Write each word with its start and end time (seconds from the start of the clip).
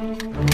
嗯。 0.00 0.47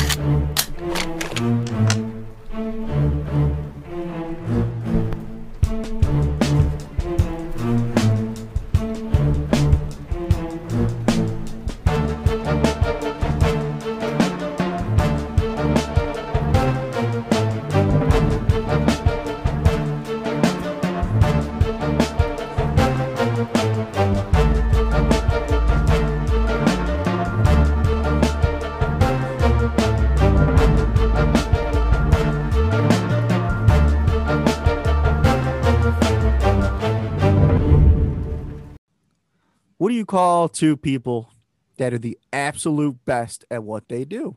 Call 40.15 40.49
two 40.49 40.77
people 40.77 41.33
that 41.77 41.93
are 41.93 41.99
the 41.99 42.17
absolute 42.33 43.05
best 43.05 43.45
at 43.51 43.65
what 43.65 43.89
they 43.89 44.05
do? 44.05 44.37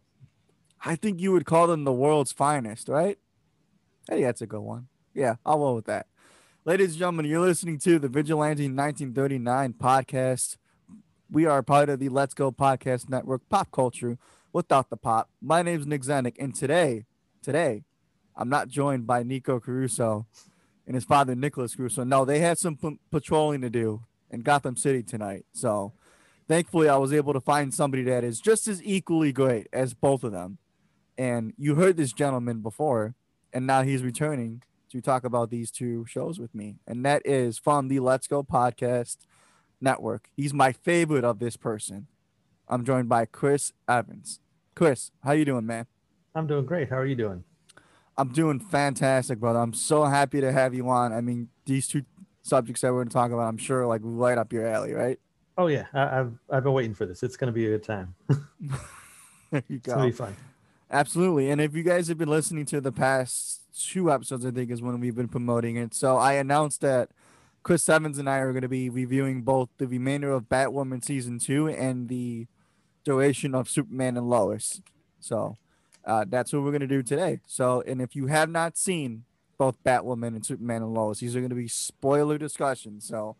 I 0.84 0.96
think 0.96 1.22
you 1.22 1.32
would 1.34 1.46
call 1.46 1.68
them 1.68 1.84
the 1.84 1.94
world's 1.94 2.32
finest, 2.32 2.90
right? 2.90 3.20
Hey, 4.10 4.24
that's 4.24 4.42
a 4.42 4.48
good 4.48 4.62
one. 4.62 4.88
Yeah, 5.14 5.36
I'll 5.46 5.60
roll 5.60 5.76
with 5.76 5.86
that. 5.86 6.08
Ladies 6.66 6.94
and 6.94 6.98
gentlemen, 6.98 7.28
you're 7.28 7.42
listening 7.42 7.78
to 7.82 8.00
the 8.00 8.08
Vigilante 8.08 8.64
1939 8.64 9.74
podcast. 9.74 10.58
We 11.30 11.46
are 11.46 11.62
part 11.62 11.90
of 11.90 12.00
the 12.00 12.10
Let's 12.10 12.34
Go 12.34 12.52
Podcast 12.52 13.08
Network, 13.08 13.48
pop 13.48 13.72
culture 13.72 14.18
without 14.52 14.90
the 14.90 14.98
pop. 14.98 15.30
My 15.40 15.62
name 15.62 15.82
is 15.82 15.86
Nick 15.86 16.02
Zednik, 16.02 16.38
and 16.40 16.56
today, 16.56 17.06
today, 17.44 17.84
I'm 18.36 18.50
not 18.50 18.68
joined 18.68 19.06
by 19.06 19.22
Nico 19.22 19.60
Caruso 19.60 20.26
and 20.88 20.96
his 20.96 21.06
father 21.06 21.36
Nicholas 21.36 21.76
Caruso. 21.76 22.04
No, 22.04 22.26
they 22.26 22.40
had 22.40 22.58
some 22.58 22.78
p- 22.78 22.98
patrolling 23.12 23.62
to 23.62 23.70
do 23.70 24.02
in 24.32 24.42
Gotham 24.42 24.76
City 24.76 25.04
tonight. 25.04 25.46
So, 25.54 25.94
thankfully, 26.48 26.90
I 26.90 26.98
was 26.98 27.14
able 27.14 27.34
to 27.34 27.42
find 27.42 27.74
somebody 27.74 28.04
that 28.04 28.24
is 28.24 28.40
just 28.40 28.68
as 28.68 28.84
equally 28.84 29.32
great 29.32 29.68
as 29.72 29.94
both 29.94 30.24
of 30.24 30.32
them. 30.32 30.58
And 31.18 31.54
you 31.58 31.76
heard 31.76 31.98
this 31.98 32.14
gentleman 32.14 32.62
before, 32.62 33.16
and 33.52 33.66
now 33.66 33.82
he's 33.82 34.04
returning 34.04 34.62
to 34.92 35.02
talk 35.02 35.24
about 35.24 35.50
these 35.50 35.72
two 35.72 36.06
shows 36.06 36.40
with 36.40 36.54
me. 36.54 36.76
And 36.88 37.04
that 37.06 37.22
is 37.26 37.58
from 37.58 37.88
the 37.88 38.00
Let's 38.00 38.28
Go 38.28 38.44
Podcast 38.44 39.18
Network. 39.82 40.30
He's 40.36 40.54
my 40.54 40.72
favorite 40.72 41.24
of 41.24 41.40
this 41.40 41.58
person. 41.58 42.08
I'm 42.68 42.86
joined 42.86 43.10
by 43.10 43.26
Chris 43.26 43.74
Evans. 43.88 44.40
Chris, 44.76 45.12
how 45.24 45.32
you 45.32 45.46
doing, 45.46 45.66
man? 45.66 45.88
I'm 46.36 46.48
doing 46.48 46.66
great. 46.66 46.90
How 46.90 46.98
are 46.98 47.06
you 47.06 47.16
doing? 47.16 47.44
I'm 48.18 48.30
doing 48.30 48.60
fantastic, 48.60 49.40
brother. 49.40 49.60
I'm 49.60 49.74
so 49.74 50.06
happy 50.06 50.42
to 50.42 50.52
have 50.52 50.74
you 50.74 50.90
on. 50.90 51.14
I 51.14 51.22
mean, 51.22 51.50
these 51.66 51.88
two 51.88 52.04
subjects 52.48 52.82
that 52.82 52.92
we're 52.92 53.00
going 53.00 53.10
to 53.10 53.14
talk 53.14 53.32
about, 53.32 53.48
I'm 53.48 53.58
sure, 53.58 53.86
like 53.86 54.02
right 54.04 54.38
up 54.38 54.54
your 54.54 54.68
alley, 54.68 54.94
right? 54.94 55.20
Oh 55.58 55.68
yeah, 55.68 55.86
I, 55.94 56.00
have 56.00 56.34
I've 56.50 56.64
been 56.64 56.74
waiting 56.74 56.94
for 56.94 57.06
this. 57.06 57.24
It's 57.24 57.36
going 57.36 57.48
to 57.48 57.54
be 57.54 57.66
a 57.66 57.70
good 57.70 57.84
time. 57.84 58.16
there 58.30 59.64
you 59.68 59.80
go. 59.80 59.80
It's 59.80 59.86
going 59.88 60.00
to 60.00 60.06
be 60.06 60.12
fun. 60.12 60.36
Absolutely. 60.90 61.50
And 61.50 61.60
if 61.60 61.76
you 61.76 61.84
guys 61.84 62.08
have 62.08 62.18
been 62.18 62.30
listening 62.30 62.66
to 62.68 62.80
the 62.80 62.92
past 62.92 63.62
two 63.78 64.12
episodes, 64.12 64.46
I 64.46 64.52
think 64.52 64.72
is 64.72 64.82
when 64.82 65.00
we've 65.00 65.16
been 65.16 65.28
promoting 65.28 65.76
it. 65.76 65.94
So 65.94 66.18
I 66.18 66.34
announced 66.34 66.82
that 66.82 67.10
Chris 67.64 67.90
Evans 67.90 68.18
and 68.18 68.30
I 68.30 68.38
are 68.38 68.54
going 68.54 68.62
to 68.62 68.70
be 68.70 68.90
reviewing 68.90 69.42
both 69.42 69.70
the 69.78 69.88
remainder 69.88 70.32
of 70.32 70.44
Batwoman 70.44 71.04
season 71.04 71.40
two 71.40 71.68
and 71.68 72.08
the 72.08 72.48
duration 73.04 73.54
of 73.54 73.70
Superman 73.70 74.16
and 74.16 74.30
Lois. 74.30 74.82
So 75.20 75.58
uh, 76.06 76.26
that's 76.28 76.54
what 76.54 76.64
we're 76.64 76.72
going 76.72 76.80
to 76.82 76.88
do 76.88 77.04
today. 77.04 77.42
So, 77.46 77.84
and 77.86 78.02
if 78.02 78.16
you 78.16 78.28
have 78.28 78.50
not 78.50 78.78
seen 78.78 79.26
both 79.58 79.82
Batwoman 79.84 80.28
and 80.30 80.46
Superman 80.46 80.84
and 80.84 80.94
Lois, 80.94 81.20
these 81.20 81.36
are 81.36 81.40
going 81.40 81.50
to 81.50 81.56
be 81.56 81.68
spoiler 81.68 82.38
discussions. 82.38 83.08
So 83.08 83.36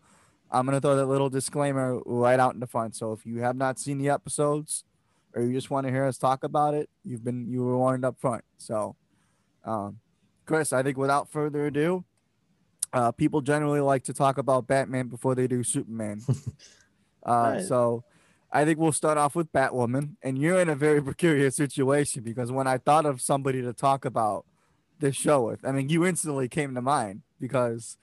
I'm 0.50 0.66
going 0.66 0.76
to 0.76 0.80
throw 0.80 0.96
that 0.96 1.06
little 1.06 1.30
disclaimer 1.30 2.00
right 2.04 2.40
out 2.40 2.54
in 2.54 2.60
the 2.60 2.66
front. 2.66 2.96
So 2.96 3.12
if 3.12 3.26
you 3.26 3.40
have 3.40 3.56
not 3.56 3.78
seen 3.78 3.98
the 3.98 4.08
episodes, 4.08 4.84
or 5.34 5.42
you 5.42 5.52
just 5.52 5.70
want 5.70 5.86
to 5.86 5.92
hear 5.92 6.04
us 6.04 6.18
talk 6.18 6.42
about 6.42 6.74
it, 6.74 6.88
you've 7.04 7.24
been 7.24 7.50
you 7.50 7.62
were 7.64 7.76
warned 7.76 8.04
up 8.04 8.18
front. 8.18 8.44
So, 8.56 8.96
um, 9.64 9.98
Chris, 10.46 10.72
I 10.72 10.82
think 10.82 10.96
without 10.96 11.30
further 11.30 11.66
ado, 11.66 12.04
uh, 12.92 13.12
people 13.12 13.42
generally 13.42 13.80
like 13.80 14.04
to 14.04 14.14
talk 14.14 14.38
about 14.38 14.66
Batman 14.66 15.08
before 15.08 15.34
they 15.34 15.46
do 15.46 15.62
Superman. 15.62 16.22
uh, 17.26 17.52
Right. 17.56 17.62
So, 17.62 18.04
I 18.50 18.64
think 18.64 18.78
we'll 18.78 18.92
start 18.92 19.18
off 19.18 19.36
with 19.36 19.52
Batwoman, 19.52 20.16
and 20.22 20.38
you're 20.38 20.58
in 20.58 20.70
a 20.70 20.74
very 20.74 21.02
precarious 21.02 21.54
situation 21.54 22.22
because 22.22 22.50
when 22.50 22.66
I 22.66 22.78
thought 22.78 23.04
of 23.04 23.20
somebody 23.20 23.60
to 23.60 23.74
talk 23.74 24.06
about 24.06 24.46
this 25.00 25.16
show 25.16 25.46
with, 25.46 25.64
I 25.64 25.72
mean, 25.72 25.88
you 25.88 26.04
instantly 26.06 26.48
came 26.48 26.74
to 26.74 26.82
mind 26.82 27.22
because 27.40 27.96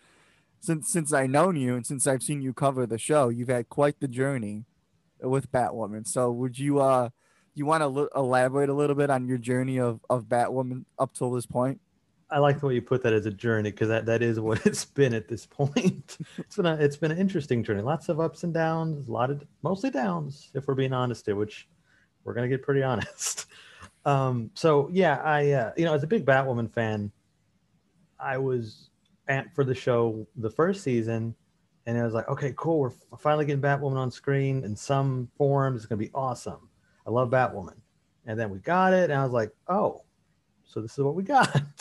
since 0.59 0.91
since 0.91 1.13
I 1.13 1.27
known 1.27 1.55
you 1.55 1.75
and 1.75 1.85
since 1.85 2.07
I've 2.07 2.23
seen 2.23 2.41
you 2.41 2.53
cover 2.53 2.85
the 2.85 2.97
show, 2.97 3.29
you've 3.29 3.49
had 3.49 3.69
quite 3.69 3.99
the 3.99 4.07
journey 4.07 4.65
with 5.21 5.51
Batwoman. 5.51 6.07
So 6.07 6.31
would 6.31 6.57
you 6.57 6.79
uh 6.79 7.09
you 7.53 7.65
want 7.65 7.81
to 7.81 7.85
l- 7.85 8.09
elaborate 8.15 8.69
a 8.69 8.73
little 8.73 8.95
bit 8.95 9.09
on 9.09 9.27
your 9.27 9.37
journey 9.37 9.79
of 9.79 10.01
of 10.09 10.25
Batwoman 10.25 10.85
up 10.99 11.13
till 11.13 11.31
this 11.31 11.45
point? 11.45 11.79
I 12.31 12.39
like 12.39 12.59
the 12.59 12.65
way 12.65 12.73
you 12.73 12.81
put 12.81 13.03
that 13.03 13.13
as 13.13 13.27
a 13.27 13.31
journey 13.31 13.69
because 13.69 13.87
that, 13.87 14.07
that 14.07 14.23
is 14.23 14.39
what 14.39 14.65
it's 14.65 14.85
been 14.85 15.13
at 15.13 15.27
this 15.27 15.45
point. 15.45 16.17
it's 16.37 16.55
been 16.55 16.65
a 16.65 16.75
it's 16.75 16.97
been 16.97 17.11
an 17.11 17.17
interesting 17.17 17.63
journey. 17.63 17.81
Lots 17.81 18.09
of 18.09 18.19
ups 18.19 18.43
and 18.43 18.53
downs. 18.53 19.07
A 19.07 19.11
lot 19.11 19.29
of 19.29 19.43
mostly 19.61 19.91
downs, 19.91 20.49
if 20.53 20.67
we're 20.67 20.75
being 20.75 20.93
honest 20.93 21.25
here, 21.25 21.35
which 21.35 21.67
we're 22.23 22.33
gonna 22.33 22.49
get 22.49 22.63
pretty 22.63 22.83
honest. 22.83 23.45
Um, 24.05 24.51
so 24.53 24.89
yeah, 24.91 25.21
I 25.23 25.51
uh, 25.51 25.71
you 25.75 25.85
know 25.85 25.93
as 25.93 26.03
a 26.03 26.07
big 26.07 26.25
Batwoman 26.25 26.71
fan, 26.71 27.11
I 28.19 28.37
was 28.37 28.89
amped 29.27 29.55
for 29.55 29.63
the 29.63 29.73
show 29.73 30.27
the 30.35 30.49
first 30.49 30.83
season, 30.83 31.35
and 31.85 31.97
I 31.97 32.03
was 32.03 32.13
like, 32.13 32.27
okay, 32.29 32.53
cool, 32.55 32.79
we're 32.79 33.17
finally 33.17 33.45
getting 33.45 33.61
Batwoman 33.61 33.97
on 33.97 34.11
screen 34.11 34.63
in 34.63 34.75
some 34.75 35.29
form. 35.37 35.75
It's 35.75 35.85
gonna 35.85 35.99
be 35.99 36.11
awesome. 36.13 36.69
I 37.07 37.09
love 37.09 37.29
Batwoman, 37.31 37.77
and 38.27 38.39
then 38.39 38.51
we 38.51 38.59
got 38.59 38.93
it, 38.93 39.09
and 39.09 39.19
I 39.19 39.23
was 39.23 39.33
like, 39.33 39.51
oh, 39.67 40.03
so 40.63 40.81
this 40.81 40.93
is 40.93 40.99
what 40.99 41.15
we 41.15 41.23
got. 41.23 41.55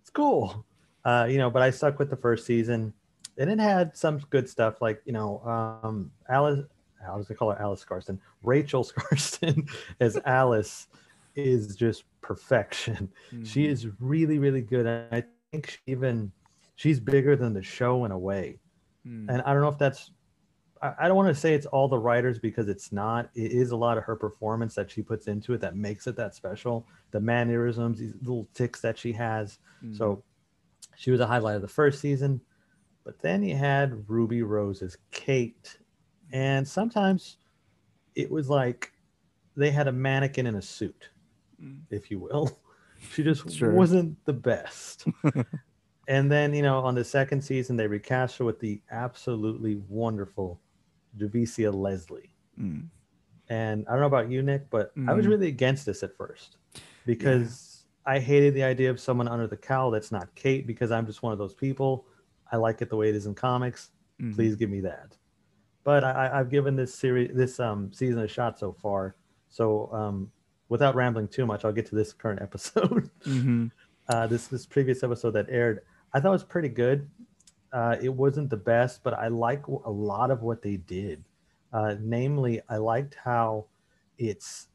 it's 0.00 0.10
cool. 0.12 0.66
Uh, 1.04 1.28
you 1.30 1.38
know, 1.38 1.50
but 1.50 1.62
I 1.62 1.70
stuck 1.70 2.00
with 2.00 2.10
the 2.10 2.16
first 2.16 2.44
season, 2.44 2.92
and 3.38 3.50
it 3.50 3.60
had 3.60 3.96
some 3.96 4.18
good 4.30 4.48
stuff 4.48 4.82
like 4.82 5.00
you 5.04 5.12
know, 5.12 5.40
um, 5.44 6.10
Alice. 6.28 6.64
How 7.04 7.18
does 7.18 7.28
gonna 7.28 7.38
call 7.38 7.52
her 7.52 7.62
Alice 7.62 7.84
Skarsten. 7.84 8.18
Rachel 8.42 8.82
Skarsten 8.98 9.70
as 10.00 10.18
Alice 10.24 10.88
is 11.36 11.76
just 11.76 12.04
perfection. 12.20 13.10
She 13.44 13.66
is 13.66 13.88
really, 14.00 14.38
really 14.38 14.62
good. 14.62 14.86
And 14.86 15.14
I 15.14 15.24
think 15.52 15.70
she 15.70 15.78
even 15.86 16.32
she's 16.74 17.00
bigger 17.00 17.36
than 17.36 17.52
the 17.52 17.62
show 17.62 18.04
in 18.04 18.10
a 18.10 18.18
way. 18.18 18.58
Mm. 19.06 19.26
And 19.28 19.42
I 19.42 19.52
don't 19.52 19.62
know 19.62 19.68
if 19.68 19.78
that's 19.78 20.10
I, 20.82 20.92
I 21.00 21.08
don't 21.08 21.16
want 21.16 21.34
to 21.34 21.40
say 21.40 21.54
it's 21.54 21.66
all 21.66 21.88
the 21.88 21.98
writers 21.98 22.38
because 22.38 22.68
it's 22.68 22.92
not. 22.92 23.30
It 23.34 23.52
is 23.52 23.70
a 23.70 23.76
lot 23.76 23.98
of 23.98 24.04
her 24.04 24.16
performance 24.16 24.74
that 24.74 24.90
she 24.90 25.02
puts 25.02 25.26
into 25.26 25.52
it 25.52 25.60
that 25.60 25.76
makes 25.76 26.06
it 26.06 26.16
that 26.16 26.34
special. 26.34 26.86
The 27.10 27.20
mannerisms, 27.20 27.98
these 27.98 28.14
little 28.20 28.48
ticks 28.54 28.80
that 28.80 28.98
she 28.98 29.12
has. 29.12 29.58
Mm. 29.84 29.96
So 29.96 30.22
she 30.96 31.10
was 31.10 31.20
a 31.20 31.26
highlight 31.26 31.56
of 31.56 31.62
the 31.62 31.68
first 31.68 32.00
season. 32.00 32.40
But 33.04 33.18
then 33.20 33.42
you 33.42 33.56
had 33.56 34.08
Ruby 34.08 34.42
Rose 34.42 34.82
as 34.82 34.96
Kate. 35.12 35.78
And 36.32 36.66
sometimes 36.66 37.38
it 38.14 38.30
was 38.30 38.50
like 38.50 38.92
they 39.56 39.70
had 39.70 39.88
a 39.88 39.92
mannequin 39.92 40.46
in 40.46 40.56
a 40.56 40.62
suit. 40.62 41.10
If 41.90 42.10
you 42.10 42.18
will. 42.18 42.50
She 43.12 43.22
just 43.22 43.50
Sure. 43.50 43.72
wasn't 43.72 44.16
the 44.24 44.32
best. 44.32 45.04
and 46.08 46.32
then, 46.32 46.54
you 46.54 46.62
know, 46.62 46.78
on 46.80 46.94
the 46.94 47.04
second 47.04 47.42
season, 47.42 47.76
they 47.76 47.86
recast 47.86 48.38
her 48.38 48.44
with 48.46 48.58
the 48.58 48.80
absolutely 48.90 49.76
wonderful 49.86 50.62
Javicia 51.18 51.72
Leslie. 51.74 52.30
Mm. 52.58 52.86
And 53.50 53.86
I 53.86 53.90
don't 53.92 54.00
know 54.00 54.06
about 54.06 54.30
you, 54.30 54.42
Nick, 54.42 54.70
but 54.70 54.92
I 55.06 55.12
was 55.12 55.26
Mhm. 55.26 55.28
really 55.28 55.48
against 55.48 55.84
this 55.84 56.02
at 56.02 56.16
first 56.16 56.56
because 57.04 57.84
I 58.06 58.18
hated 58.18 58.54
the 58.54 58.62
idea 58.64 58.90
of 58.90 58.98
someone 58.98 59.28
under 59.28 59.46
the 59.46 59.58
cowl 59.58 59.90
that's 59.90 60.10
not 60.10 60.34
Kate 60.34 60.66
because 60.66 60.90
I'm 60.90 61.04
just 61.06 61.22
one 61.22 61.32
of 61.34 61.38
those 61.38 61.54
people. 61.54 62.06
I 62.50 62.56
like 62.56 62.80
it 62.80 62.88
the 62.88 62.96
way 62.96 63.10
it 63.10 63.14
is 63.14 63.26
in 63.26 63.34
comics. 63.34 63.90
Mhm. 64.22 64.34
Please 64.34 64.56
give 64.56 64.70
me 64.70 64.80
that. 64.80 65.16
But 65.84 66.02
I, 66.02 66.10
I- 66.28 66.40
I've 66.40 66.48
given 66.50 66.76
this 66.76 66.94
series, 66.94 67.36
this 67.36 67.60
um, 67.60 67.92
season 67.92 68.20
a 68.22 68.28
shot 68.28 68.58
so 68.58 68.72
far. 68.72 69.16
So 69.50 69.92
um, 69.92 70.32
without 70.68 70.94
rambling 70.94 71.28
too 71.28 71.46
much, 71.46 71.64
I'll 71.64 71.72
get 71.72 71.86
to 71.86 71.94
this 71.94 72.12
current 72.12 72.40
episode. 72.42 73.10
Mhm. 73.24 73.70
uh, 74.08 74.26
this 74.26 74.46
this 74.48 74.66
previous 74.66 75.02
episode 75.02 75.32
that 75.32 75.46
aired, 75.48 75.82
I 76.12 76.20
thought 76.20 76.30
was 76.32 76.44
pretty 76.44 76.68
good. 76.68 77.08
Uh, 77.72 77.96
it 78.00 78.08
wasn't 78.08 78.48
the 78.50 78.56
best, 78.56 79.02
but 79.02 79.12
I 79.14 79.28
like 79.28 79.66
a 79.66 79.90
lot 79.90 80.30
of 80.30 80.42
what 80.42 80.62
they 80.62 80.76
did. 80.76 81.24
Uh, 81.72 81.96
namely, 82.00 82.60
I 82.68 82.76
liked 82.78 83.16
how 83.16 83.66
it's 84.18 84.68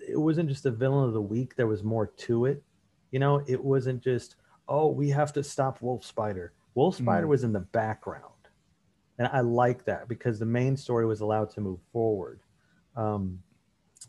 it 0.00 0.16
wasn't 0.16 0.48
just 0.48 0.64
a 0.66 0.70
villain 0.70 1.04
of 1.06 1.12
the 1.12 1.20
week. 1.20 1.54
There 1.56 1.66
was 1.66 1.82
more 1.84 2.06
to 2.06 2.46
it. 2.46 2.62
You 3.10 3.18
know, 3.18 3.42
it 3.46 3.62
wasn't 3.62 4.02
just 4.02 4.36
oh 4.68 4.88
we 4.88 5.10
have 5.10 5.32
to 5.34 5.42
stop 5.44 5.80
Wolf 5.82 6.04
Spider. 6.04 6.52
Wolf 6.74 6.96
Spider 6.96 7.26
Mm. 7.26 7.30
was 7.30 7.44
in 7.44 7.52
the 7.52 7.60
background, 7.60 8.48
and 9.18 9.28
I 9.28 9.40
like 9.40 9.84
that 9.84 10.08
because 10.08 10.38
the 10.38 10.46
main 10.46 10.76
story 10.76 11.04
was 11.06 11.20
allowed 11.20 11.50
to 11.50 11.60
move 11.60 11.80
forward. 11.92 12.40
Um, 12.96 13.42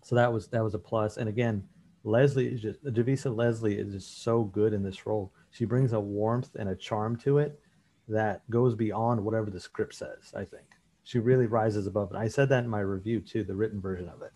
So 0.02 0.16
that 0.16 0.32
was 0.32 0.48
that 0.50 0.64
was 0.64 0.74
a 0.74 0.80
plus. 0.80 1.18
And 1.18 1.30
again, 1.30 1.64
Leslie 2.04 2.48
is 2.48 2.62
just 2.62 2.84
Javicia 2.84 3.36
Leslie 3.36 3.78
is 3.78 3.94
just 3.94 4.24
so 4.24 4.44
good 4.44 4.74
in 4.74 4.84
this 4.84 5.06
role. 5.06 5.34
She 5.52 5.66
brings 5.66 5.94
a 5.94 6.00
warmth 6.00 6.56
and 6.56 6.70
a 6.70 6.76
charm 6.76 7.16
to 7.18 7.40
it 7.40 7.60
that 8.08 8.50
goes 8.50 8.76
beyond 8.76 9.24
whatever 9.24 9.50
the 9.50 9.60
script 9.60 9.96
says. 9.96 10.34
I 10.36 10.44
think 10.44 10.66
she 11.04 11.20
really 11.20 11.46
rises 11.46 11.88
above 11.88 12.12
it. 12.12 12.18
I 12.18 12.28
said 12.28 12.50
that 12.50 12.64
in 12.64 12.70
my 12.70 12.82
review 12.82 13.20
too, 13.20 13.44
the 13.44 13.56
written 13.56 13.82
version 13.82 14.10
of 14.10 14.22
it. 14.22 14.32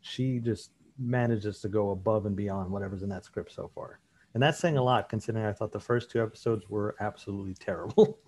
She 0.00 0.38
just 0.38 0.70
manages 0.98 1.60
to 1.60 1.68
go 1.68 1.90
above 1.90 2.26
and 2.26 2.36
beyond 2.36 2.70
whatever's 2.70 3.02
in 3.02 3.08
that 3.10 3.24
script 3.24 3.52
so 3.52 3.70
far. 3.74 4.00
And 4.34 4.42
that's 4.42 4.58
saying 4.58 4.78
a 4.78 4.82
lot 4.82 5.08
considering 5.08 5.44
I 5.44 5.52
thought 5.52 5.72
the 5.72 5.80
first 5.80 6.10
two 6.10 6.22
episodes 6.22 6.68
were 6.68 6.96
absolutely 7.00 7.54
terrible. 7.54 8.18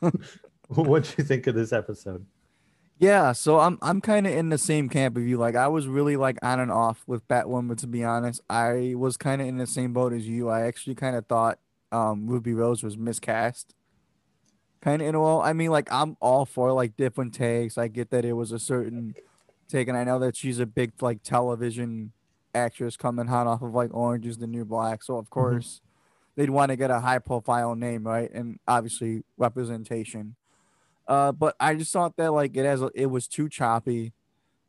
what 0.68 1.04
do 1.04 1.10
you 1.18 1.24
think 1.24 1.46
of 1.46 1.54
this 1.54 1.72
episode? 1.72 2.24
Yeah, 2.98 3.32
so 3.32 3.58
I'm 3.58 3.78
I'm 3.82 4.00
kind 4.00 4.26
of 4.26 4.32
in 4.32 4.50
the 4.50 4.58
same 4.58 4.88
camp 4.88 5.16
of 5.16 5.24
you. 5.24 5.36
Like 5.36 5.56
I 5.56 5.68
was 5.68 5.86
really 5.86 6.16
like 6.16 6.38
on 6.42 6.60
and 6.60 6.70
off 6.70 7.02
with 7.06 7.26
Batwoman 7.26 7.76
to 7.78 7.86
be 7.86 8.04
honest. 8.04 8.40
I 8.48 8.94
was 8.96 9.16
kind 9.16 9.42
of 9.42 9.48
in 9.48 9.58
the 9.58 9.66
same 9.66 9.92
boat 9.92 10.12
as 10.12 10.28
you. 10.28 10.48
I 10.48 10.62
actually 10.62 10.94
kind 10.94 11.16
of 11.16 11.26
thought 11.26 11.58
um 11.90 12.26
Ruby 12.26 12.54
Rose 12.54 12.82
was 12.82 12.96
miscast. 12.96 13.74
Kind 14.80 15.02
of 15.02 15.08
in 15.08 15.14
a 15.14 15.20
way. 15.20 15.44
I 15.44 15.52
mean, 15.54 15.70
like 15.70 15.88
I'm 15.90 16.16
all 16.20 16.46
for 16.46 16.72
like 16.72 16.96
different 16.96 17.34
takes. 17.34 17.76
I 17.78 17.88
get 17.88 18.10
that 18.10 18.24
it 18.24 18.34
was 18.34 18.52
a 18.52 18.58
certain 18.58 19.14
take, 19.68 19.88
and 19.88 19.96
I 19.96 20.04
know 20.04 20.20
that 20.20 20.36
she's 20.36 20.60
a 20.60 20.66
big 20.66 20.92
like 21.02 21.22
television 21.22 22.12
actress 22.54 22.96
coming 22.96 23.26
hot 23.26 23.48
off 23.48 23.62
of 23.62 23.74
like 23.74 23.92
Orange 23.92 24.26
is 24.26 24.38
the 24.38 24.46
New 24.46 24.64
Black. 24.64 25.02
So 25.02 25.16
of 25.16 25.30
course 25.30 25.80
mm-hmm. 25.80 26.40
they'd 26.40 26.50
want 26.50 26.70
to 26.70 26.76
get 26.76 26.92
a 26.92 27.00
high 27.00 27.18
profile 27.18 27.74
name, 27.74 28.06
right? 28.06 28.30
And 28.32 28.60
obviously 28.68 29.24
representation. 29.36 30.36
Uh, 31.06 31.32
but 31.32 31.54
I 31.60 31.74
just 31.74 31.92
thought 31.92 32.16
that 32.16 32.32
like 32.32 32.56
it 32.56 32.64
has 32.64 32.82
it 32.94 33.06
was 33.06 33.28
too 33.28 33.48
choppy. 33.48 34.12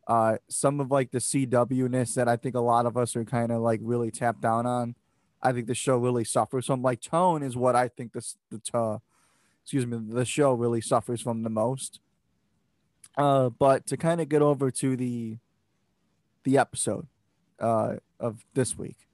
Uh, 0.07 0.37
some 0.49 0.79
of 0.79 0.91
like 0.91 1.11
the 1.11 1.19
CW 1.19 1.89
ness 1.89 2.13
that 2.13 2.27
I 2.27 2.35
think 2.35 2.55
a 2.55 2.59
lot 2.59 2.85
of 2.85 2.95
us 2.95 3.15
are 3.15 3.25
kind 3.25 3.51
of 3.51 3.61
like 3.61 3.79
really 3.81 4.11
tapped 4.11 4.41
down 4.41 4.65
on. 4.65 4.95
I 5.41 5.51
think 5.51 5.67
the 5.67 5.75
show 5.75 5.97
really 5.97 6.23
suffers 6.23 6.65
from 6.65 6.81
like 6.81 7.01
tone 7.01 7.43
is 7.43 7.55
what 7.55 7.75
I 7.75 7.87
think 7.87 8.13
this 8.13 8.37
the 8.49 8.99
excuse 9.63 9.85
me 9.85 9.99
the 10.09 10.25
show 10.25 10.53
really 10.53 10.81
suffers 10.81 11.21
from 11.21 11.43
the 11.43 11.49
most. 11.49 11.99
Uh, 13.17 13.49
but 13.49 13.87
to 13.87 13.97
kind 13.97 14.19
of 14.19 14.29
get 14.29 14.41
over 14.41 14.69
to 14.71 14.95
the 14.95 15.37
the 16.43 16.57
episode 16.57 17.07
uh, 17.59 17.95
of 18.19 18.45
this 18.53 18.77
week, 18.77 19.07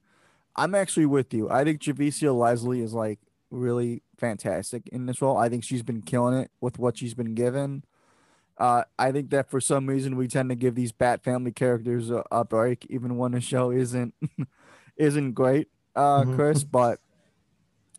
I'm 0.56 0.74
actually 0.74 1.06
with 1.06 1.32
you. 1.32 1.48
I 1.48 1.64
think 1.64 1.80
Javicia 1.80 2.36
Leslie 2.36 2.80
is 2.80 2.92
like 2.92 3.20
really 3.52 4.02
fantastic 4.18 4.88
in 4.88 5.06
this 5.06 5.22
role. 5.22 5.36
I 5.36 5.48
think 5.48 5.62
she's 5.62 5.82
been 5.82 6.02
killing 6.02 6.36
it 6.36 6.50
with 6.60 6.78
what 6.78 6.98
she's 6.98 7.14
been 7.14 7.34
given. 7.34 7.84
Uh, 8.58 8.84
I 8.98 9.12
think 9.12 9.30
that 9.30 9.50
for 9.50 9.60
some 9.60 9.86
reason 9.86 10.16
we 10.16 10.28
tend 10.28 10.48
to 10.50 10.54
give 10.54 10.74
these 10.74 10.92
Bat 10.92 11.22
Family 11.22 11.52
characters 11.52 12.10
a, 12.10 12.24
a 12.30 12.44
break, 12.44 12.86
even 12.90 13.16
when 13.16 13.32
the 13.32 13.40
show 13.40 13.70
isn't 13.70 14.14
isn't 14.96 15.32
great, 15.32 15.68
uh, 15.94 16.22
mm-hmm. 16.22 16.34
Chris. 16.34 16.64
But 16.70 17.00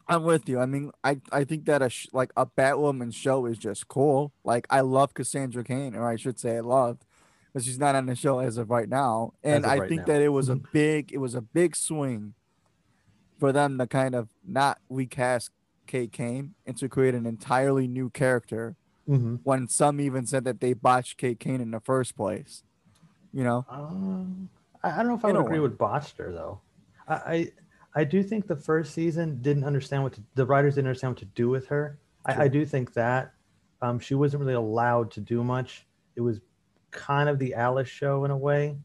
I'm 0.08 0.24
with 0.24 0.50
you. 0.50 0.60
I 0.60 0.66
mean, 0.66 0.92
I, 1.04 1.20
I 1.32 1.44
think 1.44 1.66
that 1.66 1.82
a 1.82 1.90
sh- 1.90 2.08
like 2.14 2.32
a 2.36 2.46
Batwoman 2.46 3.14
show 3.14 3.46
is 3.46 3.58
just 3.58 3.88
cool. 3.88 4.34
Like 4.44 4.68
I 4.70 4.82
love 4.82 5.14
Cassandra 5.14 5.64
Cain, 5.64 5.96
or 5.96 6.08
I 6.08 6.18
should 6.18 6.40
say 6.40 6.58
I 6.58 6.62
loved, 6.62 7.06
but 7.54 7.64
she's 7.64 7.80
not 7.80 7.96
on 7.96 8.06
the 8.06 8.16
show 8.16 8.40
as 8.40 8.58
of 8.58 8.70
right 8.70 8.90
now. 8.90 9.34
And 9.44 9.66
I 9.66 9.80
right 9.80 9.90
think 9.90 10.02
now. 10.02 10.14
that 10.14 10.22
it 10.22 10.30
was 10.30 10.50
a 10.50 10.56
mm-hmm. 10.56 10.72
big 10.72 11.12
it 11.14 11.18
was 11.18 11.36
a 11.36 11.42
big 11.42 11.76
swing 11.76 12.36
for 13.40 13.52
them 13.52 13.78
to 13.78 13.88
kind 13.88 14.16
of 14.16 14.30
not 14.48 14.80
recast 14.90 15.52
Kate 15.88 16.12
Kane 16.12 16.56
and 16.66 16.78
to 16.78 16.90
create 16.90 17.16
an 17.16 17.26
entirely 17.26 17.88
new 17.88 18.10
character 18.10 18.76
mm-hmm. 19.08 19.36
when 19.44 19.68
some 19.68 20.00
even 20.00 20.26
said 20.26 20.44
that 20.46 20.60
they 20.60 20.74
botched 20.74 21.18
Kate 21.18 21.40
Kane 21.40 21.62
in 21.62 21.72
the 21.72 21.80
first 21.80 22.16
place. 22.16 22.64
You 23.34 23.44
know? 23.44 23.66
Um, 23.70 24.50
I, 24.84 24.98
don't 24.98 25.08
know 25.08 25.16
if 25.16 25.26
I 25.26 25.32
would 25.32 25.42
agree 25.42 25.60
with 25.60 25.78
botched 25.78 26.18
her 26.18 26.32
though. 26.32 26.62
I, 27.08 27.16
I, 27.16 27.48
I 27.96 28.04
do 28.04 28.24
think 28.24 28.48
the 28.48 28.56
first 28.56 28.94
season 28.94 29.42
didn't 29.42 29.64
understand 29.64 30.04
what 30.04 30.14
to, 30.14 30.24
the 30.36 30.46
writers 30.46 30.76
didn't 30.76 30.88
understand 30.88 31.12
what 31.12 31.20
to 31.20 31.26
do 31.26 31.50
with 31.50 31.68
her. 31.68 32.00
I, 32.26 32.44
I, 32.44 32.48
do 32.48 32.66
think 32.66 32.94
that 32.94 33.34
um, 33.82 34.00
she 34.00 34.16
wasn't 34.16 34.42
really 34.42 34.54
allowed 34.54 35.12
to 35.12 35.20
do 35.20 35.44
much. 35.44 35.86
It 36.16 36.22
was 36.22 36.40
kind 36.92 37.28
of 37.28 37.40
the 37.40 37.54
Alice 37.54 37.90
show 37.90 38.24
in 38.24 38.32
a 38.32 38.38
way. 38.38 38.78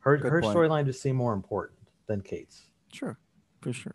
Her 0.00 0.16
Good 0.16 0.32
her 0.32 0.42
storyline 0.42 0.86
just 0.86 1.00
seemed 1.00 1.16
more 1.16 1.32
important 1.32 1.78
than 2.08 2.22
Kate's. 2.22 2.68
Sure 2.92 3.16
for 3.62 3.72
sure. 3.72 3.94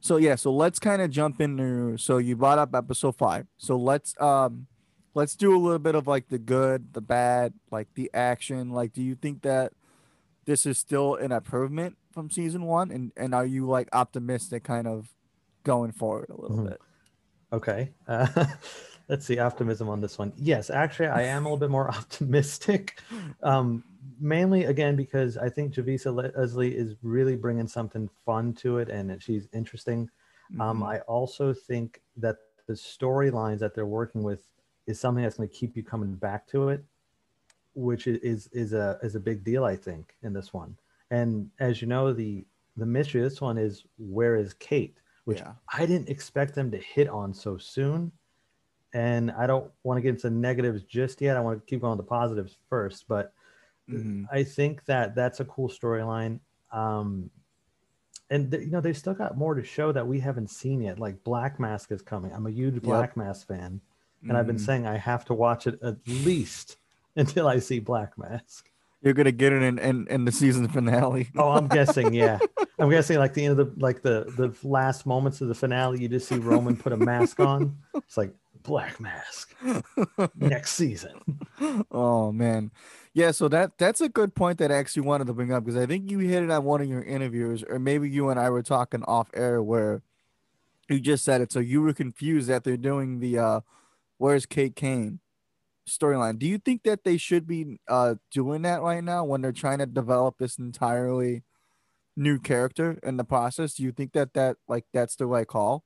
So 0.00 0.16
yeah, 0.16 0.36
so 0.36 0.52
let's 0.52 0.78
kind 0.78 1.02
of 1.02 1.10
jump 1.10 1.40
into. 1.40 1.96
So 1.98 2.18
you 2.18 2.36
brought 2.36 2.58
up 2.58 2.74
episode 2.74 3.16
five. 3.16 3.46
So 3.56 3.76
let's 3.76 4.14
um, 4.20 4.66
let's 5.14 5.34
do 5.34 5.56
a 5.56 5.58
little 5.58 5.78
bit 5.78 5.94
of 5.94 6.06
like 6.06 6.28
the 6.28 6.38
good, 6.38 6.92
the 6.92 7.00
bad, 7.00 7.54
like 7.70 7.88
the 7.94 8.10
action. 8.14 8.70
Like, 8.70 8.92
do 8.92 9.02
you 9.02 9.14
think 9.14 9.42
that 9.42 9.72
this 10.44 10.66
is 10.66 10.78
still 10.78 11.16
an 11.16 11.32
improvement 11.32 11.96
from 12.12 12.30
season 12.30 12.64
one, 12.64 12.90
and 12.90 13.12
and 13.16 13.34
are 13.34 13.46
you 13.46 13.66
like 13.66 13.88
optimistic, 13.92 14.62
kind 14.62 14.86
of 14.86 15.08
going 15.64 15.92
forward 15.92 16.30
a 16.30 16.40
little 16.40 16.58
mm-hmm. 16.58 16.68
bit? 16.68 16.80
Okay. 17.52 17.90
Uh, 18.06 18.26
let's 19.08 19.26
see 19.26 19.38
optimism 19.38 19.88
on 19.88 20.00
this 20.00 20.18
one. 20.18 20.32
Yes, 20.36 20.70
actually, 20.70 21.08
I 21.08 21.22
am 21.22 21.44
a 21.44 21.48
little 21.48 21.58
bit 21.58 21.70
more 21.70 21.88
optimistic. 21.94 23.00
Um, 23.42 23.84
mainly 24.20 24.64
again 24.64 24.96
because 24.96 25.36
I 25.36 25.48
think 25.48 25.74
Javicia 25.74 26.34
Leslie 26.36 26.76
is 26.76 26.94
really 27.02 27.36
bringing 27.36 27.68
something 27.68 28.08
fun 28.24 28.52
to 28.54 28.78
it, 28.78 28.88
and 28.88 29.22
she's 29.22 29.48
interesting. 29.52 30.10
Um, 30.52 30.58
mm-hmm. 30.58 30.60
Um, 30.60 30.82
I 30.82 31.00
also 31.00 31.52
think 31.52 32.00
that 32.16 32.36
the 32.66 32.74
storylines 32.74 33.58
that 33.60 33.74
they're 33.74 33.86
working 33.86 34.22
with 34.22 34.46
is 34.86 34.98
something 34.98 35.22
that's 35.22 35.36
going 35.36 35.48
to 35.48 35.54
keep 35.54 35.76
you 35.76 35.82
coming 35.82 36.14
back 36.14 36.46
to 36.48 36.70
it, 36.70 36.84
which 37.74 38.06
is 38.06 38.48
is 38.52 38.72
a 38.72 38.98
is 39.02 39.14
a 39.14 39.20
big 39.20 39.44
deal 39.44 39.64
I 39.64 39.76
think 39.76 40.14
in 40.22 40.32
this 40.32 40.52
one. 40.52 40.76
And 41.10 41.50
as 41.60 41.80
you 41.80 41.88
know, 41.88 42.12
the 42.12 42.46
the 42.76 42.86
mystery 42.86 43.22
of 43.22 43.30
this 43.30 43.40
one 43.40 43.58
is 43.58 43.84
where 43.98 44.36
is 44.36 44.54
Kate, 44.54 44.98
which 45.24 45.40
yeah. 45.40 45.52
I 45.72 45.86
didn't 45.86 46.08
expect 46.08 46.54
them 46.54 46.70
to 46.70 46.78
hit 46.78 47.08
on 47.08 47.34
so 47.34 47.56
soon. 47.58 48.12
And 48.94 49.30
I 49.32 49.46
don't 49.46 49.70
want 49.82 49.98
to 49.98 50.02
get 50.02 50.10
into 50.10 50.30
negatives 50.30 50.82
just 50.82 51.20
yet. 51.20 51.36
I 51.36 51.40
want 51.40 51.60
to 51.60 51.66
keep 51.66 51.82
going 51.82 51.96
to 51.96 52.02
the 52.02 52.08
positives 52.08 52.56
first, 52.68 53.04
but 53.08 53.32
Mm-hmm. 53.90 54.24
I 54.30 54.44
think 54.44 54.84
that 54.84 55.14
that's 55.14 55.40
a 55.40 55.44
cool 55.44 55.68
storyline. 55.68 56.40
Um, 56.72 57.30
and 58.30 58.50
th- 58.50 58.62
you 58.62 58.70
know 58.70 58.80
they've 58.80 58.96
still 58.96 59.14
got 59.14 59.38
more 59.38 59.54
to 59.54 59.64
show 59.64 59.92
that 59.92 60.06
we 60.06 60.20
haven't 60.20 60.50
seen 60.50 60.82
yet. 60.82 60.98
Like 60.98 61.22
Black 61.24 61.58
Mask 61.58 61.90
is 61.92 62.02
coming. 62.02 62.32
I'm 62.32 62.46
a 62.46 62.50
huge 62.50 62.82
Black 62.82 63.10
yep. 63.10 63.16
Mask 63.16 63.46
fan, 63.46 63.58
and 63.58 63.80
mm-hmm. 64.22 64.36
I've 64.36 64.46
been 64.46 64.56
mm-hmm. 64.56 64.64
saying 64.64 64.86
I 64.86 64.98
have 64.98 65.24
to 65.26 65.34
watch 65.34 65.66
it 65.66 65.78
at 65.82 65.96
least 66.06 66.76
until 67.16 67.48
I 67.48 67.58
see 67.58 67.78
Black 67.78 68.18
Mask. 68.18 68.70
You're 69.00 69.14
gonna 69.14 69.32
get 69.32 69.52
it 69.52 69.62
in, 69.62 69.78
in, 69.78 70.06
in 70.08 70.24
the 70.24 70.32
season 70.32 70.68
finale. 70.68 71.30
oh, 71.36 71.50
I'm 71.50 71.68
guessing, 71.68 72.12
yeah. 72.12 72.38
I'm 72.80 72.90
guessing 72.90 73.18
like 73.18 73.32
the 73.32 73.44
end 73.46 73.58
of 73.58 73.74
the 73.74 73.80
like 73.80 74.02
the 74.02 74.24
the 74.36 74.54
last 74.68 75.06
moments 75.06 75.40
of 75.40 75.48
the 75.48 75.54
finale, 75.54 76.02
you 76.02 76.08
just 76.08 76.28
see 76.28 76.36
Roman 76.36 76.76
put 76.76 76.92
a 76.92 76.96
mask 76.96 77.40
on. 77.40 77.78
It's 77.94 78.16
like 78.16 78.34
Black 78.68 79.00
Mask 79.00 79.54
next 80.36 80.74
season. 80.74 81.14
Oh 81.90 82.30
man, 82.30 82.70
yeah. 83.14 83.30
So 83.30 83.48
that 83.48 83.78
that's 83.78 84.00
a 84.00 84.08
good 84.08 84.34
point 84.34 84.58
that 84.58 84.70
I 84.70 84.76
actually 84.76 85.02
wanted 85.02 85.26
to 85.26 85.32
bring 85.32 85.52
up 85.52 85.64
because 85.64 85.80
I 85.80 85.86
think 85.86 86.10
you 86.10 86.18
hit 86.18 86.42
it 86.42 86.50
on 86.50 86.64
one 86.64 86.80
of 86.80 86.88
your 86.88 87.02
interviews, 87.02 87.64
or 87.68 87.78
maybe 87.78 88.08
you 88.08 88.28
and 88.28 88.38
I 88.38 88.50
were 88.50 88.62
talking 88.62 89.02
off 89.04 89.30
air 89.34 89.62
where 89.62 90.02
you 90.88 91.00
just 91.00 91.24
said 91.24 91.40
it. 91.40 91.50
So 91.50 91.60
you 91.60 91.82
were 91.82 91.92
confused 91.92 92.48
that 92.48 92.64
they're 92.64 92.76
doing 92.76 93.20
the 93.20 93.38
uh, 93.38 93.60
"Where's 94.18 94.46
Kate 94.46 94.76
Kane" 94.76 95.20
storyline. 95.88 96.38
Do 96.38 96.46
you 96.46 96.58
think 96.58 96.82
that 96.84 97.04
they 97.04 97.16
should 97.16 97.46
be 97.46 97.80
uh, 97.88 98.16
doing 98.30 98.62
that 98.62 98.82
right 98.82 99.02
now 99.02 99.24
when 99.24 99.40
they're 99.40 99.52
trying 99.52 99.78
to 99.78 99.86
develop 99.86 100.36
this 100.38 100.58
entirely 100.58 101.42
new 102.16 102.38
character 102.38 102.98
in 103.02 103.16
the 103.16 103.24
process? 103.24 103.74
Do 103.74 103.82
you 103.82 103.92
think 103.92 104.12
that 104.12 104.34
that 104.34 104.56
like 104.68 104.84
that's 104.92 105.16
the 105.16 105.26
right 105.26 105.46
call? 105.46 105.84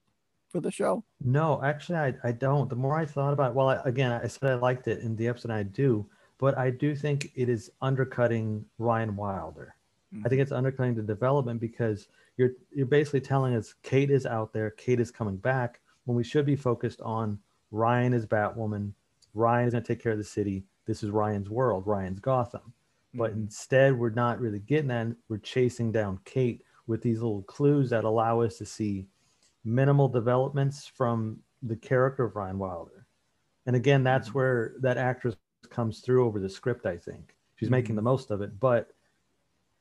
For 0.52 0.61
the 0.61 0.71
show? 0.71 1.02
No, 1.25 1.61
actually, 1.64 1.99
I, 1.99 2.14
I 2.23 2.32
don't. 2.32 2.68
The 2.68 2.76
more 2.76 2.97
I 2.97 3.06
thought 3.06 3.32
about 3.32 3.50
it, 3.50 3.54
well, 3.54 3.71
I, 3.71 3.80
again, 3.85 4.12
I 4.12 4.26
said 4.26 4.50
I 4.50 4.54
liked 4.54 4.87
it 4.87 5.00
in 5.00 5.16
the 5.16 5.26
episode, 5.26 5.50
I 5.50 5.62
do, 5.64 6.06
but 6.38 6.56
I 6.56 6.71
do 6.71 6.94
think 6.94 7.32
it 7.35 7.49
is 7.49 7.71
undercutting 7.80 8.64
Ryan 8.78 9.16
Wilder. 9.16 9.75
Mm-hmm. 10.14 10.26
I 10.26 10.28
think 10.28 10.42
it's 10.42 10.52
undercutting 10.52 10.94
the 10.94 11.02
development 11.02 11.61
because 11.61 12.09
you're 12.37 12.52
you're 12.71 12.87
basically 12.87 13.21
telling 13.21 13.54
us 13.54 13.75
Kate 13.82 14.11
is 14.11 14.26
out 14.26 14.52
there, 14.52 14.71
Kate 14.71 15.00
is 15.00 15.11
coming 15.11 15.37
back, 15.37 15.80
when 16.04 16.16
we 16.16 16.25
should 16.25 16.47
be 16.47 16.56
focused 16.56 17.00
on 17.00 17.38
Ryan 17.71 18.12
is 18.12 18.26
Batwoman, 18.26 18.92
Ryan 19.35 19.68
is 19.68 19.73
going 19.73 19.85
to 19.85 19.88
take 19.88 20.02
care 20.02 20.12
of 20.12 20.18
the 20.18 20.25
city. 20.25 20.64
This 20.87 21.02
is 21.02 21.11
Ryan's 21.11 21.49
world, 21.49 21.87
Ryan's 21.87 22.21
Gotham. 22.21 22.61
Mm-hmm. 22.61 23.18
But 23.18 23.32
instead, 23.32 23.99
we're 23.99 24.11
not 24.11 24.40
really 24.40 24.61
getting 24.61 24.88
that. 24.88 25.09
We're 25.28 25.38
chasing 25.38 25.92
down 25.92 26.18
Kate 26.25 26.62
with 26.87 27.02
these 27.02 27.23
little 27.23 27.42
clues 27.42 27.90
that 27.90 28.04
allow 28.04 28.40
us 28.40 28.59
to 28.59 28.66
see 28.66 29.06
minimal 29.64 30.09
developments 30.09 30.87
from 30.87 31.38
the 31.62 31.76
character 31.76 32.25
of 32.25 32.37
Ryan 32.37 32.59
Wilder. 32.59 33.07
And 33.66 33.76
again, 33.76 34.02
that's 34.02 34.28
mm-hmm. 34.28 34.38
where 34.38 34.75
that 34.81 34.99
actress 34.99 35.37
comes 35.71 36.00
through 36.00 36.25
over 36.26 36.40
the 36.40 36.49
script, 36.49 36.87
I 36.87 36.97
think. 36.97 37.35
She's 37.57 37.66
mm-hmm. 37.66 37.73
making 37.73 37.97
the 37.97 38.02
most 38.02 38.31
of 38.31 38.42
it. 38.42 38.59
But 38.59 38.88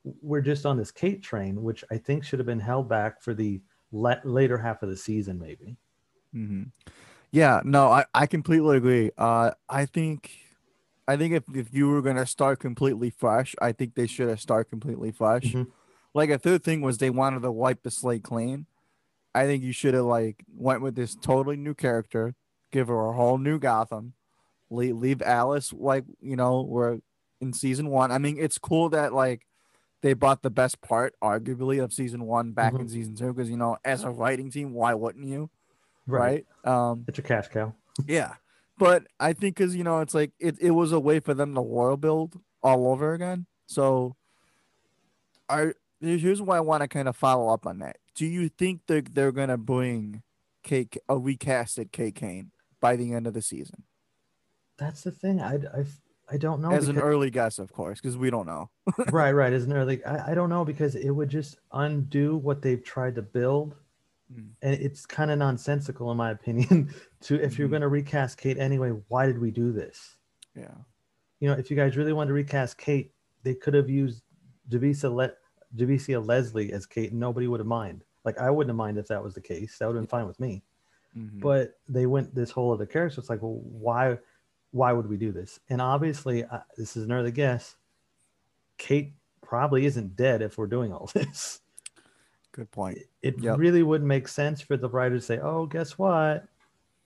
we're 0.03 0.41
just 0.41 0.65
on 0.65 0.77
this 0.77 0.91
Kate 0.91 1.21
train, 1.21 1.61
which 1.61 1.83
I 1.91 1.97
think 1.97 2.23
should 2.23 2.39
have 2.39 2.45
been 2.45 2.59
held 2.59 2.89
back 2.89 3.21
for 3.21 3.33
the 3.33 3.61
le- 3.91 4.21
later 4.23 4.57
half 4.57 4.83
of 4.83 4.89
the 4.89 4.97
season, 4.97 5.39
maybe. 5.39 5.77
Mm-hmm. 6.35 6.63
Yeah, 7.31 7.61
no, 7.63 7.89
I, 7.89 8.05
I 8.13 8.27
completely 8.27 8.77
agree. 8.77 9.11
Uh, 9.17 9.51
I 9.69 9.85
think 9.85 10.31
I 11.07 11.17
think 11.17 11.33
if, 11.33 11.43
if 11.53 11.73
you 11.73 11.89
were 11.89 12.01
gonna 12.01 12.25
start 12.25 12.59
completely 12.59 13.09
fresh, 13.09 13.55
I 13.61 13.71
think 13.71 13.95
they 13.95 14.07
should 14.07 14.29
have 14.29 14.41
started 14.41 14.69
completely 14.69 15.11
fresh. 15.11 15.43
Mhm. 15.43 15.67
Like 16.13 16.29
a 16.29 16.37
third 16.37 16.63
thing 16.63 16.81
was 16.81 16.97
they 16.97 17.09
wanted 17.09 17.41
to 17.43 17.51
wipe 17.51 17.83
the 17.83 17.91
slate 17.91 18.23
clean. 18.23 18.65
I 19.33 19.45
think 19.45 19.63
you 19.63 19.71
should 19.71 19.93
have 19.93 20.05
like 20.05 20.43
went 20.55 20.81
with 20.81 20.95
this 20.95 21.15
totally 21.15 21.55
new 21.57 21.73
character, 21.73 22.35
give 22.71 22.87
her 22.87 23.09
a 23.09 23.13
whole 23.13 23.37
new 23.37 23.59
Gotham, 23.59 24.13
leave, 24.69 24.95
leave 24.95 25.21
Alice 25.21 25.73
like 25.73 26.05
you 26.19 26.35
know 26.35 26.61
we're 26.61 26.99
in 27.39 27.53
season 27.53 27.89
one. 27.89 28.11
I 28.11 28.17
mean, 28.17 28.37
it's 28.37 28.57
cool 28.57 28.89
that 28.89 29.13
like 29.13 29.45
they 30.01 30.13
brought 30.13 30.41
the 30.41 30.49
best 30.49 30.81
part, 30.81 31.13
arguably, 31.23 31.83
of 31.83 31.93
season 31.93 32.25
one 32.25 32.51
back 32.51 32.73
in 32.73 32.89
season 32.89 33.15
two 33.15 33.33
because 33.33 33.49
you 33.49 33.57
know 33.57 33.77
as 33.85 34.03
a 34.03 34.09
writing 34.09 34.49
team, 34.49 34.73
why 34.73 34.93
wouldn't 34.93 35.25
you? 35.25 35.49
Right. 36.07 36.45
Um. 36.63 37.05
It's 37.07 37.19
a 37.19 37.21
cash 37.21 37.47
cow. 37.47 37.73
Yeah, 38.07 38.35
but 38.77 39.03
I 39.19 39.33
think 39.33 39.55
because 39.55 39.75
you 39.75 39.83
know 39.83 39.99
it's 39.99 40.13
like 40.13 40.31
it, 40.39 40.57
it 40.59 40.71
was 40.71 40.91
a 40.91 40.99
way 40.99 41.19
for 41.19 41.33
them 41.33 41.53
to 41.55 41.61
world 41.61 42.01
build 42.01 42.39
all 42.63 42.91
over 42.91 43.13
again. 43.13 43.45
So, 43.67 44.15
I 45.47 45.73
here's 46.01 46.41
why 46.41 46.57
I 46.57 46.61
want 46.61 46.81
to 46.81 46.87
kind 46.87 47.07
of 47.07 47.15
follow 47.15 47.53
up 47.53 47.65
on 47.65 47.79
that. 47.79 47.97
Do 48.15 48.25
you 48.25 48.49
think 48.49 48.81
they're 48.87 49.01
they're 49.01 49.31
gonna 49.31 49.57
bring 49.57 50.23
Kate 50.63 50.97
a 51.07 51.15
recasted 51.15 51.91
Kate 51.91 52.15
Kane 52.15 52.51
by 52.79 52.95
the 52.95 53.13
end 53.13 53.27
of 53.27 53.33
the 53.33 53.41
season? 53.41 53.83
That's 54.77 55.03
the 55.03 55.11
thing. 55.11 55.39
I, 55.41 55.55
I, 55.55 55.85
I 56.31 56.37
don't 56.37 56.61
know. 56.61 56.71
As 56.71 56.87
an 56.87 56.97
early 56.97 57.29
guess, 57.29 57.59
of 57.59 57.71
course, 57.71 57.99
because 58.01 58.17
we 58.17 58.29
don't 58.31 58.47
know. 58.47 58.69
right, 59.11 59.31
right. 59.31 59.53
As 59.53 59.65
an 59.65 59.73
early, 59.73 60.03
I, 60.05 60.31
I 60.31 60.33
don't 60.33 60.49
know 60.49 60.65
because 60.65 60.95
it 60.95 61.11
would 61.11 61.29
just 61.29 61.57
undo 61.71 62.37
what 62.37 62.61
they've 62.61 62.83
tried 62.83 63.15
to 63.15 63.21
build. 63.21 63.75
Mm. 64.33 64.49
And 64.63 64.73
it's 64.73 65.05
kind 65.05 65.29
of 65.29 65.37
nonsensical, 65.37 66.09
in 66.11 66.17
my 66.17 66.31
opinion. 66.31 66.93
To 67.25 67.35
if 67.35 67.59
you're 67.59 67.67
Mhm. 67.67 67.71
going 67.71 67.81
to 67.83 67.87
recast 67.87 68.39
Kate 68.39 68.57
anyway, 68.57 68.89
why 69.09 69.27
did 69.27 69.37
we 69.39 69.51
do 69.51 69.71
this? 69.71 70.17
Yeah. 70.55 70.73
You 71.39 71.49
know, 71.49 71.53
if 71.53 71.69
you 71.69 71.77
guys 71.77 71.95
really 71.95 72.13
wanted 72.13 72.29
to 72.29 72.33
recast 72.33 72.79
Kate, 72.79 73.13
they 73.43 73.53
could 73.53 73.75
have 73.75 73.91
used 73.91 74.23
Javicia, 74.67 75.13
Le- 75.13 75.33
Javicia 75.75 76.25
Leslie 76.25 76.71
as 76.73 76.85
Kate, 76.85 77.13
nobody 77.13 77.47
would 77.47 77.59
have 77.59 77.67
mind. 77.67 78.03
Like 78.23 78.37
I 78.37 78.49
wouldn't 78.49 78.69
have 78.69 78.75
mind 78.77 78.97
if 78.97 79.07
that 79.07 79.23
was 79.23 79.33
the 79.33 79.41
case. 79.41 79.77
That 79.77 79.87
would 79.87 79.95
have 79.95 80.03
been 80.03 80.07
fine 80.07 80.27
with 80.27 80.39
me. 80.39 80.63
Mhm. 81.17 81.39
But 81.41 81.79
they 81.89 82.05
went 82.05 82.33
this 82.35 82.51
whole 82.51 82.71
other 82.73 82.85
character. 82.85 83.19
It's 83.19 83.29
like, 83.29 83.41
well, 83.41 83.59
why, 83.63 84.17
why 84.71 84.93
would 84.93 85.07
we 85.09 85.17
do 85.17 85.31
this? 85.31 85.59
And 85.69 85.81
obviously, 85.81 86.43
uh, 86.45 86.59
this 86.77 86.95
is 86.95 87.03
an 87.05 87.11
early 87.11 87.31
guess. 87.31 87.75
Kate 88.77 89.13
probably 89.41 89.85
isn't 89.85 90.15
dead 90.15 90.41
if 90.41 90.57
we're 90.57 90.67
doing 90.67 90.93
all 90.93 91.07
this. 91.13 91.59
Good 92.53 92.71
point. 92.71 92.97
It 93.21 93.39
Yep. 93.39 93.57
really 93.57 93.83
wouldn't 93.83 94.07
make 94.07 94.27
sense 94.27 94.61
for 94.61 94.77
the 94.77 94.89
writer 94.89 95.15
to 95.15 95.21
say, 95.21 95.39
"Oh, 95.39 95.65
guess 95.65 95.97
what? 95.97 96.45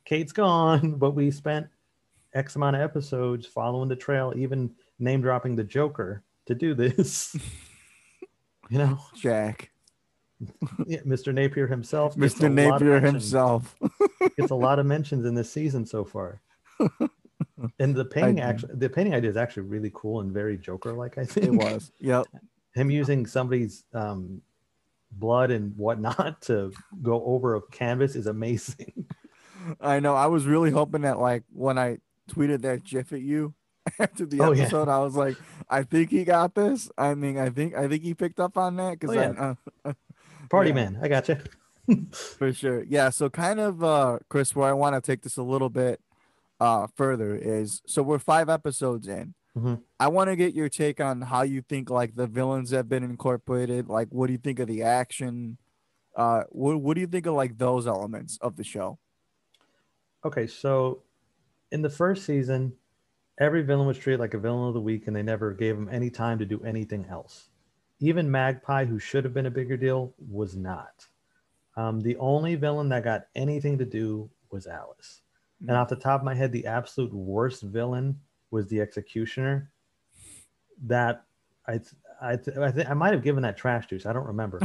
Kate's 0.03 0.31
gone, 0.31 0.95
but 0.99 1.11
we 1.11 1.31
spent 1.31 1.67
X 2.33 2.55
amount 2.55 2.75
of 2.75 2.81
episodes 2.81 3.45
following 3.45 3.87
the 3.89 3.95
trail, 3.95 4.33
even 4.35 4.73
name 4.99 5.21
dropping 5.21 5.55
the 5.55 5.63
Joker 5.63 6.23
to 6.45 6.55
do 6.55 6.73
this." 6.75 7.35
you 8.69 8.77
know, 8.77 8.99
Jack, 9.15 9.71
yeah, 10.85 10.99
Mr. 11.01 11.33
Napier 11.33 11.67
himself, 11.67 12.15
Mr. 12.15 12.51
Napier 12.51 12.99
himself. 12.99 13.75
gets 14.37 14.51
a 14.51 14.55
lot 14.55 14.79
of 14.79 14.85
mentions 14.85 15.25
in 15.25 15.33
this 15.35 15.51
season 15.51 15.85
so 15.85 16.03
far. 16.03 16.41
And 17.79 17.95
the 17.95 18.05
painting 18.05 18.41
I- 18.41 18.49
actually, 18.49 18.75
the 18.75 18.89
painting 18.89 19.15
idea 19.15 19.29
is 19.29 19.37
actually 19.37 19.63
really 19.63 19.91
cool 19.93 20.19
and 20.21 20.31
very 20.31 20.57
Joker-like. 20.57 21.17
I 21.17 21.25
think 21.25 21.47
it 21.47 21.51
was. 21.51 21.91
Yep. 21.99 22.25
him 22.73 22.91
using 22.91 23.25
somebody's 23.25 23.85
um, 23.93 24.41
blood 25.13 25.51
and 25.51 25.75
whatnot 25.77 26.41
to 26.43 26.71
go 27.01 27.23
over 27.25 27.55
a 27.55 27.61
canvas 27.71 28.15
is 28.15 28.27
amazing. 28.27 29.05
I 29.81 29.99
know. 29.99 30.15
I 30.15 30.27
was 30.27 30.45
really 30.45 30.69
hoping 30.69 31.01
that 31.01 31.19
like 31.19 31.43
when 31.51 31.77
I 31.77 31.97
tweeted 32.29 32.61
that 32.61 32.83
GIF 32.83 33.13
at 33.13 33.21
you 33.21 33.53
after 33.99 34.25
the 34.25 34.41
Oh, 34.41 34.51
yeah. 34.51 34.63
episode, 34.63 34.87
I 34.87 34.99
was 34.99 35.15
like, 35.15 35.37
I 35.69 35.83
think 35.83 36.09
he 36.11 36.23
got 36.23 36.55
this. 36.55 36.89
I 36.97 37.13
mean, 37.15 37.37
I 37.37 37.49
think 37.49 37.75
I 37.75 37.87
think 37.87 38.03
he 38.03 38.13
picked 38.13 38.39
up 38.39 38.57
on 38.57 38.75
that 38.77 38.99
because 38.99 39.15
Oh, 39.15 39.55
yeah. 39.85 39.93
Party 40.49 40.69
Yeah. 40.69 40.75
man, 40.75 40.99
I 41.01 41.07
got 41.07 41.27
you. 41.29 41.37
for 42.11 42.51
sure. 42.53 42.83
Yeah. 42.83 43.09
So 43.09 43.29
kind 43.29 43.59
of, 43.59 43.83
uh, 43.83 44.19
Chris, 44.29 44.55
where 44.55 44.67
I 44.69 44.73
want 44.73 44.95
to 44.95 45.01
take 45.01 45.21
this 45.21 45.37
a 45.37 45.43
little 45.43 45.69
bit 45.69 45.99
uh 46.61 46.87
further 46.95 47.35
is 47.35 47.81
so 47.85 48.01
we're 48.01 48.17
five 48.19 48.47
episodes 48.49 49.07
in. 49.07 49.33
Mhm. 49.57 49.81
I 49.99 50.07
want 50.07 50.29
to 50.29 50.35
get 50.37 50.53
your 50.53 50.69
take 50.69 51.01
on 51.01 51.21
how 51.21 51.41
you 51.43 51.61
think 51.61 51.89
like 51.89 52.15
the 52.15 52.27
villains 52.27 52.71
have 52.71 52.87
been 52.89 53.03
incorporated. 53.03 53.87
Like, 53.89 54.07
what 54.09 54.27
do 54.27 54.33
you 54.33 54.39
think 54.39 54.59
of 54.59 54.67
the 54.67 54.81
action? 54.83 55.57
Uh, 56.15 56.43
what 56.49 56.77
what 56.81 56.95
do 56.95 57.01
you 57.01 57.07
think 57.07 57.25
of 57.25 57.33
like 57.33 57.57
those 57.57 57.85
elements 57.87 58.37
of 58.41 58.55
the 58.55 58.63
show? 58.63 58.99
Okay, 60.25 60.47
so 60.47 61.03
in 61.71 61.81
the 61.81 61.89
first 61.89 62.25
season, 62.25 62.73
every 63.39 63.63
villain 63.63 63.87
was 63.87 63.97
treated 63.97 64.19
like 64.19 64.33
a 64.33 64.39
villain 64.39 64.67
of 64.67 64.73
the 64.73 64.81
week, 64.81 65.07
and 65.07 65.15
they 65.15 65.23
never 65.23 65.53
gave 65.53 65.75
him 65.75 65.89
any 65.91 66.09
time 66.09 66.39
to 66.39 66.45
do 66.45 66.61
anything 66.63 67.05
else. 67.09 67.49
Even 67.99 68.29
Magpie, 68.29 68.85
who 68.85 68.99
should 68.99 69.23
have 69.23 69.33
been 69.33 69.45
a 69.45 69.51
bigger 69.51 69.77
deal, 69.77 70.13
was 70.29 70.55
not. 70.55 71.07
Um, 71.77 72.01
the 72.01 72.17
only 72.17 72.55
villain 72.55 72.89
that 72.89 73.03
got 73.03 73.27
anything 73.35 73.77
to 73.77 73.85
do 73.85 74.29
was 74.51 74.67
Alice. 74.67 75.21
And 75.61 75.71
off 75.71 75.89
the 75.89 75.95
top 75.95 76.21
of 76.21 76.25
my 76.25 76.35
head, 76.35 76.51
the 76.51 76.65
absolute 76.65 77.13
worst 77.13 77.63
villain 77.63 78.19
was 78.51 78.67
the 78.67 78.81
Executioner. 78.81 79.71
That 80.85 81.23
I 81.67 81.79
I 82.21 82.33
I, 82.33 82.71
think 82.71 82.89
I 82.89 82.93
might 82.93 83.13
have 83.13 83.23
given 83.23 83.43
that 83.43 83.57
trash 83.57 83.87
juice. 83.87 84.05
I 84.05 84.13
don't 84.13 84.27
remember. 84.27 84.59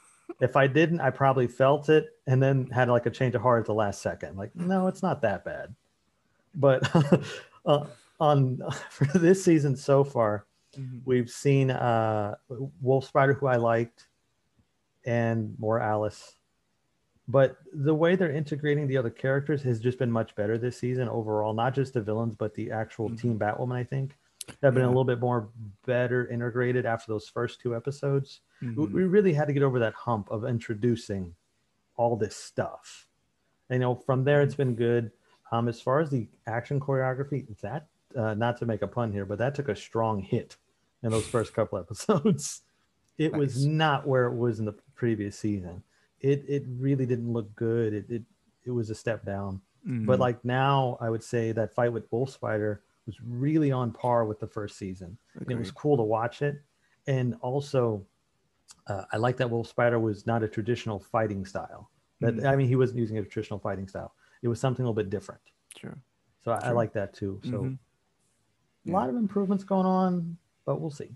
if 0.40 0.56
I 0.56 0.66
didn't, 0.66 1.00
I 1.00 1.10
probably 1.10 1.46
felt 1.46 1.88
it 1.88 2.06
and 2.26 2.42
then 2.42 2.68
had 2.68 2.88
like 2.88 3.06
a 3.06 3.10
change 3.10 3.34
of 3.34 3.42
heart 3.42 3.60
at 3.60 3.66
the 3.66 3.74
last 3.74 4.02
second. 4.02 4.36
Like, 4.36 4.54
no, 4.54 4.86
it's 4.86 5.02
not 5.02 5.22
that 5.22 5.44
bad. 5.44 5.74
But 6.54 6.88
uh, 7.66 7.86
on 8.20 8.60
for 8.90 9.18
this 9.18 9.44
season 9.44 9.76
so 9.76 10.04
far, 10.04 10.46
Mhm. 10.76 11.00
we've 11.04 11.30
seen 11.30 11.70
uh, 11.70 12.34
Wolf 12.80 13.06
Spider, 13.06 13.32
who 13.34 13.46
I 13.46 13.56
liked, 13.56 14.08
and 15.04 15.54
more 15.58 15.80
Alice. 15.80 16.34
But 17.28 17.56
the 17.72 17.94
way 17.94 18.14
they're 18.14 18.30
integrating 18.30 18.86
the 18.86 18.96
other 18.98 19.10
characters 19.10 19.62
has 19.62 19.80
just 19.80 19.98
been 19.98 20.10
much 20.12 20.34
better 20.36 20.58
this 20.58 20.78
season 20.78 21.08
overall. 21.08 21.54
Not 21.54 21.74
just 21.74 21.94
the 21.94 22.00
villains, 22.02 22.34
but 22.36 22.54
the 22.54 22.70
actual 22.70 23.08
Mhm. 23.10 23.18
Team 23.20 23.38
Batwoman. 23.38 23.74
I 23.76 23.84
think 23.84 24.16
have 24.62 24.74
been 24.74 24.84
a 24.84 24.88
little 24.88 25.04
bit 25.04 25.18
more 25.18 25.48
better 25.86 26.28
integrated 26.28 26.86
after 26.86 27.10
those 27.10 27.28
first 27.28 27.60
two 27.60 27.74
episodes. 27.74 28.42
We- 28.62 28.68
Mhm. 28.68 28.92
We 28.92 29.02
really 29.04 29.32
had 29.32 29.46
to 29.48 29.52
get 29.52 29.64
over 29.64 29.80
that 29.80 29.94
hump 29.94 30.30
of 30.30 30.44
introducing 30.44 31.34
all 31.96 32.14
this 32.16 32.36
stuff. 32.36 33.08
You 33.70 33.80
know, 33.80 33.96
from 33.96 34.22
there 34.22 34.42
it's 34.42 34.54
been 34.54 34.76
good. 34.76 35.10
Um, 35.50 35.66
as 35.66 35.80
far 35.80 35.98
as 35.98 36.10
the 36.10 36.28
action 36.46 36.78
choreography, 36.78 37.58
that 37.60 37.88
uh, 38.16 38.34
not 38.34 38.56
to 38.58 38.66
make 38.66 38.82
a 38.82 38.88
pun 38.88 39.12
here, 39.12 39.24
but 39.24 39.38
that 39.38 39.54
took 39.54 39.68
a 39.68 39.76
strong 39.76 40.20
hit 40.20 40.56
in 41.02 41.10
those 41.12 41.28
first 41.28 41.54
couple 41.54 41.78
episodes. 41.84 42.62
It 43.18 43.32
was 43.34 43.66
not 43.66 44.06
where 44.06 44.26
it 44.26 44.36
was 44.36 44.58
in 44.58 44.64
the 44.66 44.74
previous 44.94 45.38
season. 45.38 45.82
It 46.20 46.44
it 46.48 46.64
really 46.66 47.06
didn't 47.06 47.32
look 47.32 47.54
good. 47.54 47.92
It 47.94 48.10
it, 48.10 48.22
it 48.64 48.70
was 48.70 48.90
a 48.90 48.94
step 48.94 49.24
down. 49.24 49.60
But 50.06 50.18
Mhm. 50.18 50.20
like 50.20 50.44
now, 50.44 50.98
I 51.00 51.10
would 51.10 51.22
say 51.24 51.52
that 51.52 51.74
fight 51.74 51.92
with 51.92 52.10
Wolf 52.12 52.30
Spider 52.30 52.82
was 53.06 53.20
really 53.20 53.70
on 53.72 53.92
par 53.92 54.24
with 54.24 54.40
the 54.40 54.46
first 54.46 54.76
season. 54.76 55.16
And 55.40 55.50
It 55.52 55.58
was 55.58 55.70
cool 55.70 55.96
to 55.96 56.02
watch 56.02 56.42
it, 56.42 56.62
and 57.06 57.36
also, 57.40 58.04
uh, 58.88 59.04
I 59.12 59.16
like 59.16 59.36
that 59.38 59.50
Wolf 59.50 59.68
Spider 59.68 59.98
was 59.98 60.26
not 60.26 60.42
a 60.42 60.48
traditional 60.48 60.98
fighting 61.00 61.44
style. 61.46 61.90
That 62.20 62.34
Mhm. 62.34 62.44
I 62.46 62.56
mean, 62.56 62.68
he 62.68 62.76
wasn't 62.76 62.98
using 63.00 63.18
a 63.18 63.22
traditional 63.24 63.58
fighting 63.60 63.88
style. 63.88 64.14
It 64.42 64.48
was 64.48 64.60
something 64.60 64.84
a 64.84 64.88
little 64.88 64.94
bit 65.02 65.10
different. 65.10 65.40
Sure. 65.76 65.96
So 66.44 66.52
I, 66.52 66.68
I 66.68 66.70
like 66.72 66.92
that 66.94 67.12
too. 67.14 67.40
So 67.44 67.62
Mhm. 67.62 67.78
A 68.86 68.90
lot 68.90 69.08
of 69.08 69.16
improvements 69.16 69.64
going 69.64 69.86
on, 69.86 70.36
but 70.64 70.80
we'll 70.80 70.90
see. 70.90 71.10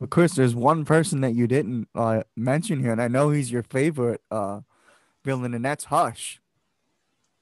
But 0.00 0.10
Chris, 0.10 0.34
there's 0.34 0.54
one 0.54 0.84
person 0.84 1.20
that 1.20 1.34
you 1.34 1.46
didn't 1.46 1.88
uh, 1.94 2.24
mention 2.36 2.80
here, 2.80 2.92
and 2.92 3.00
I 3.00 3.08
know 3.08 3.30
he's 3.30 3.50
your 3.52 3.62
favorite 3.62 4.20
uh, 4.30 4.60
villain, 5.24 5.54
and 5.54 5.64
that's 5.64 5.84
Hush. 5.84 6.40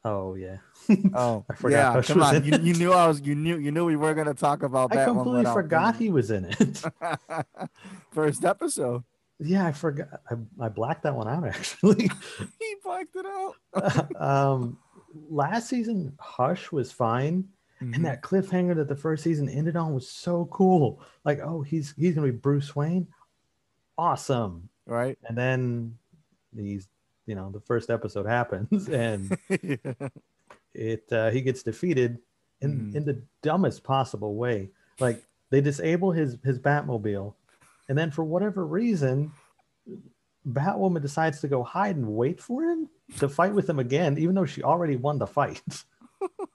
Oh 0.05 0.35
yeah, 0.35 0.57
Oh, 1.15 1.45
I 1.49 1.55
forgot 1.55 1.77
yeah. 1.77 1.93
Hush 1.93 2.09
come 2.09 2.19
was 2.19 2.29
on, 2.29 2.37
in 2.37 2.45
you, 2.45 2.53
it. 2.55 2.63
you 2.63 2.75
knew 2.75 2.93
I 2.93 3.07
was. 3.07 3.21
You 3.21 3.35
knew. 3.37 3.57
You 3.57 3.71
knew 3.71 3.85
we 3.85 3.97
were 3.97 4.15
gonna 4.15 4.35
talk 4.35 4.63
about 4.65 4.93
I 4.93 4.97
that 4.97 5.07
one. 5.09 5.17
completely 5.17 5.39
without 5.41 5.55
forgot 5.55 5.97
he 5.97 6.11
was 6.11 6.31
in 6.31 6.47
it. 6.47 6.83
First 8.13 8.45
episode. 8.45 9.05
yeah, 9.39 9.65
I 9.67 9.73
forgot. 9.73 10.09
I, 10.31 10.35
I 10.65 10.69
blacked 10.69 11.05
that 11.05 11.15
one 11.15 11.29
out 11.29 11.47
actually. 11.49 12.11
he 12.59 12.75
blacked 12.85 13.15
it 13.17 13.27
out. 13.27 14.21
um, 14.21 14.79
last 15.31 15.69
season, 15.69 16.15
Hush 16.21 16.71
was 16.73 16.91
fine. 16.93 17.45
Mhm. 17.83 17.95
and 17.97 18.05
that 18.05 18.23
cliffhanger 18.23 18.75
that 18.77 18.89
the 18.89 18.97
first 18.97 19.23
season 19.25 19.49
ended 19.49 19.77
on 19.77 19.93
was 19.95 20.09
so 20.09 20.47
cool. 20.47 21.01
Like 21.25 21.41
oh 21.41 21.63
he's 21.63 21.95
he's 21.97 22.15
gonna 22.15 22.29
be 22.29 22.37
bruce 22.39 22.75
wayne? 22.77 23.09
Awesome. 23.99 24.69
Right. 24.87 25.19
and 25.29 25.37
then 25.37 25.99
he's 26.57 26.89
you 27.27 27.35
know 27.35 27.51
the 27.51 27.61
first 27.61 27.89
episode 27.91 28.27
happens 28.27 28.89
and 28.89 29.37
it 30.75 31.13
uh, 31.13 31.31
he 31.31 31.41
gets 31.41 31.63
defeated 31.63 32.19
in 32.61 32.79
Mhm. 32.93 32.95
in 32.97 33.05
the 33.05 33.23
dumbest 33.43 33.83
possible 33.85 34.35
way. 34.37 34.71
Like 35.01 35.23
they 35.51 35.61
disable 35.61 36.13
his 36.13 36.39
his 36.45 36.59
batmobile. 36.59 37.35
And 37.89 37.99
then 37.99 38.11
for 38.11 38.25
whatever 38.25 38.65
reason 38.67 39.33
batwoman 40.49 41.01
decides 41.03 41.41
to 41.41 41.49
go 41.49 41.63
hide 41.63 41.97
and 41.97 42.07
wait 42.17 42.41
for 42.41 42.65
him 42.65 42.89
to 43.19 43.29
fight 43.29 43.53
with 43.55 43.69
him 43.71 43.79
again 43.79 44.19
even 44.19 44.35
though 44.35 44.45
she 44.47 44.63
already 44.63 44.97
won 44.97 45.17
the 45.19 45.27
fight 45.27 45.63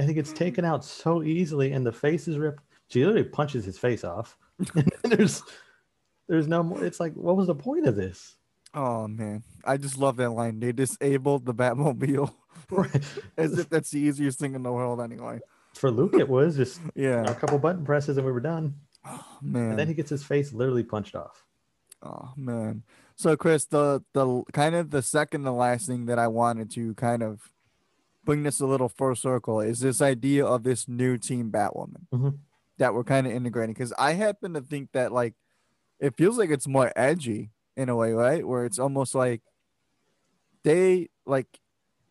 and 0.00 0.08
he 0.08 0.14
gets 0.14 0.32
taken 0.32 0.64
out 0.64 0.82
so 0.82 1.22
easily, 1.22 1.72
and 1.72 1.84
the 1.84 1.92
face 1.92 2.26
is 2.26 2.38
ripped. 2.38 2.62
She 2.88 3.04
literally 3.04 3.28
punches 3.28 3.66
his 3.66 3.78
face 3.78 4.02
off. 4.02 4.38
and 4.74 4.90
there's 5.12 5.42
there's 6.26 6.48
no 6.48 6.62
more. 6.62 6.82
It's 6.82 7.00
like, 7.00 7.12
what 7.12 7.36
was 7.36 7.48
the 7.48 7.54
point 7.54 7.86
of 7.86 7.96
this? 7.96 8.36
Oh 8.72 9.06
man, 9.06 9.42
I 9.64 9.76
just 9.76 9.98
love 9.98 10.16
that 10.16 10.30
line. 10.30 10.58
They 10.58 10.72
disabled 10.72 11.44
the 11.44 11.52
Batmobile, 11.54 12.32
Right. 12.70 13.04
as 13.36 13.58
if 13.58 13.68
that's 13.68 13.90
the 13.90 14.00
easiest 14.00 14.38
thing 14.38 14.54
in 14.54 14.62
the 14.62 14.72
world. 14.72 15.00
Anyway. 15.02 15.40
For 15.74 15.90
Luke, 15.90 16.14
it 16.14 16.28
was 16.28 16.56
just 16.56 16.80
Yeah. 16.94 17.22
a 17.30 17.34
couple 17.34 17.58
button 17.58 17.84
presses 17.84 18.16
and 18.16 18.24
we 18.26 18.32
were 18.32 18.40
done. 18.40 18.74
Oh, 19.06 19.24
man. 19.42 19.70
And 19.70 19.78
then 19.78 19.88
he 19.88 19.94
gets 19.94 20.10
his 20.10 20.24
face 20.24 20.52
literally 20.52 20.82
punched 20.82 21.14
off. 21.14 21.44
Oh 22.02 22.30
man. 22.36 22.84
So 23.16 23.36
Chris, 23.36 23.66
the 23.66 24.02
the 24.14 24.42
kind 24.52 24.74
of 24.74 24.90
the 24.90 25.02
second 25.02 25.44
to 25.44 25.52
last 25.52 25.86
thing 25.86 26.06
that 26.06 26.18
I 26.18 26.28
wanted 26.28 26.70
to 26.72 26.94
kind 26.94 27.22
of 27.22 27.50
bring 28.24 28.42
this 28.42 28.60
a 28.60 28.66
little 28.66 28.88
full 28.88 29.14
circle 29.16 29.60
is 29.60 29.80
this 29.80 30.00
idea 30.02 30.44
of 30.44 30.62
this 30.62 30.86
new 30.88 31.16
team 31.16 31.50
Batwoman 31.50 32.06
Mhm. 32.12 32.38
that 32.78 32.94
we're 32.94 33.04
kind 33.04 33.26
of 33.26 33.32
integrating. 33.32 33.72
Because 33.74 33.92
I 33.98 34.12
happen 34.12 34.54
to 34.54 34.60
think 34.60 34.92
that 34.92 35.12
like 35.12 35.34
it 35.98 36.16
feels 36.16 36.38
like 36.38 36.50
it's 36.50 36.66
more 36.68 36.92
edgy 36.96 37.50
in 37.76 37.88
a 37.88 37.96
way, 37.96 38.12
right? 38.12 38.46
Where 38.46 38.64
it's 38.64 38.78
almost 38.78 39.14
like 39.14 39.42
they 40.62 41.08
like 41.26 41.46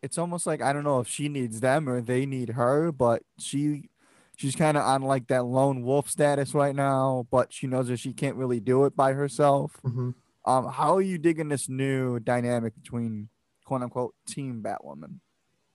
it's 0.02 0.18
almost 0.18 0.46
like 0.46 0.62
I 0.62 0.72
don't 0.72 0.84
know 0.84 1.00
if 1.00 1.08
she 1.08 1.28
needs 1.28 1.60
them 1.60 1.88
or 1.88 2.00
they 2.00 2.26
need 2.26 2.50
her, 2.50 2.90
but 2.92 3.22
she 3.38 3.88
she's 4.36 4.56
kind 4.56 4.76
of 4.76 4.82
on 4.82 5.02
like 5.02 5.26
that 5.28 5.44
lone 5.44 5.82
wolf 5.82 6.08
status 6.10 6.54
right 6.54 6.74
now, 6.74 7.26
but 7.30 7.52
she 7.52 7.66
knows 7.66 7.88
that 7.88 7.98
she 7.98 8.12
can't 8.12 8.36
really 8.36 8.58
do 8.60 8.84
it 8.86 8.96
by 8.96 9.12
herself. 9.12 9.76
Mm-hmm. 9.84 10.10
Um, 10.46 10.72
how 10.72 10.96
are 10.96 11.02
you 11.02 11.18
digging 11.18 11.48
this 11.50 11.68
new 11.68 12.18
dynamic 12.18 12.74
between 12.74 13.28
quote 13.64 13.82
unquote 13.82 14.14
team 14.26 14.62
Batwoman? 14.62 15.20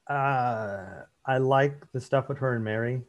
Uh, 0.07 1.03
I 1.25 1.38
like 1.38 1.91
the 1.91 2.00
stuff 2.01 2.29
with 2.29 2.38
her 2.39 2.53
and 2.55 2.63
Mary. 2.63 3.01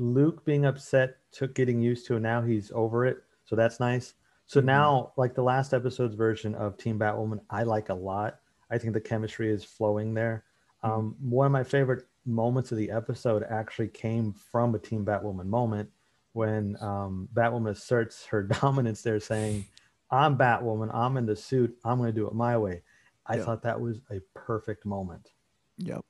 Luke 0.00 0.44
being 0.44 0.64
upset 0.64 1.18
took 1.30 1.54
getting 1.54 1.80
used 1.80 2.06
to, 2.06 2.14
and 2.14 2.22
now 2.22 2.42
he's 2.42 2.72
over 2.74 3.06
it. 3.06 3.18
So 3.44 3.54
that's 3.54 3.78
nice. 3.78 4.14
So 4.46 4.60
Mhm. 4.60 4.64
now, 4.64 5.12
like 5.16 5.34
the 5.34 5.42
last 5.42 5.72
episode's 5.72 6.14
version 6.16 6.54
of 6.54 6.76
Team 6.76 6.98
Batwoman, 6.98 7.40
I 7.48 7.62
like 7.62 7.88
a 7.90 7.94
lot. 7.94 8.40
I 8.70 8.78
think 8.78 8.92
the 8.92 9.00
chemistry 9.00 9.50
is 9.50 9.64
flowing 9.64 10.14
there. 10.14 10.44
Um, 10.82 11.16
one 11.20 11.46
of 11.46 11.52
my 11.52 11.62
favorite 11.64 12.06
moments 12.26 12.72
of 12.72 12.78
the 12.78 12.90
episode 12.90 13.42
actually 13.44 13.88
came 13.88 14.32
from 14.32 14.74
a 14.74 14.78
Team 14.78 15.04
Batwoman 15.04 15.46
moment 15.46 15.90
when 16.32 16.76
um, 16.82 17.28
Batwoman 17.32 17.70
asserts 17.70 18.26
her 18.26 18.42
dominance 18.60 19.02
there, 19.02 19.20
saying, 19.20 19.64
I'm 20.10 20.36
Batwoman, 20.36 20.92
I'm 20.92 21.16
in 21.16 21.26
the 21.26 21.36
suit, 21.36 21.78
I'm 21.84 21.98
going 21.98 22.08
to 22.12 22.20
do 22.20 22.26
it 22.26 22.34
my 22.34 22.58
way. 22.58 22.82
I 23.26 23.36
Yeah. 23.36 23.44
thought 23.44 23.62
that 23.62 23.80
was 23.80 24.00
a 24.10 24.20
perfect 24.34 24.84
moment. 24.84 25.30
Yep. 25.78 26.04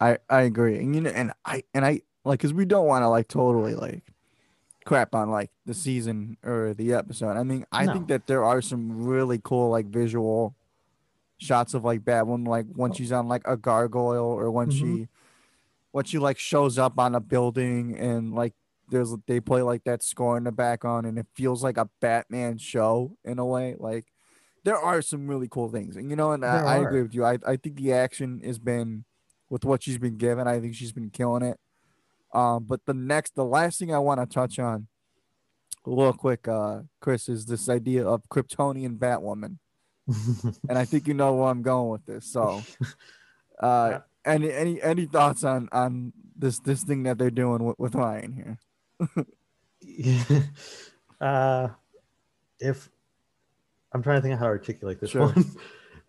I 0.00 0.18
I 0.28 0.42
agree. 0.42 0.78
And 0.78 0.94
you 0.94 1.00
know 1.02 1.10
and 1.10 1.32
I 1.44 1.64
and 1.74 1.84
I 1.84 2.02
like 2.24 2.40
cuz 2.40 2.52
we 2.52 2.64
don't 2.64 2.86
want 2.86 3.02
to 3.02 3.08
like 3.08 3.28
totally 3.28 3.74
like 3.74 4.02
crap 4.84 5.14
on 5.14 5.30
like 5.30 5.50
the 5.66 5.74
season 5.74 6.36
or 6.44 6.74
the 6.74 6.92
episode. 6.94 7.36
I 7.36 7.42
mean, 7.42 7.66
I 7.70 7.86
think 7.86 8.08
that 8.08 8.26
there 8.26 8.44
are 8.44 8.62
some 8.62 9.04
really 9.04 9.40
cool 9.42 9.70
like 9.70 9.86
visual 9.86 10.54
shots 11.38 11.74
of 11.74 11.84
like 11.84 12.00
Batwoman 12.00 12.46
like 12.48 12.66
when 12.74 12.92
she's 12.92 13.12
on 13.12 13.28
like 13.28 13.42
a 13.46 13.56
gargoyle 13.56 14.24
or 14.26 14.50
when 14.50 14.68
Mhm. 14.68 14.72
she 14.72 15.08
when 15.92 16.04
she 16.04 16.18
like 16.18 16.38
shows 16.38 16.78
up 16.78 16.98
on 16.98 17.14
a 17.14 17.20
building 17.20 17.96
and 17.98 18.34
like 18.34 18.54
there's 18.90 19.14
they 19.26 19.40
play 19.40 19.62
like 19.62 19.84
that 19.84 20.02
score 20.02 20.36
in 20.36 20.44
the 20.44 20.52
background 20.52 21.06
and 21.06 21.18
it 21.18 21.26
feels 21.34 21.62
like 21.62 21.76
a 21.76 21.88
Batman 22.00 22.58
show 22.58 23.16
in 23.24 23.38
a 23.38 23.46
way. 23.46 23.76
Like 23.78 24.06
there 24.64 24.76
are 24.78 25.00
some 25.02 25.28
really 25.28 25.48
cool 25.48 25.68
things. 25.70 25.96
And 25.96 26.10
you 26.10 26.16
know, 26.16 26.32
and 26.32 26.44
I, 26.44 26.58
I 26.58 26.76
agree 26.78 27.02
with 27.02 27.14
you. 27.14 27.24
I, 27.24 27.38
I 27.46 27.56
think 27.56 27.76
the 27.76 27.92
action 27.92 28.40
has 28.44 28.58
been 28.58 29.04
with 29.50 29.64
what 29.64 29.82
she's 29.82 29.98
been 29.98 30.16
given. 30.16 30.48
I 30.48 30.60
think 30.60 30.74
she's 30.74 30.92
been 30.92 31.10
killing 31.10 31.42
it. 31.42 31.58
Um, 32.32 32.64
but 32.64 32.86
the 32.86 32.94
next, 32.94 33.34
the 33.34 33.44
last 33.44 33.78
thing 33.78 33.92
I 33.92 33.98
want 33.98 34.20
to 34.20 34.26
touch 34.26 34.58
on, 34.58 34.86
real 35.84 36.12
quick, 36.12 36.46
uh, 36.48 36.82
Chris, 37.00 37.28
is 37.28 37.44
this 37.44 37.68
idea 37.68 38.06
of 38.06 38.22
Kryptonian 38.30 38.96
Batwoman, 38.98 39.56
and 40.68 40.78
I 40.78 40.84
think 40.84 41.08
you 41.08 41.14
know 41.14 41.34
where 41.34 41.48
I'm 41.48 41.62
going 41.62 41.90
with 41.90 42.06
this. 42.06 42.26
So, 42.26 42.62
uh, 43.58 43.98
any 44.24 44.52
any 44.52 44.80
any 44.80 45.06
thoughts 45.06 45.42
on 45.42 45.68
on 45.72 46.12
this 46.36 46.60
this 46.60 46.84
thing 46.84 47.02
that 47.02 47.18
they're 47.18 47.30
doing 47.30 47.64
with, 47.64 47.78
with 47.78 47.94
Ryan 47.96 48.32
here? 48.32 48.58
uh, 51.20 51.68
if 52.60 52.88
I'm 53.92 54.02
trying 54.02 54.18
to 54.18 54.22
think 54.22 54.34
of 54.34 54.38
how 54.38 54.46
to 54.46 54.50
articulate 54.50 55.00
this 55.00 55.10
Sure. 55.10 55.26
one. 55.26 55.44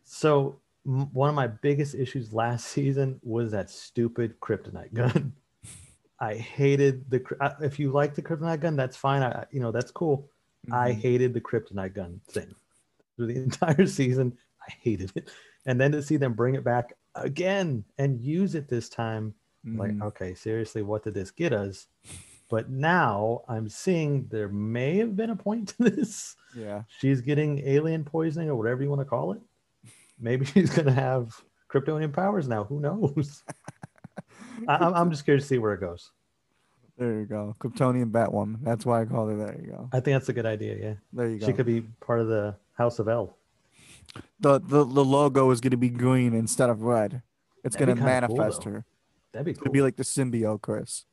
So 0.03 0.59
one 0.83 1.29
of 1.29 1.35
my 1.35 1.47
biggest 1.47 1.95
issues 1.95 2.33
last 2.33 2.67
season 2.67 3.19
was 3.23 3.51
that 3.51 3.69
stupid 3.69 4.39
kryptonite 4.39 4.93
gun. 4.93 5.33
I 6.19 6.35
hated 6.35 7.09
the. 7.09 7.23
If 7.61 7.79
you 7.79 7.91
like 7.91 8.13
the 8.15 8.21
kryptonite 8.21 8.59
gun, 8.61 8.75
that's 8.75 8.95
fine. 8.97 9.23
I, 9.23 9.45
you 9.51 9.59
know, 9.59 9.71
that's 9.71 9.91
cool. 9.91 10.29
I 10.71 10.91
Mhm. 10.91 11.01
hated 11.01 11.33
the 11.33 11.41
kryptonite 11.41 11.93
gun 11.95 12.21
thing 12.29 12.53
through 13.15 13.27
the 13.27 13.37
entire 13.43 13.85
season. 13.87 14.37
I 14.67 14.71
hated 14.81 15.11
it, 15.15 15.31
and 15.65 15.81
then 15.81 15.91
to 15.93 16.03
see 16.03 16.17
them 16.17 16.33
bring 16.33 16.53
it 16.55 16.63
back 16.63 16.93
again 17.15 17.83
and 17.97 18.21
use 18.21 18.53
it 18.53 18.67
this 18.69 18.87
time, 18.89 19.33
like, 19.65 19.91
Mhm. 19.93 20.03
okay, 20.03 20.35
seriously, 20.35 20.83
what 20.83 21.03
did 21.03 21.15
this 21.15 21.31
get 21.31 21.51
us? 21.53 21.87
But 22.49 22.69
now 22.69 23.41
I'm 23.47 23.67
seeing 23.69 24.27
there 24.27 24.49
may 24.49 24.97
have 24.97 25.15
been 25.15 25.31
a 25.31 25.35
point 25.35 25.69
to 25.69 25.75
this. 25.89 26.35
yeah, 26.55 26.83
She's 26.99 27.21
getting 27.21 27.59
alien 27.67 28.03
poisoning 28.03 28.49
or 28.49 28.55
whatever 28.55 28.83
you 28.83 28.89
want 28.89 29.01
to 29.01 29.05
call 29.05 29.31
it. 29.31 29.41
Maybe 30.21 30.45
she's 30.53 30.69
gonna 30.69 30.91
have 30.93 31.41
Kryptonian 31.69 32.13
powers 32.13 32.47
now. 32.47 32.63
Who 32.65 32.79
knows? 32.79 33.43
I, 34.67 34.75
I'm- 34.75 34.93
I'm 34.93 35.09
just 35.11 35.25
curious 35.25 35.43
to 35.45 35.47
see 35.49 35.57
where 35.57 35.73
it 35.73 35.79
goes. 35.81 36.11
there 36.97 37.19
you 37.19 37.25
go, 37.25 37.55
Kryptonian 37.59 38.11
Batwoman. 38.11 38.57
That's 38.61 38.85
why 38.85 39.01
I 39.01 39.05
called 39.05 39.31
her. 39.31 39.37
There 39.37 39.59
you 39.59 39.71
go. 39.71 39.89
I 39.91 39.99
think 39.99 40.15
that's 40.15 40.29
a 40.29 40.33
good 40.33 40.45
idea. 40.45 40.75
Yeah, 40.79 40.93
There 41.13 41.29
you 41.29 41.39
go. 41.39 41.45
she 41.47 41.53
could 41.53 41.65
be 41.65 41.81
part 41.99 42.19
of 42.19 42.27
the 42.27 42.55
House 42.73 42.99
of 42.99 43.07
El. 43.07 43.35
the, 44.39 44.59
the 44.59 44.83
the 44.85 45.03
logo 45.05 45.49
is 45.51 45.61
going 45.61 45.71
to 45.71 45.77
be 45.77 45.89
green 45.89 46.33
instead 46.33 46.69
of 46.69 46.83
red. 46.83 47.21
It's 47.63 47.75
going 47.75 47.89
to 47.89 47.95
kinda 47.95 48.27
cool, 48.27 48.37
manifest 48.37 48.63
her. 48.65 48.85
That'd 49.31 49.45
be 49.45 49.53
cool. 49.53 49.59
going 49.61 49.65
to 49.71 49.71
be 49.71 49.81
like 49.81 49.95
the 49.95 50.03
symbiote, 50.03 50.61
Chris. 50.61 51.05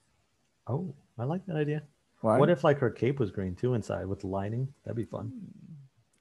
oh, 0.67 0.95
I 1.19 1.25
like 1.25 1.47
that 1.47 1.57
idea. 1.57 1.83
Right? 2.23 2.39
What 2.41 2.51
if 2.51 2.65
like 2.65 2.79
her 2.79 2.91
cape 2.91 3.21
was 3.21 3.31
green 3.31 3.55
too 3.55 3.75
inside 3.75 4.07
with 4.07 4.21
the 4.21 4.27
lining? 4.27 4.69
That'd 4.85 4.97
be 4.97 5.05
fun. 5.05 5.33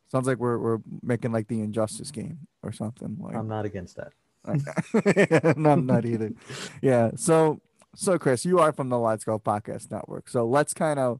Sounds 0.09 0.27
like 0.27 0.37
we're 0.37 0.57
we're 0.57 0.79
making 1.01 1.31
like 1.31 1.47
the 1.47 1.59
Injustice 1.61 2.11
game 2.11 2.39
or 2.63 2.71
something. 2.71 3.17
Like, 3.19 3.35
I'm 3.35 3.47
not 3.47 3.65
against 3.65 3.97
that. 3.97 4.13
no, 5.57 5.71
I'm 5.71 5.85
not 5.85 6.05
either. 6.05 6.31
Yeah. 6.81 7.11
So 7.15 7.59
so 7.95 8.17
Chris, 8.17 8.45
you 8.45 8.59
are 8.59 8.71
from 8.71 8.89
the 8.89 8.99
Let's 8.99 9.23
Go 9.25 9.37
Podcast 9.39 9.91
Network. 9.91 10.29
So 10.29 10.45
let's 10.45 10.73
kind 10.73 10.99
of 10.99 11.19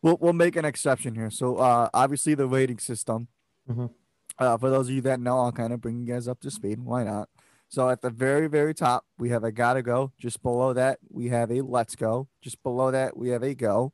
we'll 0.00 0.16
we'll 0.20 0.32
make 0.32 0.56
an 0.56 0.64
exception 0.64 1.14
here. 1.14 1.30
So 1.30 1.56
uh 1.56 1.88
obviously 1.92 2.34
the 2.34 2.46
rating 2.46 2.78
system. 2.78 3.28
Mhm. 3.70 3.90
Uh, 4.38 4.56
for 4.56 4.70
those 4.70 4.88
of 4.88 4.94
you 4.94 5.02
that 5.02 5.20
know, 5.20 5.38
I'll 5.38 5.52
kind 5.52 5.74
of 5.74 5.80
bring 5.82 6.00
you 6.00 6.06
guys 6.06 6.26
up 6.26 6.40
to 6.40 6.50
speed. 6.50 6.80
Why 6.80 7.04
not? 7.04 7.28
So 7.68 7.88
at 7.90 8.00
the 8.00 8.10
very, 8.10 8.48
very 8.48 8.74
top, 8.74 9.04
we 9.18 9.28
have 9.28 9.44
a 9.44 9.52
gotta 9.52 9.82
go. 9.82 10.12
Just 10.18 10.42
below 10.42 10.72
that, 10.72 10.98
we 11.10 11.28
have 11.28 11.50
a 11.50 11.60
let's 11.60 11.94
go. 11.96 12.28
Just 12.40 12.62
below 12.62 12.90
that, 12.90 13.16
we 13.16 13.28
have 13.28 13.42
a 13.42 13.54
go. 13.54 13.92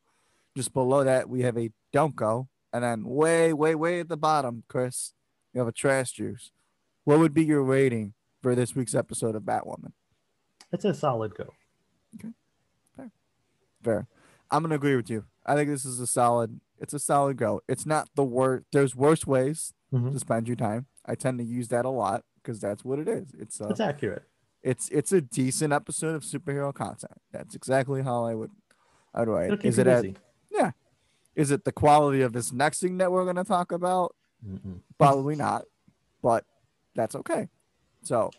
Just 0.57 0.72
below 0.72 1.03
that, 1.05 1.29
we 1.29 1.42
have 1.42 1.59
a 1.59 1.70
don't 1.92 2.14
go. 2.14 2.48
And 2.73 2.85
then 2.85 3.05
way, 3.05 3.53
way, 3.53 3.75
way 3.75 4.01
at 4.01 4.09
the 4.09 4.17
bottom, 4.17 4.65
Chris, 4.69 5.15
you 5.53 5.61
have 5.61 5.69
a 5.69 5.73
trash 5.73 6.13
juice. 6.13 6.51
What 7.05 7.19
would 7.19 7.33
be 7.33 7.45
your 7.45 7.63
rating 7.63 8.13
for 8.43 8.55
this 8.55 8.75
week's 8.77 8.95
episode 8.95 9.35
of 9.35 9.43
Batwoman? 9.45 9.93
It's 10.71 10.85
a 10.85 10.93
solid 10.93 11.35
go. 11.35 11.55
Okay. 12.17 12.29
Fair. 12.97 13.11
Fair. 13.83 14.07
I'm 14.51 14.63
gonna 14.63 14.75
agree 14.75 14.97
with 14.97 15.09
you. 15.11 15.25
I 15.47 15.55
think 15.55 15.71
this 15.71 15.85
is 15.87 15.99
a 16.01 16.07
solid. 16.07 16.61
It's 16.79 16.93
a 16.93 16.99
solid 16.99 17.37
go. 17.39 17.63
It's 17.69 17.87
not 17.87 18.09
the 18.15 18.25
worst. 18.25 18.67
There's 18.73 18.95
worse 18.95 19.27
ways 19.27 19.73
Mhm. 19.93 20.13
to 20.13 20.19
spend 20.19 20.47
your 20.47 20.57
time. 20.57 20.87
I 21.07 21.15
tend 21.15 21.39
to 21.39 21.45
use 21.45 21.69
that 21.69 21.85
a 21.87 21.91
lot 21.91 22.25
because 22.37 22.61
that's 22.61 22.85
what 22.85 22.99
it 22.99 23.09
is. 23.09 23.33
It's 23.39 23.61
a, 23.61 23.69
It's 23.69 23.81
accurate. 23.81 24.25
it's 24.63 24.89
it's 24.91 25.13
a 25.13 25.21
decent 25.23 25.73
episode 25.73 26.15
of 26.15 26.23
superhero 26.23 26.73
content. 26.75 27.21
That's 27.33 27.55
exactly 27.55 28.03
how 28.03 28.25
I 28.25 28.35
would 28.35 28.51
I 29.15 29.21
would 29.21 29.29
write. 29.29 29.45
It'll 29.47 29.55
it. 29.55 29.63
keep 29.63 29.69
Is 29.71 29.79
it 29.79 29.87
at, 29.87 30.03
busy. 30.03 30.17
Is 31.38 31.53
it 31.53 31.64
the 31.64 31.70
quality 31.70 32.20
of 32.20 32.33
this 32.33 32.53
next 32.53 32.81
thing 32.81 32.98
that 32.98 33.12
we're 33.12 33.24
gonna 33.24 33.44
talk 33.44 33.70
about? 33.70 34.16
Mm-mm. 34.44 34.81
Probably 34.98 35.37
not, 35.37 35.66
but 36.20 36.44
that's 36.96 37.14
okay. 37.14 37.48
So 38.03 38.31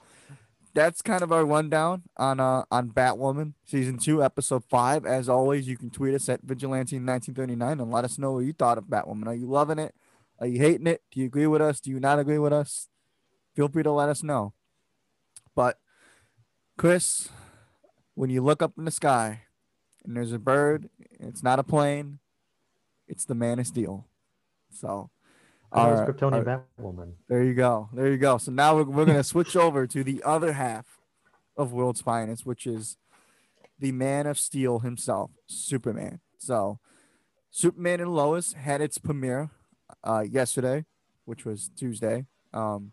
that's 0.74 1.02
kind 1.02 1.24
of 1.24 1.32
our 1.32 1.46
rundown 1.46 2.04
on 2.18 2.42
uh 2.42 2.66
on 2.70 2.90
Batwoman 2.90 3.54
season 3.66 4.00
two, 4.00 4.22
episode 4.22 4.66
five. 4.66 5.06
As 5.06 5.30
always, 5.30 5.66
you 5.66 5.78
can 5.78 5.90
tweet 5.90 6.14
us 6.14 6.28
at 6.28 6.46
vigilante1939 6.46 7.72
and 7.72 7.90
let 7.90 8.04
us 8.04 8.20
know 8.20 8.34
what 8.34 8.40
you 8.40 8.52
thought 8.52 8.78
of 8.78 8.86
Batwoman. 8.86 9.28
Are 9.28 9.34
you 9.34 9.48
loving 9.48 9.80
it? 9.80 9.96
Are 10.38 10.48
you 10.48 10.60
hating 10.60 10.88
it? 10.88 11.02
Do 11.10 11.22
you 11.22 11.26
agree 11.26 11.48
with 11.48 11.62
us? 11.62 11.80
Do 11.80 11.92
you 11.92 12.02
not 12.02 12.20
agree 12.20 12.38
with 12.38 12.52
us? 12.52 12.90
Feel 13.56 13.70
free 13.70 13.84
to 13.84 13.92
let 13.92 14.10
us 14.10 14.24
know. 14.24 14.54
But 15.56 15.80
Chris, 16.78 17.30
when 18.16 18.30
you 18.30 18.42
look 18.44 18.62
up 18.62 18.74
in 18.78 18.84
the 18.84 18.92
sky 18.92 19.44
and 20.04 20.18
there's 20.18 20.34
a 20.34 20.40
bird, 20.40 20.90
it's 21.18 21.44
not 21.44 21.60
a 21.60 21.64
plane, 21.64 22.20
it's 23.10 23.26
the 23.26 23.36
Man 23.36 23.60
of 23.60 23.68
Steel. 23.68 24.06
So 24.72 25.10
our- 25.72 26.06
Kryptonian 26.12 26.48
our- 26.48 26.66
Batwoman. 26.80 27.14
there 27.28 27.44
you 27.44 27.54
go. 27.54 27.90
There 27.94 28.08
you 28.10 28.18
go. 28.18 28.38
So 28.38 28.52
now 28.52 28.76
we're, 28.76 28.84
we're 28.84 29.06
going 29.06 29.18
to 29.18 29.24
switch 29.24 29.56
over 29.56 29.86
to 29.88 30.04
the 30.04 30.22
other 30.24 30.54
half 30.54 30.86
of 31.58 31.74
World's 31.74 32.02
Finest, 32.02 32.46
which 32.46 32.66
is 32.66 32.98
the 33.78 33.92
Man 33.92 34.28
of 34.28 34.38
Steel 34.40 34.80
himself, 34.80 35.32
Superman. 35.48 36.20
So, 36.38 36.80
Superman 37.52 38.00
and 38.02 38.14
Lois 38.14 38.54
had 38.54 38.80
its 38.82 38.98
premiere 38.98 39.50
uh, 40.04 40.24
yesterday, 40.30 40.86
which 41.26 41.46
was 41.46 41.70
Tuesday. 41.76 42.26
Um, 42.54 42.92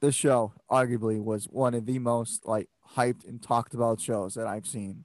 this 0.00 0.14
show 0.14 0.52
arguably 0.70 1.22
was 1.22 1.46
one 1.46 1.74
of 1.74 1.86
the 1.86 1.98
most 1.98 2.46
like 2.46 2.68
hyped 2.96 3.26
and 3.26 3.42
talked 3.42 3.74
about 3.74 4.00
shows 4.00 4.34
that 4.34 4.46
I've 4.46 4.66
seen 4.66 5.04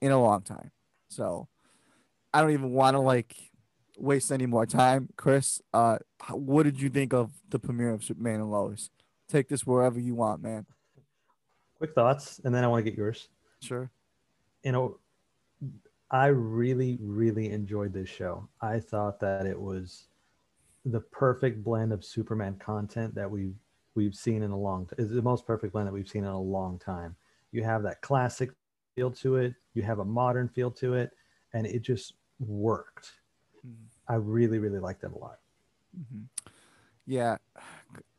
in 0.00 0.10
a 0.10 0.20
long 0.20 0.42
time. 0.42 0.70
So, 1.08 1.48
I 2.32 2.40
don't 2.40 2.52
even 2.52 2.72
want 2.72 2.94
to 2.94 3.00
like 3.00 3.36
waste 3.98 4.32
any 4.32 4.46
more 4.46 4.66
time. 4.66 5.08
Chris, 5.16 5.60
uh, 5.72 5.98
what 6.30 6.64
did 6.64 6.80
you 6.80 6.88
think 6.88 7.12
of 7.12 7.30
the 7.48 7.58
premiere 7.58 7.90
of 7.90 8.04
Superman 8.04 8.36
and 8.36 8.50
Lois? 8.50 8.90
Take 9.28 9.48
this 9.48 9.66
wherever 9.66 9.98
you 9.98 10.14
want, 10.14 10.42
man. 10.42 10.66
Quick 11.78 11.94
thoughts, 11.94 12.40
and 12.44 12.54
then 12.54 12.64
I 12.64 12.68
want 12.68 12.84
to 12.84 12.90
get 12.90 12.96
yours. 12.96 13.28
Sure. 13.60 13.90
You 14.62 14.72
know, 14.72 14.98
I 16.10 16.26
really, 16.26 16.98
really 17.00 17.50
enjoyed 17.50 17.92
this 17.92 18.08
show. 18.08 18.48
I 18.60 18.78
thought 18.80 19.18
that 19.20 19.46
it 19.46 19.58
was 19.58 20.08
the 20.84 21.00
perfect 21.00 21.62
blend 21.62 21.92
of 21.92 22.04
Superman 22.04 22.56
content 22.58 23.14
that 23.14 23.30
we've 23.30 23.54
we've 23.94 24.14
seen 24.14 24.42
in 24.42 24.50
a 24.50 24.58
long 24.58 24.86
time. 24.86 24.96
Is 24.98 25.10
the 25.10 25.22
most 25.22 25.46
perfect 25.46 25.72
blend 25.72 25.88
that 25.88 25.92
we've 25.92 26.08
seen 26.08 26.24
in 26.24 26.30
a 26.30 26.40
long 26.40 26.78
time. 26.78 27.16
You 27.50 27.62
have 27.62 27.82
that 27.82 28.00
classic 28.00 28.50
feel 28.94 29.10
to 29.12 29.36
it. 29.36 29.54
You 29.74 29.82
have 29.82 29.98
a 29.98 30.04
modern 30.04 30.48
feel 30.48 30.70
to 30.72 30.94
it, 30.94 31.10
and 31.52 31.66
it 31.66 31.82
just 31.82 32.14
worked. 32.46 33.12
Mm-hmm. 33.66 33.84
I 34.08 34.16
really, 34.16 34.58
really 34.58 34.78
liked 34.78 35.04
it 35.04 35.12
a 35.14 35.18
lot. 35.18 35.38
Mm-hmm. 35.98 36.24
Yeah, 37.06 37.38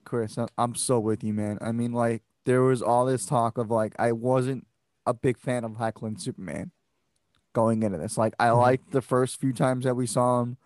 Chris, 0.04 0.38
I'm 0.58 0.76
so 0.76 1.00
with 1.00 1.24
you, 1.24 1.34
man. 1.34 1.58
I 1.62 1.72
mean, 1.72 1.94
like 1.94 2.24
there 2.46 2.62
was 2.62 2.82
all 2.82 3.06
this 3.06 3.26
talk 3.26 3.58
of 3.58 3.72
like 3.72 3.96
I 3.98 4.12
wasn't 4.12 4.68
a 5.06 5.14
big 5.14 5.38
fan 5.38 5.64
of 5.64 5.74
Hoechlin 5.74 6.20
Superman 6.20 6.72
going 7.54 7.84
into 7.84 7.98
this. 7.98 8.18
Like 8.18 8.34
I 8.40 8.48
mm-hmm. 8.48 8.60
liked 8.60 8.92
the 8.92 9.02
first 9.02 9.40
few 9.40 9.54
times 9.54 9.86
that 9.86 9.96
we 9.96 10.08
saw 10.08 10.42
him 10.42 10.58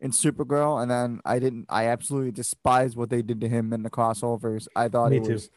in 0.00 0.12
Supergirl, 0.12 0.80
and 0.80 0.90
then 0.90 1.20
I 1.24 1.38
didn't. 1.38 1.66
I 1.68 1.86
absolutely 1.86 2.32
despised 2.32 2.96
what 2.96 3.10
they 3.10 3.22
did 3.22 3.40
to 3.42 3.48
him 3.48 3.72
in 3.72 3.82
the 3.82 3.90
crossovers. 3.90 4.66
I 4.74 4.88
thought 4.88 5.10
Me 5.10 5.18
it 5.18 5.24
too. 5.24 5.32
was 5.34 5.50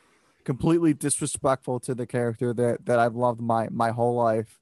completely 0.44 0.94
disrespectful 0.94 1.80
to 1.80 1.96
the 1.96 2.06
character 2.06 2.54
that 2.54 2.86
that 2.86 3.00
I've 3.00 3.16
loved 3.16 3.42
my 3.42 3.70
my 3.72 3.92
whole 3.92 4.16
life. 4.16 4.60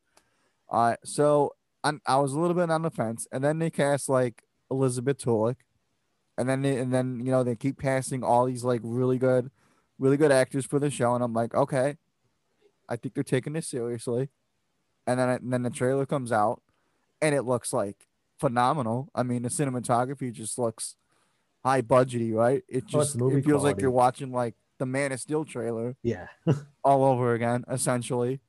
Uh, 0.69 0.95
so 1.03 1.53
I, 1.83 1.93
I 2.05 2.17
was 2.17 2.33
a 2.33 2.39
little 2.39 2.55
bit 2.55 2.69
on 2.69 2.81
the 2.81 2.91
fence, 2.91 3.27
and 3.31 3.43
then 3.43 3.59
they 3.59 3.69
cast 3.69 4.09
like 4.09 4.43
Elizabeth 4.69 5.17
Tulloch, 5.17 5.57
and 6.37 6.47
then 6.47 6.61
they, 6.61 6.77
and 6.77 6.93
then 6.93 7.19
you 7.23 7.31
know 7.31 7.43
they 7.43 7.55
keep 7.55 7.81
casting 7.81 8.23
all 8.23 8.45
these 8.45 8.63
like 8.63 8.81
really 8.83 9.17
good, 9.17 9.51
really 9.99 10.17
good 10.17 10.31
actors 10.31 10.65
for 10.65 10.79
the 10.79 10.89
show, 10.89 11.15
and 11.15 11.23
I'm 11.23 11.33
like, 11.33 11.53
okay, 11.53 11.97
I 12.87 12.95
think 12.95 13.15
they're 13.15 13.23
taking 13.23 13.53
this 13.53 13.67
seriously, 13.67 14.29
and 15.07 15.19
then 15.19 15.29
and 15.29 15.53
then 15.53 15.63
the 15.63 15.69
trailer 15.69 16.05
comes 16.05 16.31
out, 16.31 16.61
and 17.21 17.33
it 17.33 17.43
looks 17.43 17.73
like 17.73 18.07
phenomenal. 18.39 19.09
I 19.15 19.23
mean, 19.23 19.43
the 19.43 19.49
cinematography 19.49 20.31
just 20.31 20.57
looks 20.57 20.95
high 21.63 21.81
budgety, 21.81 22.33
right? 22.33 22.63
It 22.67 22.85
just 22.85 23.19
oh, 23.19 23.29
it 23.29 23.43
feels 23.43 23.61
quality. 23.61 23.63
like 23.63 23.81
you're 23.81 23.91
watching 23.91 24.31
like 24.31 24.55
the 24.77 24.85
Man 24.85 25.11
of 25.11 25.19
Steel 25.19 25.45
trailer, 25.45 25.95
yeah, 26.03 26.27
all 26.83 27.03
over 27.03 27.33
again, 27.33 27.63
essentially. 27.69 28.39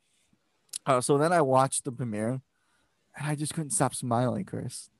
Uh, 0.85 1.01
so 1.01 1.16
then 1.16 1.33
I 1.33 1.40
watched 1.42 1.85
the 1.85 1.92
premiere 1.92 2.40
and 3.16 3.27
I 3.29 3.35
just 3.35 3.55
couldn't 3.55 3.70
stop 3.70 3.94
smiling, 3.94 4.44
Chris. 4.44 4.90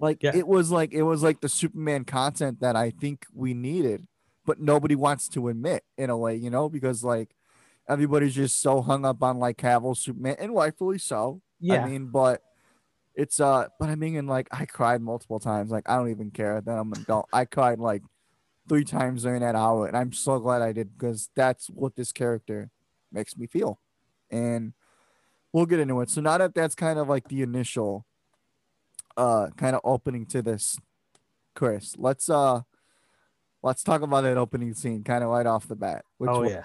like 0.00 0.22
yeah. 0.22 0.32
it 0.34 0.46
was 0.46 0.70
like 0.70 0.92
it 0.92 1.02
was 1.02 1.22
like 1.22 1.40
the 1.40 1.48
Superman 1.48 2.04
content 2.04 2.60
that 2.60 2.76
I 2.76 2.90
think 2.90 3.26
we 3.32 3.54
needed, 3.54 4.06
but 4.44 4.60
nobody 4.60 4.94
wants 4.94 5.28
to 5.30 5.48
admit 5.48 5.84
in 5.96 6.10
a 6.10 6.16
way, 6.16 6.36
you 6.36 6.50
know, 6.50 6.68
because 6.68 7.04
like 7.04 7.34
everybody's 7.88 8.34
just 8.34 8.60
so 8.60 8.80
hung 8.80 9.04
up 9.04 9.22
on 9.22 9.38
like 9.38 9.58
Cavill 9.58 9.96
Superman, 9.96 10.36
and 10.38 10.54
rightfully 10.54 10.98
so. 10.98 11.40
Yeah. 11.60 11.84
I 11.84 11.88
mean, 11.88 12.06
but 12.06 12.42
it's 13.14 13.40
uh, 13.40 13.68
but 13.78 13.88
I 13.88 13.94
mean, 13.94 14.16
and 14.16 14.28
like 14.28 14.48
I 14.50 14.64
cried 14.64 15.00
multiple 15.00 15.40
times. 15.40 15.70
Like 15.70 15.88
I 15.88 15.96
don't 15.96 16.10
even 16.10 16.30
care 16.30 16.60
that 16.60 16.78
I'm 16.78 16.92
an 16.92 17.02
adult. 17.02 17.28
I 17.32 17.44
cried 17.44 17.78
like 17.78 18.02
three 18.68 18.84
times 18.84 19.22
during 19.22 19.42
that 19.42 19.54
hour, 19.54 19.86
and 19.86 19.96
I'm 19.96 20.12
so 20.12 20.38
glad 20.38 20.62
I 20.62 20.72
did 20.72 20.96
because 20.96 21.28
that's 21.34 21.66
what 21.68 21.96
this 21.96 22.12
character 22.12 22.70
makes 23.12 23.36
me 23.36 23.46
feel, 23.46 23.78
and 24.30 24.72
we'll 25.52 25.66
get 25.66 25.80
into 25.80 26.00
it. 26.00 26.10
So 26.10 26.20
now 26.20 26.38
that 26.38 26.54
that's 26.54 26.74
kind 26.74 26.98
of 26.98 27.08
like 27.08 27.28
the 27.28 27.42
initial 27.42 28.06
uh 29.16 29.48
kind 29.56 29.76
of 29.76 29.82
opening 29.84 30.26
to 30.26 30.42
this, 30.42 30.78
Chris, 31.54 31.94
let's 31.98 32.28
uh 32.28 32.62
let's 33.62 33.82
talk 33.82 34.02
about 34.02 34.22
that 34.22 34.36
opening 34.36 34.74
scene 34.74 35.04
kind 35.04 35.22
of 35.22 35.30
right 35.30 35.46
off 35.46 35.68
the 35.68 35.76
bat. 35.76 36.04
Which 36.18 36.30
oh 36.30 36.42
yeah. 36.42 36.64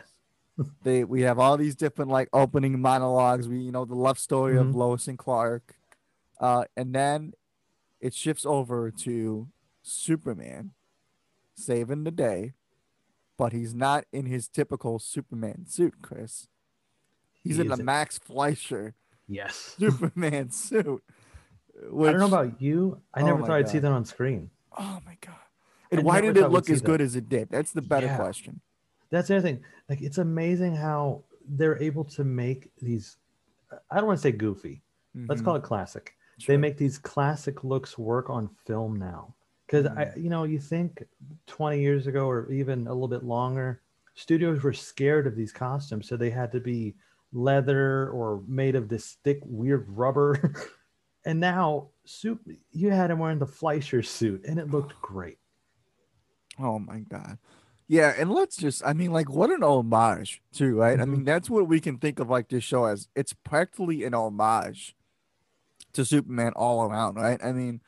they 0.83 1.03
we 1.03 1.21
have 1.21 1.39
all 1.39 1.57
these 1.57 1.75
different 1.75 2.11
like 2.11 2.29
opening 2.33 2.79
monologues. 2.79 3.47
We 3.47 3.59
you 3.59 3.71
know 3.71 3.85
the 3.85 3.95
love 3.95 4.19
story 4.19 4.53
mm-hmm. 4.55 4.69
of 4.69 4.75
Lois 4.75 5.07
and 5.07 5.17
Clark. 5.17 5.75
Uh 6.39 6.65
and 6.75 6.93
then 6.93 7.33
it 7.99 8.13
shifts 8.13 8.45
over 8.45 8.91
to 8.91 9.47
Superman 9.81 10.71
saving 11.55 12.03
the 12.03 12.11
day, 12.11 12.53
but 13.37 13.53
he's 13.53 13.73
not 13.73 14.05
in 14.13 14.27
his 14.27 14.47
typical 14.47 14.99
Superman 14.99 15.65
suit, 15.67 15.95
Chris. 16.01 16.47
He's 17.47 17.57
he 17.57 17.63
in 17.63 17.67
the 17.69 17.77
Max 17.77 18.17
Fleischer 18.17 18.93
yes 19.27 19.75
Superman 19.79 20.51
suit. 20.51 21.03
Which, 21.89 22.09
I 22.09 22.11
don't 22.11 22.19
know 22.19 22.27
about 22.27 22.59
you. 22.61 23.01
I 23.13 23.21
oh 23.21 23.25
never 23.25 23.39
thought 23.39 23.47
God. 23.49 23.55
I'd 23.55 23.69
see 23.69 23.79
that 23.79 23.91
on 23.91 24.03
screen. 24.03 24.49
Oh 24.77 24.99
my 25.05 25.17
God. 25.21 25.35
And 25.91 26.01
I 26.01 26.03
why 26.03 26.21
did 26.21 26.37
it 26.37 26.49
look 26.49 26.69
as 26.69 26.81
good 26.81 26.99
that. 26.99 27.03
as 27.03 27.15
it 27.15 27.29
did? 27.29 27.49
That's 27.49 27.71
the 27.71 27.81
better 27.81 28.07
yeah. 28.07 28.17
question. 28.17 28.61
That's 29.11 29.27
the 29.27 29.37
other 29.37 29.47
thing. 29.47 29.63
Like 29.89 30.01
it's 30.01 30.17
amazing 30.17 30.75
how 30.75 31.23
they're 31.47 31.81
able 31.81 32.03
to 32.03 32.23
make 32.23 32.71
these 32.81 33.17
I 33.91 33.97
don't 33.97 34.07
want 34.07 34.17
to 34.17 34.21
say 34.21 34.31
goofy. 34.31 34.81
Mm-hmm. 35.15 35.27
Let's 35.29 35.41
call 35.41 35.55
it 35.55 35.63
classic. 35.63 36.15
Sure. 36.39 36.53
They 36.53 36.57
make 36.57 36.77
these 36.77 36.97
classic 36.97 37.63
looks 37.63 37.97
work 37.97 38.29
on 38.29 38.49
film 38.65 38.97
now. 38.97 39.35
Because 39.65 39.85
mm-hmm. 39.85 39.99
I 39.99 40.11
you 40.15 40.29
know, 40.29 40.43
you 40.45 40.59
think 40.59 41.03
20 41.45 41.79
years 41.79 42.07
ago 42.07 42.27
or 42.29 42.51
even 42.51 42.87
a 42.87 42.93
little 42.93 43.07
bit 43.07 43.23
longer, 43.23 43.81
studios 44.15 44.63
were 44.63 44.73
scared 44.73 45.27
of 45.27 45.35
these 45.35 45.51
costumes, 45.51 46.07
so 46.07 46.17
they 46.17 46.29
had 46.29 46.51
to 46.51 46.59
be 46.59 46.95
leather 47.33 48.09
or 48.09 48.41
made 48.47 48.75
of 48.75 48.89
this 48.89 49.17
thick 49.23 49.39
weird 49.43 49.85
rubber. 49.89 50.53
and 51.25 51.39
now 51.39 51.89
soup 52.05 52.41
you 52.71 52.89
had 52.89 53.11
him 53.11 53.19
wearing 53.19 53.39
the 53.39 53.45
Fleischer 53.45 54.01
suit 54.01 54.45
and 54.45 54.59
it 54.59 54.71
looked 54.71 54.99
great. 55.01 55.37
Oh 56.59 56.79
my 56.79 56.99
god. 56.99 57.37
Yeah, 57.89 58.13
and 58.17 58.31
let's 58.31 58.57
just 58.57 58.85
I 58.85 58.93
mean 58.93 59.11
like 59.11 59.29
what 59.29 59.49
an 59.49 59.63
homage 59.63 60.41
too, 60.53 60.75
right? 60.75 60.93
Mm-hmm. 60.93 61.01
I 61.01 61.05
mean 61.05 61.23
that's 61.25 61.49
what 61.49 61.67
we 61.67 61.79
can 61.79 61.97
think 61.97 62.19
of 62.19 62.29
like 62.29 62.49
this 62.49 62.63
show 62.63 62.85
as. 62.85 63.07
It's 63.15 63.33
practically 63.33 64.03
an 64.03 64.13
homage 64.13 64.95
to 65.93 66.05
Superman 66.05 66.53
all 66.55 66.83
around, 66.83 67.15
right? 67.15 67.39
I 67.43 67.51
mean 67.51 67.81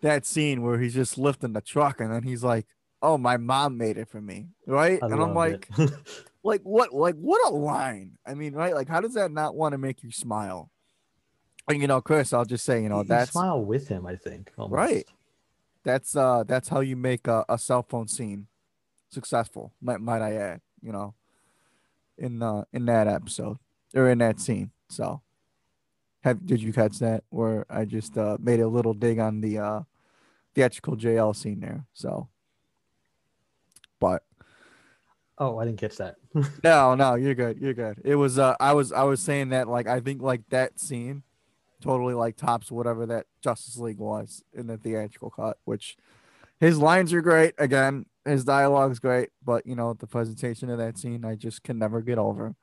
that 0.00 0.26
scene 0.26 0.62
where 0.62 0.78
he's 0.78 0.94
just 0.94 1.18
lifting 1.18 1.54
the 1.54 1.60
truck 1.60 2.00
and 2.00 2.12
then 2.12 2.22
he's 2.22 2.44
like, 2.44 2.66
"Oh, 3.00 3.16
my 3.16 3.36
mom 3.36 3.78
made 3.78 3.96
it 3.96 4.08
for 4.08 4.20
me," 4.20 4.48
right? 4.66 5.02
I 5.02 5.06
and 5.06 5.20
I'm 5.20 5.34
like, 5.34 5.68
like 6.44 6.60
what 6.62 6.94
like 6.94 7.16
what 7.16 7.50
a 7.50 7.54
line. 7.54 8.12
I 8.24 8.34
mean 8.34 8.52
right 8.54 8.74
like 8.74 8.88
how 8.88 9.00
does 9.00 9.14
that 9.14 9.32
not 9.32 9.56
want 9.56 9.72
to 9.72 9.78
make 9.78 10.02
you 10.04 10.12
smile? 10.12 10.70
And 11.66 11.80
you 11.80 11.88
know 11.88 12.02
chris 12.02 12.34
i'll 12.34 12.44
just 12.44 12.64
say 12.64 12.82
you 12.82 12.90
know 12.90 13.02
that 13.04 13.28
smile 13.28 13.64
with 13.64 13.88
him 13.88 14.06
i 14.06 14.16
think 14.16 14.52
almost. 14.58 14.76
right. 14.76 15.06
That's 15.82 16.14
uh 16.14 16.44
that's 16.46 16.68
how 16.68 16.80
you 16.80 16.94
make 16.94 17.26
a, 17.26 17.44
a 17.48 17.58
cell 17.58 17.82
phone 17.82 18.06
scene 18.06 18.46
successful 19.10 19.72
might, 19.80 20.00
might 20.00 20.20
i 20.20 20.34
add 20.34 20.60
you 20.82 20.92
know 20.92 21.14
in 22.18 22.42
uh 22.42 22.64
in 22.72 22.84
that 22.86 23.08
episode 23.08 23.58
or 23.94 24.10
in 24.10 24.18
that 24.18 24.40
scene. 24.40 24.72
So 24.90 25.22
have 26.22 26.44
did 26.44 26.62
you 26.62 26.72
catch 26.72 26.98
that? 26.98 27.24
Where 27.30 27.64
i 27.70 27.86
just 27.86 28.18
uh 28.18 28.36
made 28.38 28.60
a 28.60 28.68
little 28.68 28.92
dig 28.92 29.18
on 29.18 29.40
the 29.40 29.58
uh 29.58 29.80
theatrical 30.54 30.96
jl 30.96 31.34
scene 31.34 31.60
there 31.60 31.86
so. 31.94 32.28
But 33.98 34.22
Oh, 35.38 35.58
I 35.58 35.64
didn't 35.64 35.80
catch 35.80 35.96
that. 35.96 36.16
no, 36.64 36.94
no, 36.94 37.14
you're 37.14 37.34
good. 37.34 37.58
You're 37.58 37.74
good. 37.74 38.00
It 38.04 38.14
was 38.14 38.38
uh 38.38 38.54
I 38.60 38.72
was 38.72 38.92
I 38.92 39.02
was 39.02 39.20
saying 39.20 39.50
that 39.50 39.68
like 39.68 39.86
I 39.86 40.00
think 40.00 40.22
like 40.22 40.42
that 40.50 40.78
scene 40.78 41.22
totally 41.80 42.14
like 42.14 42.36
tops 42.36 42.70
whatever 42.70 43.06
that 43.06 43.26
Justice 43.42 43.76
League 43.76 43.98
was 43.98 44.42
in 44.52 44.66
the 44.66 44.76
theatrical 44.76 45.30
cut, 45.30 45.58
which 45.64 45.96
his 46.60 46.78
lines 46.78 47.12
are 47.12 47.20
great. 47.20 47.54
Again, 47.58 48.06
his 48.24 48.44
dialogue's 48.44 48.98
great, 49.00 49.30
but 49.44 49.66
you 49.66 49.74
know, 49.74 49.92
the 49.94 50.06
presentation 50.06 50.70
of 50.70 50.78
that 50.78 50.98
scene 50.98 51.24
I 51.24 51.34
just 51.34 51.62
can 51.62 51.78
never 51.78 52.00
get 52.00 52.18
over. 52.18 52.54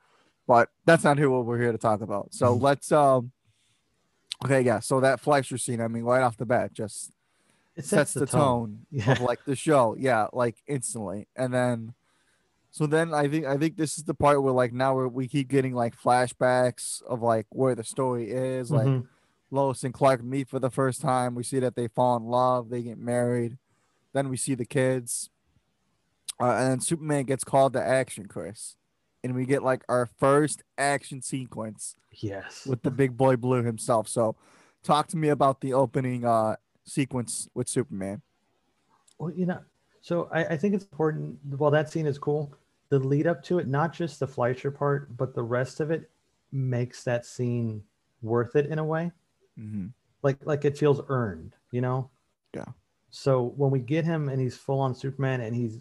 But 0.46 0.70
that's 0.86 1.04
not 1.04 1.18
who 1.18 1.40
we're 1.42 1.60
here 1.60 1.72
to 1.72 1.78
talk 1.78 2.00
about. 2.00 2.34
So 2.34 2.54
mm-hmm. 2.54 2.64
let's 2.64 2.90
um 2.90 3.32
okay, 4.44 4.62
yeah. 4.62 4.80
So 4.80 5.00
that 5.00 5.20
Fleischer 5.20 5.58
scene, 5.58 5.80
I 5.80 5.88
mean, 5.88 6.04
right 6.04 6.22
off 6.22 6.36
the 6.36 6.46
bat, 6.46 6.72
just 6.72 7.12
it 7.76 7.84
sets, 7.84 8.12
sets 8.12 8.14
the, 8.14 8.20
the, 8.20 8.26
tone, 8.26 8.40
tone 8.40 8.78
yeah. 8.90 9.12
of 9.12 9.20
like 9.20 9.44
the 9.44 9.56
show. 9.56 9.94
Yeah, 9.98 10.26
like 10.32 10.56
instantly. 10.66 11.28
And 11.36 11.52
then 11.52 11.94
so 12.72 12.86
then 12.86 13.12
I 13.12 13.28
think 13.28 13.44
I 13.44 13.58
think 13.58 13.76
this 13.76 13.98
is 13.98 14.04
the 14.04 14.14
part 14.14 14.42
where 14.42 14.52
like 14.52 14.72
now 14.72 14.94
we 14.94 15.28
keep 15.28 15.48
getting 15.48 15.74
like 15.74 15.94
flashbacks 15.94 17.02
of 17.02 17.20
like 17.20 17.46
where 17.50 17.74
the 17.74 17.84
story 17.84 18.30
is. 18.30 18.70
Like 18.70 18.86
mm-hmm. 18.86 19.06
Lois 19.54 19.84
and 19.84 19.92
Clark 19.92 20.24
meet 20.24 20.48
for 20.48 20.58
the 20.58 20.70
first 20.70 21.02
time. 21.02 21.34
We 21.34 21.42
see 21.42 21.58
that 21.58 21.76
they 21.76 21.88
fall 21.88 22.16
in 22.16 22.24
love. 22.24 22.70
They 22.70 22.82
get 22.82 22.96
married. 22.96 23.58
Then 24.14 24.30
we 24.30 24.38
see 24.38 24.54
the 24.54 24.64
kids, 24.64 25.28
uh, 26.40 26.52
and 26.52 26.70
then 26.70 26.80
Superman 26.80 27.24
gets 27.24 27.44
called 27.44 27.74
to 27.74 27.82
action. 27.82 28.26
Chris, 28.26 28.76
and 29.22 29.34
we 29.34 29.44
get 29.44 29.62
like 29.62 29.84
our 29.90 30.06
first 30.18 30.62
action 30.78 31.20
sequence 31.20 31.94
Yes. 32.10 32.66
with 32.66 32.82
the 32.82 32.90
big 32.90 33.18
boy 33.18 33.36
blue 33.36 33.62
himself. 33.62 34.08
So, 34.08 34.36
talk 34.82 35.08
to 35.08 35.18
me 35.18 35.28
about 35.28 35.60
the 35.60 35.74
opening 35.74 36.24
uh 36.24 36.56
sequence 36.86 37.48
with 37.54 37.68
Superman. 37.68 38.22
Well, 39.18 39.30
you 39.30 39.44
know, 39.44 39.60
so 40.00 40.30
I, 40.32 40.44
I 40.44 40.56
think 40.56 40.74
it's 40.74 40.84
important. 40.84 41.38
While 41.44 41.70
that 41.70 41.90
scene 41.90 42.06
is 42.06 42.18
cool, 42.18 42.54
the 42.92 42.98
lead 42.98 43.26
up 43.26 43.42
to 43.42 43.58
it, 43.58 43.66
not 43.66 43.90
just 43.94 44.20
the 44.20 44.26
Fleischer 44.26 44.70
part, 44.70 45.16
but 45.16 45.34
the 45.34 45.42
rest 45.42 45.80
of 45.80 45.90
it 45.90 46.10
makes 46.52 47.04
that 47.04 47.24
scene 47.24 47.82
worth 48.20 48.54
it 48.54 48.66
in 48.66 48.78
a 48.78 48.84
way. 48.84 49.10
Mm-hmm. 49.58 49.86
Like 50.22 50.36
like 50.44 50.66
it 50.66 50.76
feels 50.76 51.00
earned, 51.08 51.54
you 51.70 51.80
know? 51.80 52.10
Yeah. 52.54 52.66
So 53.08 53.54
when 53.56 53.70
we 53.70 53.78
get 53.80 54.04
him 54.04 54.28
and 54.28 54.38
he's 54.38 54.58
full 54.58 54.78
on 54.78 54.94
Superman 54.94 55.40
and 55.40 55.56
he's 55.56 55.80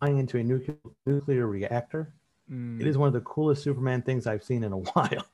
flying 0.00 0.18
into 0.18 0.38
a 0.38 0.42
nuclear 0.42 0.76
nuclear 1.06 1.46
reactor, 1.46 2.12
Mm. 2.50 2.80
it 2.80 2.86
is 2.86 2.96
one 2.96 3.08
of 3.08 3.12
the 3.12 3.20
coolest 3.22 3.64
Superman 3.64 4.02
things 4.02 4.24
I've 4.28 4.42
seen 4.44 4.62
in 4.62 4.72
a 4.72 4.76
while. 4.94 5.26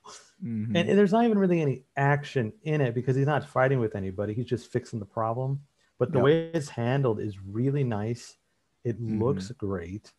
Mhm. 0.43 0.69
And, 0.75 0.77
and 0.77 0.97
there's 0.97 1.11
not 1.11 1.25
even 1.25 1.37
really 1.37 1.61
any 1.61 1.83
action 1.95 2.51
in 2.63 2.81
it 2.81 2.95
because 2.95 3.15
he's 3.15 3.27
not 3.27 3.47
fighting 3.47 3.79
with 3.79 3.95
anybody. 3.95 4.33
He's 4.33 4.47
just 4.47 4.71
fixing 4.71 4.97
the 4.99 5.05
problem. 5.05 5.61
But 5.99 6.11
the 6.11 6.17
Yep. 6.17 6.23
way 6.25 6.45
it's 6.55 6.69
handled 6.69 7.19
is 7.19 7.39
really 7.39 7.83
nice. 7.83 8.37
It 8.83 8.99
Mhm. 8.99 9.19
looks 9.21 9.51
great. 9.51 10.11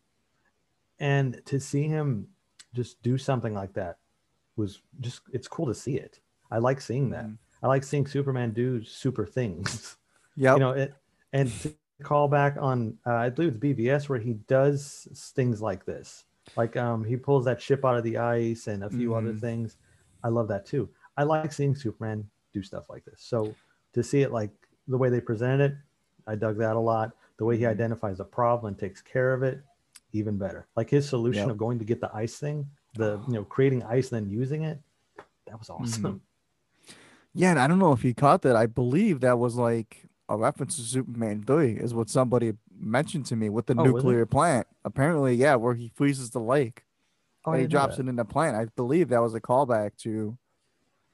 And 0.99 1.41
to 1.45 1.59
see 1.59 1.83
him 1.87 2.29
just 2.73 3.01
do 3.01 3.17
something 3.17 3.53
like 3.53 3.73
that 3.73 3.99
was 4.55 4.81
just, 5.01 5.21
it's 5.33 5.47
cool 5.47 5.65
to 5.67 5.75
see 5.75 5.97
it. 5.97 6.21
I 6.51 6.59
like 6.59 6.81
seeing 6.81 7.09
that. 7.11 7.25
Mhm. 7.25 7.37
I 7.63 7.67
like 7.67 7.83
seeing 7.83 8.07
Superman 8.07 8.51
do 8.53 8.83
super 8.83 9.25
things. 9.25 9.97
yeah 10.35 10.53
You 10.55 10.59
know, 10.61 10.71
it, 10.71 10.93
and 11.33 11.59
to 11.61 11.75
call 12.03 12.27
back 12.27 12.57
on, 12.59 12.97
uh, 13.05 13.13
I 13.15 13.29
believe 13.29 13.49
it's 13.49 13.57
BVS 13.57 14.09
where 14.09 14.19
he 14.19 14.33
does 14.33 15.07
things 15.35 15.61
like 15.61 15.85
this. 15.85 16.25
Like 16.55 16.77
um, 16.77 17.03
he 17.03 17.17
pulls 17.17 17.45
that 17.45 17.61
ship 17.61 17.83
out 17.85 17.97
of 17.97 18.03
the 18.03 18.17
ice 18.17 18.67
and 18.67 18.83
a 18.83 18.89
few 18.89 19.15
other 19.15 19.33
Mhm. 19.33 19.39
things. 19.39 19.77
I 20.23 20.29
love 20.29 20.47
that 20.49 20.65
too. 20.65 20.89
I 21.17 21.23
like 21.23 21.51
seeing 21.51 21.75
Superman 21.75 22.29
do 22.53 22.61
stuff 22.63 22.89
like 22.89 23.05
this. 23.05 23.21
So 23.21 23.57
to 23.93 24.03
see 24.03 24.21
it 24.21 24.31
like 24.31 24.51
the 24.87 24.97
way 24.97 25.09
they 25.09 25.21
presented 25.21 25.71
it, 25.71 25.77
I 26.27 26.35
dug 26.35 26.57
that 26.59 26.75
a 26.75 26.79
lot. 26.79 27.15
The 27.37 27.45
way 27.45 27.57
he 27.57 27.65
Mhm. 27.65 27.69
identifies 27.69 28.19
a 28.19 28.25
problem 28.25 28.73
and 28.73 28.79
takes 28.79 29.01
care 29.01 29.33
of 29.33 29.43
it, 29.43 29.61
even 30.15 30.37
better. 30.37 30.67
Like 30.75 30.89
his 30.89 31.07
solution 31.07 31.43
Yep. 31.43 31.51
of 31.51 31.57
going 31.57 31.79
to 31.79 31.85
get 31.85 32.01
the 32.01 32.09
ice 32.15 32.37
thing, 32.37 32.67
the 32.95 33.19
you 33.27 33.33
know 33.33 33.43
creating 33.43 33.83
ice 33.83 34.11
and 34.11 34.25
then 34.25 34.31
using 34.31 34.63
it, 34.63 34.79
that 35.47 35.59
was 35.59 35.69
awesome. 35.69 36.21
Yeah, 37.33 37.49
and 37.51 37.59
I 37.59 37.67
don't 37.67 37.79
know 37.79 37.91
if 37.91 38.01
he 38.01 38.13
caught 38.13 38.41
that. 38.43 38.55
I 38.55 38.65
believe 38.65 39.19
that 39.19 39.37
was 39.37 39.55
like 39.55 40.07
a 40.29 40.37
reference 40.37 40.77
to 40.77 40.81
Superman 40.83 41.43
3, 41.45 41.73
is 41.73 41.93
what 41.93 42.09
somebody 42.09 42.53
mentioned 42.79 43.25
to 43.27 43.35
me 43.35 43.49
with 43.49 43.65
the 43.65 43.75
Oh, 43.77 43.83
nuclear 43.83 44.25
plant. 44.25 44.67
Apparently, 44.85 45.35
yeah, 45.35 45.55
where 45.55 45.75
he 45.75 45.89
freezes 45.93 46.29
the 46.31 46.39
lake 46.39 46.85
Oh, 47.45 47.51
and 47.51 47.61
he 47.61 47.67
drops 47.67 47.99
it 47.99 48.07
in 48.07 48.15
the 48.15 48.25
plant. 48.25 48.55
I 48.55 48.65
believe 48.75 49.09
that 49.09 49.21
was 49.21 49.35
a 49.35 49.41
callback 49.41 49.97
to 49.97 50.37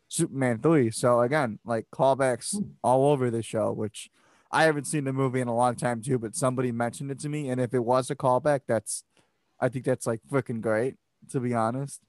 Superman 0.07 0.59
3. 0.59 0.91
So, 0.91 1.21
again, 1.21 1.59
like 1.65 1.87
callbacks 1.91 2.55
Hmm. 2.55 2.69
all 2.83 3.11
over 3.11 3.29
the 3.31 3.41
show, 3.41 3.71
which 3.71 4.09
I 4.51 4.63
haven't 4.63 4.85
seen 4.85 5.05
the 5.05 5.13
movie 5.13 5.41
in 5.41 5.47
a 5.47 5.55
long 5.55 5.75
time 5.75 6.01
too, 6.01 6.19
but 6.19 6.35
somebody 6.35 6.71
mentioned 6.71 7.11
it 7.11 7.19
to 7.19 7.29
me. 7.29 7.49
And 7.49 7.61
if 7.61 7.73
it 7.73 7.83
was 7.83 8.09
a 8.09 8.15
callback, 8.15 8.61
that's, 8.67 9.03
I 9.59 9.69
think 9.69 9.85
that's 9.85 10.05
like 10.05 10.19
freaking 10.29 10.61
great, 10.61 10.95
to 11.29 11.39
be 11.39 11.53
honest. 11.53 12.01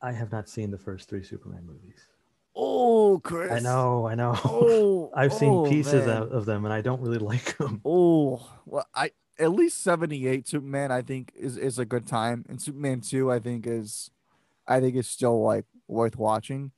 I 0.00 0.12
have 0.12 0.30
not 0.30 0.48
seen 0.48 0.70
the 0.70 0.78
first 0.78 1.08
three 1.08 1.24
Superman 1.24 1.66
movies. 1.66 2.06
Oh, 2.54 3.20
Chris. 3.22 3.50
I 3.50 3.58
know, 3.58 4.06
I 4.06 4.14
know. 4.14 4.38
Oh, 4.44 5.10
I've 5.16 5.32
seen 5.32 5.52
oh, 5.52 5.68
pieces 5.68 6.06
of, 6.06 6.32
of 6.32 6.44
them 6.44 6.64
and 6.64 6.72
I 6.72 6.80
don't 6.80 7.00
really 7.00 7.18
like 7.32 7.56
them. 7.58 7.80
Oh, 7.84 8.48
well, 8.64 8.86
I 8.94 9.10
at 9.38 9.52
least 9.52 9.82
78 9.82 10.48
Superman 10.48 10.90
I 10.90 11.02
think 11.02 11.32
is 11.36 11.56
is 11.56 11.78
a 11.78 11.84
good 11.84 12.06
time. 12.06 12.44
And 12.48 12.60
Superman 12.60 13.00
2 13.00 13.30
I 13.30 13.38
think 13.38 13.66
is 13.66 14.10
I 14.66 14.80
think 14.80 14.96
is 14.96 15.08
still 15.08 15.42
like 15.42 15.66
worth 15.86 16.16
watching. 16.16 16.72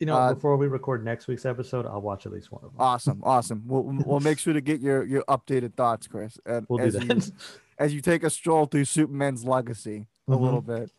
You 0.00 0.06
know, 0.06 0.16
Uh, 0.16 0.34
before 0.34 0.56
we 0.56 0.66
record 0.66 1.04
next 1.04 1.28
week's 1.28 1.46
episode, 1.46 1.86
I'll 1.86 2.00
watch 2.02 2.26
at 2.26 2.32
least 2.32 2.50
one 2.50 2.62
of 2.64 2.72
them. 2.72 2.80
Awesome, 2.80 3.20
awesome. 3.24 3.62
We'll 3.66 3.82
we'll 4.04 4.20
make 4.20 4.38
sure 4.38 4.52
to 4.52 4.60
get 4.60 4.80
your 4.80 5.04
your 5.04 5.22
updated 5.28 5.74
thoughts, 5.74 6.06
Chris. 6.08 6.38
And 6.44 6.66
we'll 6.68 6.78
do 6.78 6.84
as 6.84 6.94
you 6.94 7.00
that. 7.08 7.32
as 7.78 7.94
you 7.94 8.00
take 8.00 8.24
a 8.24 8.30
stroll 8.30 8.66
through 8.66 8.86
Superman's 8.86 9.44
legacy 9.44 10.06
a 10.28 10.32
Mhm. 10.32 10.40
little 10.40 10.60
bit. 10.62 10.90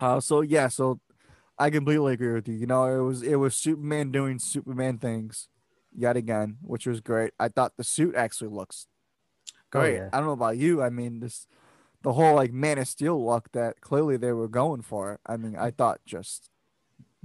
Uh 0.00 0.20
so 0.20 0.42
yeah, 0.42 0.68
so 0.68 1.00
I 1.58 1.70
completely 1.70 2.12
agree 2.12 2.32
with 2.34 2.46
you. 2.46 2.54
You 2.54 2.66
know, 2.66 2.84
it 2.84 3.02
was 3.02 3.22
it 3.22 3.36
was 3.36 3.56
Superman 3.56 4.12
doing 4.12 4.38
Superman 4.38 4.98
things 4.98 5.48
yet 5.96 6.16
again, 6.16 6.58
which 6.62 6.86
was 6.86 7.00
great. 7.00 7.32
I 7.40 7.48
thought 7.48 7.76
the 7.76 7.84
suit 7.84 8.14
actually 8.14 8.50
looks 8.50 8.86
Oh, 9.50 9.80
great. 9.80 9.94
yeah. 9.96 10.08
I 10.12 10.18
don't 10.18 10.26
know 10.26 10.32
about 10.32 10.56
you. 10.58 10.82
I 10.82 10.90
mean, 10.90 11.20
this 11.20 11.46
the 12.02 12.12
whole 12.12 12.34
like 12.36 12.52
Man 12.52 12.78
of 12.78 12.86
Steel 12.86 13.24
look 13.24 13.50
that 13.52 13.80
clearly 13.80 14.16
they 14.18 14.32
were 14.32 14.46
going 14.46 14.82
for. 14.82 15.18
I 15.26 15.36
mean, 15.38 15.56
I 15.56 15.70
thought 15.70 16.00
just 16.06 16.50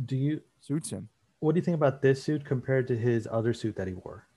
do 0.04 0.15
you 0.17 0.41
suits 0.63 0.89
him. 0.91 1.10
what 1.39 1.54
do 1.54 1.60
you 1.60 1.62
think 1.63 1.76
about 1.76 2.02
this 2.02 2.23
suit 2.23 2.45
compared 2.45 2.88
to 2.88 2.95
his 2.97 3.28
other 3.30 3.54
suit 3.54 3.76
that 3.76 3.86
he 3.88 3.93
wore? 3.93 4.28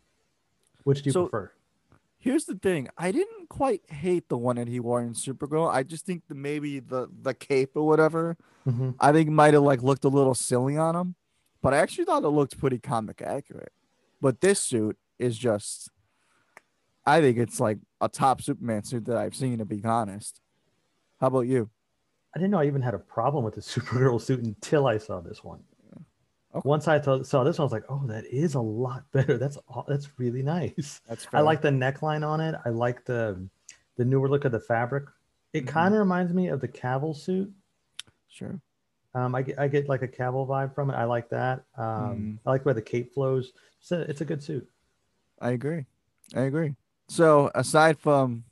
Which 0.83 1.03
do 1.03 1.09
you 1.09 1.13
So- 1.13 1.29
prefer? 1.29 1.53
Here's 2.19 2.47
the 2.47 2.57
thing. 2.57 2.89
I 2.99 3.13
didn't 3.13 3.49
quite 3.49 3.89
hate 3.89 4.29
the 4.29 4.37
one 4.39 4.57
that 4.57 4.67
he 4.67 4.81
wore 4.81 5.01
in 5.01 5.13
Supergirl. 5.13 5.71
I 5.73 5.85
just 5.85 6.05
think 6.05 6.27
that 6.27 6.35
maybe 6.35 6.81
the 6.81 7.09
the 7.23 7.35
cape 7.35 7.77
or 7.77 7.87
whatever, 7.87 8.37
Mhm. 8.67 8.97
I 8.99 9.13
think 9.13 9.31
might 9.31 9.55
have 9.55 9.63
like 9.63 9.83
looked 9.85 10.05
a 10.05 10.09
little 10.09 10.35
silly 10.35 10.77
on 10.77 10.97
him. 10.97 11.15
But 11.63 11.75
I 11.75 11.77
actually 11.79 12.07
thought 12.07 12.25
it 12.25 12.29
looked 12.29 12.59
pretty 12.59 12.81
comic 12.81 13.23
accurate. 13.23 13.73
But 14.21 14.41
this 14.41 14.59
suit 14.61 14.99
is 15.21 15.39
just 15.39 15.91
I 17.07 17.21
think 17.21 17.39
it's 17.39 17.61
like 17.61 17.79
a 18.01 18.09
top 18.09 18.43
Superman 18.43 18.83
suit 18.83 19.05
that 19.05 19.17
I've 19.17 19.37
seen 19.37 19.59
to 19.59 19.65
be 19.65 19.85
honest. 19.85 20.41
How 21.21 21.29
about 21.29 21.47
you? 21.47 21.71
I 22.35 22.39
didn't 22.41 22.51
know 22.51 22.59
I 22.59 22.67
even 22.67 22.83
had 22.83 22.95
a 22.95 22.99
problem 22.99 23.45
with 23.45 23.55
the 23.55 23.61
Supergirl 23.75 24.21
suit 24.21 24.43
until 24.43 24.89
I 24.89 24.99
saw 24.99 25.21
this 25.21 25.45
one. 25.45 25.63
Okay. 26.57 26.69
Once 26.69 26.89
I 26.89 26.99
thought, 26.99 27.27
saw 27.27 27.45
this 27.45 27.59
one, 27.59 27.65
I 27.65 27.67
was 27.67 27.73
like, 27.73 27.85
"Oh, 27.89 28.03
that 28.07 28.25
is 28.27 28.55
a 28.55 28.61
lot 28.61 29.05
better. 29.13 29.37
That's 29.39 29.59
that's 29.87 30.19
really 30.19 30.43
nice." 30.43 31.01
That's 31.09 31.27
I 31.33 31.41
like 31.41 31.61
the 31.63 31.69
neckline 31.71 32.27
on 32.27 32.41
it. 32.41 32.55
I 32.65 32.71
like 32.71 33.05
the 33.05 33.47
the 33.97 34.05
newer 34.05 34.29
look 34.29 34.45
of 34.45 34.53
the 34.53 34.61
fabric. 34.61 35.05
It 35.53 35.65
Mhm. 35.65 35.69
kind 35.69 35.95
of 35.95 36.01
reminds 36.01 36.33
me 36.33 36.49
of 36.49 36.61
the 36.61 36.69
Cavill 36.69 37.15
suit. 37.17 37.53
sure. 38.29 38.61
Um, 39.15 39.35
I 39.35 39.43
get 39.43 39.59
I 39.59 39.69
get 39.69 39.89
like 39.89 40.03
a 40.03 40.09
Cavill 40.09 40.47
vibe 40.47 40.75
from 40.75 40.91
it. 40.91 40.95
I 40.95 41.05
like 41.05 41.29
that. 41.31 41.65
Um, 41.79 42.39
I 42.47 42.51
like 42.51 42.65
where 42.65 42.75
the 42.75 42.83
cape 42.83 43.13
flows. 43.15 43.53
It's 43.81 43.93
a, 43.93 44.01
it's 44.03 44.21
a 44.21 44.25
good 44.25 44.43
suit. 44.43 44.69
I 45.41 45.51
agree. 45.51 45.85
I 46.35 46.43
agree. 46.43 46.75
So 47.09 47.51
aside 47.55 47.99
from 47.99 48.45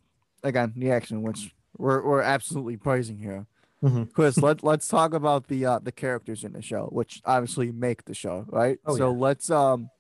again 0.43 0.73
the 0.77 0.91
action, 0.91 1.23
which 1.23 1.55
we're 1.77 2.03
we're 2.05 2.23
absolutely 2.23 2.77
praising 2.77 3.19
here, 3.19 3.47
Mhm. 3.85 4.13
Chris, 4.15 4.39
let 4.39 4.65
let's 4.65 4.89
talk 4.89 5.13
about 5.13 5.49
the 5.49 5.67
uh 5.67 5.79
the 5.79 5.93
characters 5.93 6.43
in 6.43 6.53
the 6.55 6.63
show, 6.63 6.89
which 6.91 7.21
obviously 7.25 7.71
make 7.71 8.05
the 8.07 8.15
show, 8.15 8.47
right? 8.49 8.79
Oh, 8.87 8.97
so 8.97 9.11
yeah. 9.13 9.19
let's 9.19 9.51
um 9.51 9.91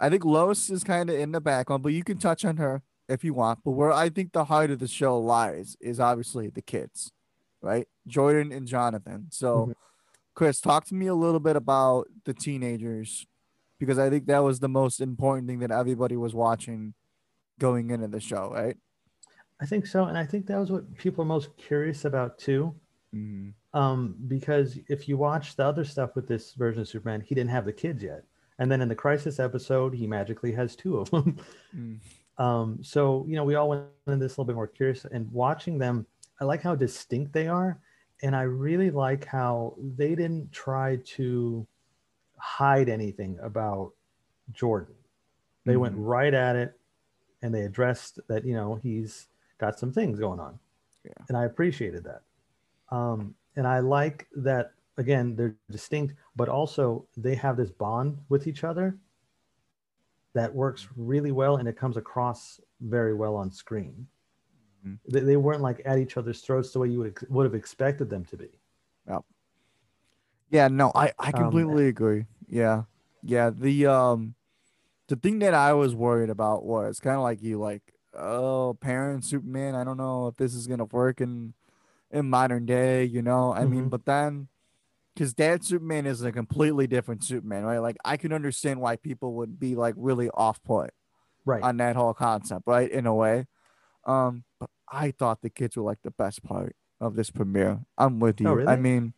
I 0.00 0.08
think 0.08 0.24
Lois 0.24 0.70
is 0.70 0.84
kind 0.84 1.10
of 1.10 1.16
in 1.16 1.32
the 1.32 1.40
background, 1.40 1.82
but 1.82 1.92
you 1.92 2.04
can 2.04 2.18
touch 2.18 2.44
on 2.44 2.56
her 2.58 2.82
if 3.08 3.24
you 3.24 3.34
want. 3.34 3.60
But 3.64 3.72
where 3.72 3.92
I 3.92 4.08
think 4.08 4.32
the 4.32 4.44
heart 4.44 4.70
of 4.70 4.78
the 4.78 4.88
show 4.88 5.18
lies 5.18 5.76
is 5.80 5.98
obviously 5.98 6.48
the 6.48 6.62
kids, 6.62 7.10
right? 7.60 7.88
Jordan 8.06 8.52
and 8.52 8.66
Jonathan. 8.68 9.26
So 9.30 9.66
Mhm. 9.68 9.74
Chris, 10.34 10.60
talk 10.60 10.84
to 10.86 10.94
me 10.94 11.06
a 11.06 11.14
little 11.14 11.40
bit 11.40 11.56
about 11.56 12.08
the 12.24 12.34
teenagers 12.34 13.26
because 13.80 13.98
I 13.98 14.10
think 14.10 14.26
that 14.26 14.40
was 14.40 14.60
the 14.60 14.68
most 14.68 15.00
important 15.00 15.48
thing 15.48 15.58
that 15.60 15.70
everybody 15.70 16.16
was 16.16 16.34
watching 16.34 16.94
going 17.58 17.90
into 17.90 18.08
the 18.08 18.20
show, 18.20 18.50
right? 18.52 18.76
I 19.64 19.66
think 19.66 19.86
so, 19.86 20.04
and 20.04 20.18
I 20.18 20.26
think 20.26 20.44
that 20.48 20.58
was 20.58 20.70
what 20.70 20.94
people 20.98 21.22
are 21.22 21.26
most 21.26 21.56
curious 21.56 22.04
about 22.04 22.38
too. 22.38 22.74
Mm-hmm. 23.14 23.78
Um, 23.78 24.14
because 24.28 24.78
if 24.88 25.08
you 25.08 25.16
watch 25.16 25.56
the 25.56 25.64
other 25.64 25.86
stuff 25.86 26.14
with 26.14 26.28
this 26.28 26.52
version 26.52 26.82
of 26.82 26.88
Superman, 26.88 27.22
he 27.22 27.34
didn't 27.34 27.48
have 27.48 27.64
the 27.64 27.72
kids 27.72 28.02
yet, 28.02 28.24
and 28.58 28.70
then 28.70 28.82
in 28.82 28.90
the 28.90 28.94
Crisis 28.94 29.40
episode, 29.40 29.94
he 29.94 30.06
magically 30.06 30.52
has 30.52 30.76
two 30.76 30.98
of 30.98 31.10
them. 31.10 31.38
Mm. 31.74 31.98
um, 32.38 32.78
so 32.82 33.24
you 33.26 33.36
know, 33.36 33.44
we 33.44 33.54
all 33.54 33.70
went 33.70 33.84
into 34.06 34.18
this 34.18 34.32
a 34.32 34.34
little 34.34 34.44
bit 34.44 34.54
more 34.54 34.66
curious, 34.66 35.06
and 35.06 35.32
watching 35.32 35.78
them, 35.78 36.04
I 36.42 36.44
like 36.44 36.60
how 36.60 36.74
distinct 36.74 37.32
they 37.32 37.48
are, 37.48 37.78
and 38.22 38.36
I 38.36 38.42
really 38.42 38.90
like 38.90 39.24
how 39.24 39.76
they 39.96 40.14
didn't 40.14 40.52
try 40.52 40.98
to 41.16 41.66
hide 42.36 42.90
anything 42.90 43.38
about 43.40 43.92
Jordan. 44.52 44.94
They 45.64 45.78
went 45.78 45.96
Mhm. 45.96 46.06
right 46.06 46.34
at 46.34 46.54
it, 46.54 46.78
and 47.40 47.54
they 47.54 47.62
addressed 47.62 48.20
that 48.28 48.44
you 48.44 48.52
know 48.52 48.74
he's 48.74 49.28
got 49.58 49.78
some 49.78 49.92
things 49.92 50.18
going 50.18 50.40
on, 50.40 50.58
Yeah. 51.04 51.12
and 51.28 51.36
I 51.36 51.44
appreciated 51.44 52.04
that. 52.04 52.22
Um, 52.94 53.34
and 53.56 53.66
I 53.66 53.80
like 53.80 54.28
that 54.36 54.72
again 54.96 55.36
they're 55.36 55.56
distinct, 55.70 56.14
but 56.36 56.48
also 56.48 57.06
they 57.16 57.34
have 57.34 57.56
this 57.56 57.70
bond 57.70 58.18
with 58.28 58.46
each 58.46 58.64
other 58.64 58.98
that 60.34 60.52
works 60.52 60.88
really 60.96 61.32
well, 61.32 61.56
and 61.58 61.68
it 61.68 61.76
comes 61.76 61.96
across 61.96 62.60
very 62.80 63.14
well 63.14 63.36
on 63.36 63.50
screen. 63.50 64.06
Mhm. 64.84 64.98
They, 65.08 65.20
they 65.20 65.36
weren't 65.36 65.62
like 65.62 65.80
at 65.84 65.98
each 65.98 66.16
other's 66.16 66.40
throats 66.42 66.72
the 66.72 66.80
way 66.80 66.88
you 66.88 66.98
would 66.98 67.10
ex- 67.10 67.24
would 67.28 67.44
have 67.44 67.54
expected 67.54 68.10
them 68.10 68.24
to 68.26 68.36
be. 68.36 68.60
Yeah, 70.50 70.68
no, 70.68 70.92
I 70.94 71.12
I 71.18 71.32
Um, 71.32 71.32
completely 71.32 71.88
agree. 71.88 72.26
Yeah, 72.48 72.84
yeah. 73.22 73.50
The 73.50 73.86
um, 73.86 74.34
the 75.08 75.16
thing 75.16 75.40
that 75.40 75.54
I 75.54 75.72
was 75.74 75.94
worried 75.94 76.30
about 76.30 76.64
was 76.64 77.00
kind 77.00 77.16
of 77.16 77.22
like 77.22 77.42
you, 77.42 77.58
like 77.58 77.93
oh, 78.16 78.76
parent 78.80 79.24
Superman. 79.24 79.74
I 79.74 79.84
don't 79.84 79.96
know 79.96 80.28
if 80.28 80.36
this 80.36 80.54
is 80.54 80.66
gonna 80.66 80.84
work 80.86 81.20
in 81.20 81.54
in 82.10 82.30
modern 82.30 82.64
day, 82.66 83.04
you 83.04 83.22
know. 83.22 83.52
I 83.52 83.64
mean, 83.64 83.86
Mhm. 83.86 83.90
but 83.90 84.04
then 84.04 84.48
because 85.14 85.32
Dad 85.34 85.64
Superman 85.64 86.06
is 86.06 86.22
a 86.22 86.32
completely 86.32 86.86
different 86.86 87.22
Superman, 87.24 87.64
right? 87.64 87.78
Like 87.78 87.96
I 88.04 88.16
can 88.16 88.32
understand 88.32 88.80
why 88.80 88.96
people 88.96 89.34
would 89.34 89.58
be 89.60 89.74
like 89.76 89.94
really 89.96 90.28
off 90.30 90.62
put 90.62 90.90
Right. 91.44 91.62
on 91.62 91.76
that 91.78 91.94
whole 91.96 92.14
concept, 92.14 92.62
right? 92.66 92.90
In 92.90 93.06
a 93.06 93.14
way. 93.14 93.46
Um, 94.04 94.44
but 94.58 94.70
I 94.88 95.10
thought 95.12 95.42
the 95.42 95.50
kids 95.50 95.76
were 95.76 95.82
like 95.82 96.02
the 96.02 96.10
best 96.10 96.42
part 96.42 96.74
of 97.00 97.16
this 97.16 97.30
premiere. 97.30 97.84
I'm 97.98 98.18
with 98.20 98.40
you. 98.40 98.48
Oh, 98.48 98.66
I 98.66 98.76
mean, 98.76 99.14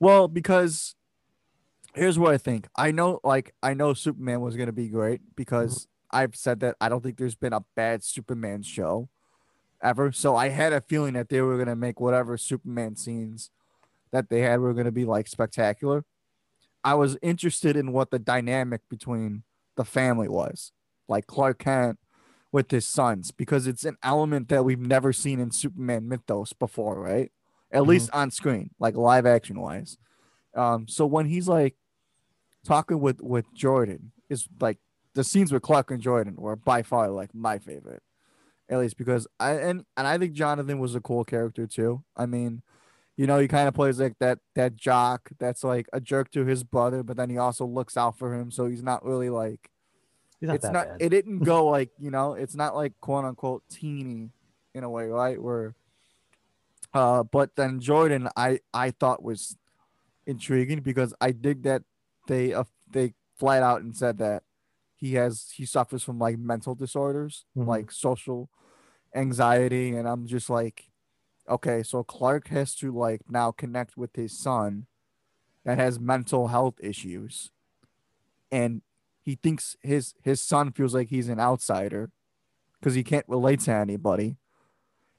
well, 0.00 0.28
because 0.28 0.94
here's 1.94 2.18
what 2.18 2.32
I 2.34 2.38
think. 2.38 2.68
I 2.76 2.90
know, 2.90 3.20
like, 3.22 3.54
I 3.62 3.74
know 3.74 3.94
Superman 3.94 4.40
was 4.40 4.56
gonna 4.56 4.72
be 4.72 4.88
great 4.88 5.20
because 5.36 5.86
I've 6.12 6.36
said 6.36 6.60
that 6.60 6.76
I 6.80 6.88
don't 6.88 7.02
think 7.02 7.16
there's 7.18 7.34
been 7.34 7.52
a 7.52 7.64
bad 7.74 8.04
Superman 8.04 8.62
show 8.62 9.08
ever. 9.82 10.12
So 10.12 10.36
I 10.36 10.48
had 10.50 10.72
a 10.72 10.80
feeling 10.80 11.14
that 11.14 11.28
they 11.28 11.40
were 11.40 11.58
gonna 11.58 11.76
make 11.76 12.00
whatever 12.00 12.36
Superman 12.36 12.96
scenes 12.96 13.50
that 14.12 14.28
they 14.28 14.40
had 14.40 14.60
were 14.60 14.74
gonna 14.74 14.92
be 14.92 15.04
like 15.04 15.26
spectacular. 15.28 16.04
I 16.84 16.94
was 16.94 17.16
interested 17.22 17.76
in 17.76 17.92
what 17.92 18.10
the 18.10 18.18
dynamic 18.18 18.82
between 18.88 19.44
the 19.76 19.84
family 19.84 20.28
was, 20.28 20.72
like 21.08 21.26
Clark 21.26 21.60
Kent 21.60 21.98
with 22.50 22.70
his 22.70 22.86
sons, 22.86 23.30
because 23.30 23.66
it's 23.66 23.84
an 23.84 23.96
element 24.02 24.48
that 24.48 24.64
we've 24.64 24.78
never 24.80 25.12
seen 25.12 25.40
in 25.40 25.50
Superman 25.50 26.08
mythos 26.08 26.52
before, 26.52 27.00
right? 27.00 27.32
At 27.70 27.84
Mhm. 27.84 27.86
least 27.88 28.10
on 28.12 28.30
screen, 28.30 28.70
like 28.78 28.94
live 28.96 29.24
action 29.24 29.60
wise. 29.60 29.96
Um, 30.54 30.86
so 30.88 31.06
when 31.06 31.26
he's 31.26 31.48
like 31.48 31.76
talking 32.64 33.00
with 33.00 33.20
with 33.22 33.46
Jordan, 33.54 34.12
is 34.28 34.48
like 34.60 34.78
the 35.14 35.24
scenes 35.24 35.52
with 35.52 35.62
Clark 35.62 35.90
and 35.90 36.00
Jordan 36.00 36.36
were 36.36 36.56
by 36.56 36.82
far 36.82 37.10
like 37.10 37.34
my 37.34 37.58
favorite, 37.58 38.02
at 38.68 38.78
least 38.78 38.96
because 38.96 39.26
I 39.38 39.52
and 39.52 39.84
and 39.96 40.06
I 40.06 40.18
think 40.18 40.32
Jonathan 40.32 40.78
was 40.78 40.94
a 40.94 41.00
cool 41.00 41.24
character 41.24 41.66
too. 41.66 42.02
I 42.16 42.26
mean, 42.26 42.62
you 43.16 43.26
know, 43.26 43.38
he 43.38 43.48
kind 43.48 43.68
of 43.68 43.74
plays 43.74 44.00
like 44.00 44.18
that 44.20 44.38
that 44.54 44.76
jock 44.76 45.30
that's 45.38 45.64
like 45.64 45.86
a 45.92 46.00
jerk 46.00 46.30
to 46.32 46.44
his 46.44 46.64
brother, 46.64 47.02
but 47.02 47.16
then 47.16 47.30
he 47.30 47.38
also 47.38 47.66
looks 47.66 47.96
out 47.96 48.18
for 48.18 48.34
him, 48.34 48.50
so 48.50 48.66
he's 48.66 48.82
not 48.82 49.04
really 49.04 49.30
like 49.30 49.70
He's 50.42 50.48
not 50.48 50.54
it's 50.56 50.64
not 50.64 50.88
bad. 50.88 50.96
it 50.98 51.08
didn't 51.10 51.38
go 51.44 51.66
like 51.68 51.90
you 52.00 52.10
know 52.10 52.32
it's 52.34 52.56
not 52.56 52.74
like 52.74 52.94
quote 53.00 53.24
unquote 53.24 53.62
teeny 53.70 54.30
in 54.74 54.82
a 54.82 54.90
way 54.90 55.06
right 55.06 55.40
where 55.40 55.76
uh 56.94 57.22
but 57.22 57.54
then 57.54 57.78
jordan 57.78 58.28
i 58.36 58.58
i 58.74 58.90
thought 58.90 59.22
was 59.22 59.56
intriguing 60.26 60.80
because 60.80 61.14
i 61.20 61.30
dig 61.30 61.62
that 61.62 61.82
they 62.26 62.52
uh, 62.52 62.64
they 62.90 63.14
flat 63.38 63.62
out 63.62 63.82
and 63.82 63.96
said 63.96 64.18
that 64.18 64.42
he 65.02 65.14
has 65.14 65.50
he 65.56 65.66
suffers 65.66 66.04
from 66.04 66.16
like 66.20 66.38
mental 66.38 66.76
disorders 66.76 67.44
Mhm. 67.56 67.66
like 67.66 67.90
social 67.90 68.48
anxiety 69.16 69.96
and 69.96 70.08
i'm 70.08 70.26
just 70.28 70.48
like 70.48 70.90
okay 71.48 71.82
so 71.82 72.04
clark 72.04 72.48
has 72.48 72.74
to 72.76 72.92
like 72.92 73.20
now 73.28 73.50
connect 73.50 73.96
with 73.96 74.14
his 74.14 74.32
son 74.38 74.86
that 75.64 75.76
has 75.76 75.98
mental 75.98 76.46
health 76.48 76.76
issues 76.80 77.50
and 78.52 78.82
he 79.24 79.34
thinks 79.34 79.76
his 79.82 80.14
his 80.22 80.40
son 80.40 80.70
feels 80.70 80.94
like 80.94 81.08
he's 81.08 81.28
an 81.28 81.40
outsider 81.40 82.10
because 82.78 82.94
he 82.94 83.02
can't 83.02 83.28
relate 83.28 83.58
to 83.60 83.72
anybody 83.72 84.36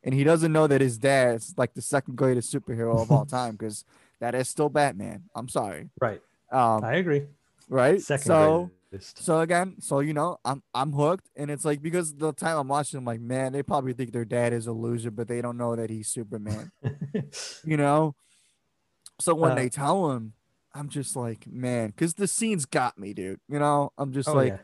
and 0.02 0.16
he 0.16 0.24
doesn't 0.24 0.52
know 0.54 0.66
that 0.66 0.80
his 0.82 0.98
dad's 0.98 1.54
like 1.58 1.74
the 1.74 1.82
second 1.82 2.16
greatest 2.16 2.54
superhero 2.54 3.02
of 3.02 3.12
all 3.12 3.26
time 3.40 3.52
because 3.58 3.84
that 4.22 4.34
is 4.34 4.48
still 4.48 4.70
batman 4.70 5.24
i'm 5.36 5.50
sorry 5.50 5.90
right. 6.00 6.22
um 6.52 6.84
I 6.84 6.94
agree. 6.96 7.24
right 7.68 8.02
Second 8.02 8.26
so. 8.26 8.72
So 9.02 9.40
again 9.40 9.76
so 9.80 10.00
you 10.00 10.14
know 10.14 10.38
i'm 10.46 10.62
i'm 10.74 10.92
hooked 10.92 11.30
and 11.36 11.50
it's 11.50 11.66
like 11.66 11.82
because 11.82 12.14
the 12.16 12.32
time 12.32 12.58
i'm 12.58 12.68
watching 12.68 12.98
i'm 12.98 13.06
like 13.06 13.20
man 13.22 13.52
they 13.52 13.64
probably 13.64 13.94
think 13.94 14.12
their 14.12 14.26
dad 14.26 14.54
is 14.54 14.68
a 14.68 14.72
loser 14.72 15.10
but 15.12 15.28
they 15.28 15.42
don't 15.42 15.58
know 15.58 15.76
that 15.76 15.90
he's 15.90 16.08
superman. 16.08 16.72
You 17.64 17.78
know? 17.78 18.16
So 19.20 19.34
when 19.36 19.52
Uh, 19.52 19.56
they 19.56 19.70
tell 19.70 20.12
him 20.12 20.34
i'm 20.76 20.90
just 20.90 21.16
like 21.16 21.46
man 21.48 21.88
because 21.88 22.16
the 22.16 22.28
scenes 22.28 22.66
got 22.66 22.98
me 22.98 23.14
dude 23.14 23.40
you 23.48 23.60
know? 23.60 23.92
I'm 23.98 24.12
just 24.12 24.30
oh, 24.30 24.34
like 24.34 24.54
yeah. 24.54 24.58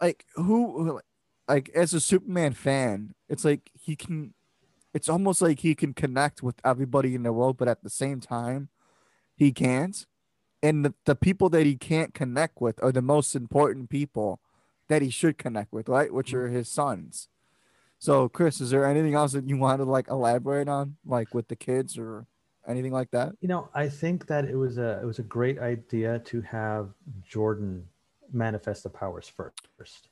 like 0.00 0.24
who 0.34 1.00
like 1.48 1.68
as 1.74 1.92
a 1.94 2.00
superman 2.00 2.52
fan 2.52 3.14
it's 3.28 3.44
like 3.44 3.70
he 3.74 3.96
can 3.96 4.34
it's 4.94 5.08
almost 5.08 5.42
like 5.42 5.60
he 5.60 5.74
can 5.74 5.92
connect 5.94 6.42
with 6.42 6.56
everybody 6.64 7.14
in 7.14 7.22
the 7.22 7.32
world 7.32 7.56
but 7.56 7.68
at 7.68 7.82
the 7.82 7.90
same 7.90 8.20
time 8.20 8.68
he 9.36 9.52
can't 9.52 10.06
and 10.62 10.84
the, 10.84 10.94
the 11.04 11.14
people 11.16 11.48
that 11.50 11.66
he 11.66 11.76
can't 11.76 12.14
connect 12.14 12.60
with 12.60 12.82
are 12.82 12.92
the 12.92 13.02
most 13.02 13.34
important 13.34 13.90
people 13.90 14.40
that 14.88 15.02
he 15.02 15.10
should 15.10 15.38
connect 15.38 15.72
with 15.72 15.88
right 15.88 16.12
which 16.12 16.32
are 16.34 16.48
his 16.48 16.68
sons 16.68 17.28
so 17.98 18.28
chris 18.28 18.60
is 18.60 18.70
there 18.70 18.84
anything 18.84 19.14
else 19.14 19.32
that 19.32 19.48
you 19.48 19.56
want 19.56 19.78
to 19.80 19.84
like 19.84 20.08
elaborate 20.08 20.68
on 20.68 20.96
like 21.06 21.34
with 21.34 21.48
the 21.48 21.56
kids 21.56 21.98
or 21.98 22.26
anything 22.68 22.92
like 22.92 23.10
that 23.10 23.32
You 23.40 23.48
know, 23.48 23.68
I 23.74 23.88
think 23.88 24.26
that 24.28 24.44
it 24.44 24.56
was 24.56 24.78
a 24.78 25.00
it 25.02 25.04
was 25.06 25.18
a 25.18 25.24
great 25.24 25.58
idea 25.58 26.20
to 26.20 26.40
have 26.42 26.90
Jordan 27.28 27.84
manifest 28.32 28.84
the 28.84 28.88
powers 28.90 29.28
first. 29.28 30.08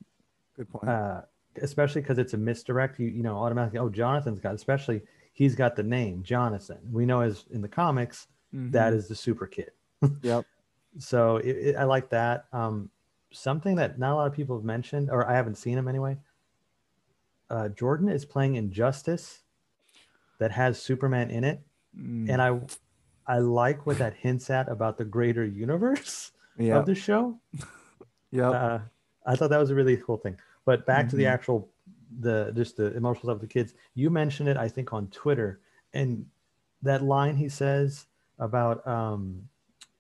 good 0.57 0.69
point 0.69 0.89
uh, 0.89 1.21
especially 1.63 2.01
because 2.01 2.19
it's 2.19 2.35
a 2.35 2.37
misdirect. 2.37 2.99
You 2.99 3.07
you 3.09 3.23
know 3.23 3.37
automatically. 3.37 3.79
Oh, 3.79 3.89
Jonathan's 3.89 4.41
got. 4.41 4.55
Especially 4.55 5.01
he's 5.33 5.55
got 5.55 5.77
the 5.77 5.83
name 5.83 6.23
Jonathan. 6.23 6.79
We 6.91 7.07
know 7.07 7.21
as 7.21 7.45
in 7.51 7.61
the 7.63 7.69
comics 7.69 8.27
that 8.53 8.93
Mhm. 8.93 8.97
is 8.97 9.07
the 9.09 9.15
super 9.15 9.47
kid. 9.47 9.71
Yep 10.23 10.45
So 10.99 11.37
it, 11.37 11.57
it, 11.57 11.77
I 11.77 11.85
like 11.85 12.11
that. 12.11 12.47
Um, 12.53 12.91
something 13.33 13.77
that 13.77 13.99
not 13.99 14.13
a 14.13 14.17
lot 14.17 14.27
of 14.27 14.33
people 14.33 14.57
have 14.57 14.65
mentioned, 14.65 15.09
or 15.09 15.29
I 15.29 15.35
haven't 15.37 15.55
seen 15.55 15.79
him 15.79 15.87
anyway. 15.87 16.17
Uh, 17.49 17.69
Jordan 17.69 18.09
is 18.09 18.25
playing 18.25 18.57
Injustice, 18.57 19.43
that 20.39 20.51
has 20.53 20.81
Superman 20.81 21.31
in 21.31 21.45
it, 21.45 21.61
Mm, 21.99 22.31
and 22.31 22.41
I, 22.41 22.61
I 23.27 23.39
like 23.39 23.85
what 23.85 23.99
that 23.99 24.15
hints 24.15 24.49
at 24.49 24.69
about 24.69 24.97
the 24.97 25.05
greater 25.05 25.45
universe 25.45 26.31
yeah 26.59 26.79
of 26.79 26.87
the 26.87 26.95
show. 26.95 27.37
yeah. 28.31 28.51
uh, 28.51 28.81
I 29.27 29.35
thought 29.35 29.51
that 29.51 29.59
was 29.59 29.71
a 29.71 29.75
really 29.75 29.97
cool 29.97 30.17
thing. 30.19 30.39
But 30.65 30.87
back 30.87 31.09
to 31.09 31.17
the 31.17 31.25
Mhm. 31.25 31.33
actual, 31.33 31.69
the 32.21 32.53
just 32.55 32.77
the 32.77 32.97
emotional 32.97 33.25
stuff 33.25 33.37
of 33.37 33.41
the 33.41 33.49
kids. 33.49 33.75
You 33.95 34.09
mentioned 34.09 34.49
it, 34.49 34.57
I 34.57 34.69
think, 34.69 34.93
on 34.93 35.09
Twitter, 35.09 35.61
and 35.93 36.27
that 36.83 37.03
line 37.03 37.37
he 37.37 37.49
says 37.49 38.07
about 38.39 38.87
um, 38.87 39.49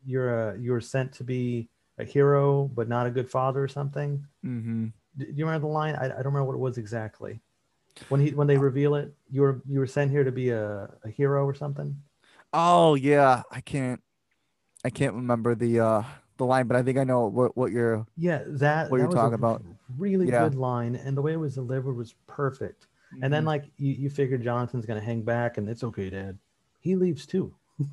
you're 0.05 0.51
a 0.51 0.59
you're 0.59 0.81
sent 0.81 1.13
to 1.15 1.25
be 1.25 1.69
a 1.99 2.05
hero, 2.05 2.71
but 2.75 2.89
not 2.89 3.07
a 3.07 3.11
good 3.11 3.31
father 3.31 3.63
or 3.63 3.69
something. 3.69 4.25
mm-hmm. 4.45 4.87
Do 5.19 5.27
you 5.27 5.45
remember 5.45 5.67
the 5.67 5.73
line? 5.73 5.97
I, 5.97 6.05
I 6.07 6.09
don't 6.09 6.27
remember 6.33 6.45
what 6.45 6.55
it 6.55 6.59
was 6.59 6.79
exactly. 6.79 7.41
When 8.09 8.21
he 8.21 8.31
when 8.31 8.47
they 8.47 8.57
reveal 8.57 8.95
it, 8.95 9.13
you 9.31 9.43
were 9.43 9.61
you 9.69 9.79
were 9.81 9.87
sent 9.87 10.11
here 10.11 10.25
to 10.25 10.33
be 10.33 10.51
a, 10.51 10.89
a 11.05 11.09
hero 11.11 11.45
or 11.45 11.55
something. 11.55 11.97
Oh 12.53 12.95
yeah, 12.95 13.43
I 13.51 13.61
can't, 13.61 14.01
I 14.85 14.91
can't 14.91 15.15
remember 15.15 15.55
the 15.55 15.81
uh 15.81 16.03
the 16.37 16.45
line, 16.45 16.67
but 16.67 16.77
I 16.77 16.83
think 16.83 16.99
I 16.99 17.05
know 17.05 17.27
what 17.27 17.57
what 17.57 17.71
you're. 17.73 18.07
Yeah, 18.17 18.43
that 18.47 18.91
What 18.91 18.99
that 18.99 19.05
you're 19.05 19.13
talking 19.13 19.35
about. 19.35 19.63
Really 19.99 20.27
Yeah. 20.27 20.49
good 20.49 20.55
line, 20.55 20.97
and 20.97 21.17
the 21.17 21.23
way 21.23 21.33
it 21.33 21.37
was 21.41 21.55
delivered 21.55 21.95
was 21.95 22.15
perfect. 22.27 22.87
And 23.23 23.33
then 23.33 23.43
Mhm. 23.43 23.47
like 23.47 23.65
you, 23.77 23.93
you 23.93 24.11
figure 24.11 24.39
Jonathan's 24.39 24.87
gonna 24.87 25.01
hang 25.01 25.23
back, 25.23 25.59
and 25.59 25.69
it's 25.69 25.85
okay, 25.85 26.11
Dad. 26.11 26.39
He 26.81 26.97
leaves 26.97 27.27
too. 27.27 27.55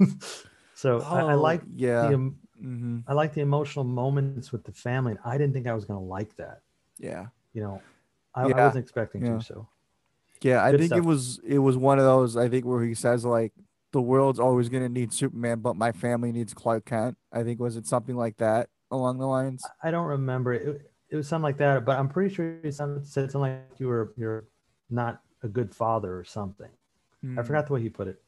so 0.77 1.07
I, 1.11 1.21
I 1.21 1.33
Oh, 1.33 1.35
like 1.35 1.63
yeah, 1.75 2.01
the 2.07 2.13
em- 2.15 2.39
hmm 2.59 2.99
I 3.07 3.13
like 3.13 3.33
the 3.33 3.41
emotional 3.41 3.85
moments 3.85 4.51
with 4.51 4.63
the 4.65 4.73
family. 4.73 5.13
And 5.13 5.19
I 5.25 5.37
didn't 5.37 5.53
think 5.53 5.67
I 5.67 5.73
was 5.73 5.85
gonna 5.85 6.03
like 6.03 6.35
that. 6.37 6.61
yeah, 6.99 7.27
You 7.53 7.61
know, 7.63 7.83
I, 8.35 8.43
I 8.43 8.61
wasn't 8.61 8.83
expecting 8.83 9.23
yeah. 9.23 9.39
to. 9.39 9.39
So 9.41 9.69
yeah. 10.41 10.63
I 10.63 10.71
Good 10.71 10.79
think 10.79 10.95
it 10.95 11.01
was 11.01 11.39
it 11.45 11.59
was 11.59 11.77
one 11.77 11.99
of 11.99 12.05
those. 12.05 12.37
I 12.37 12.49
think 12.49 12.65
where 12.65 12.83
he 12.83 12.93
says 12.93 13.25
like 13.25 13.53
the 13.93 14.01
world's 14.01 14.39
always 14.39 14.69
gonna 14.69 14.89
need 14.89 15.13
Superman, 15.13 15.59
but 15.59 15.75
my 15.75 15.91
family 15.91 16.31
needs 16.31 16.53
Clark 16.53 16.85
Kent. 16.85 17.17
I 17.31 17.43
think 17.43 17.59
was 17.59 17.77
it 17.77 17.87
something 17.87 18.15
like 18.15 18.37
that 18.37 18.69
along 18.91 19.19
the 19.19 19.27
lines. 19.27 19.71
I 19.83 19.91
don't 19.91 20.05
remember 20.07 20.53
it. 20.53 20.91
It, 21.09 21.15
was 21.15 21.27
something 21.27 21.43
like 21.43 21.57
that, 21.57 21.85
but 21.85 21.97
I'm 21.97 22.09
pretty 22.09 22.33
sure 22.33 22.59
he 22.63 22.71
said 22.71 23.05
something 23.05 23.41
like 23.41 23.61
you 23.77 23.87
were 23.87 24.13
you're 24.17 24.45
not 24.89 25.21
a 25.43 25.47
good 25.47 25.73
father 25.73 26.17
or 26.17 26.23
something. 26.23 26.69
I 27.37 27.43
Mm, 27.43 27.47
forgot 27.47 27.67
the 27.67 27.73
way 27.73 27.81
he 27.81 27.89
put 27.89 28.07
it. 28.07 28.21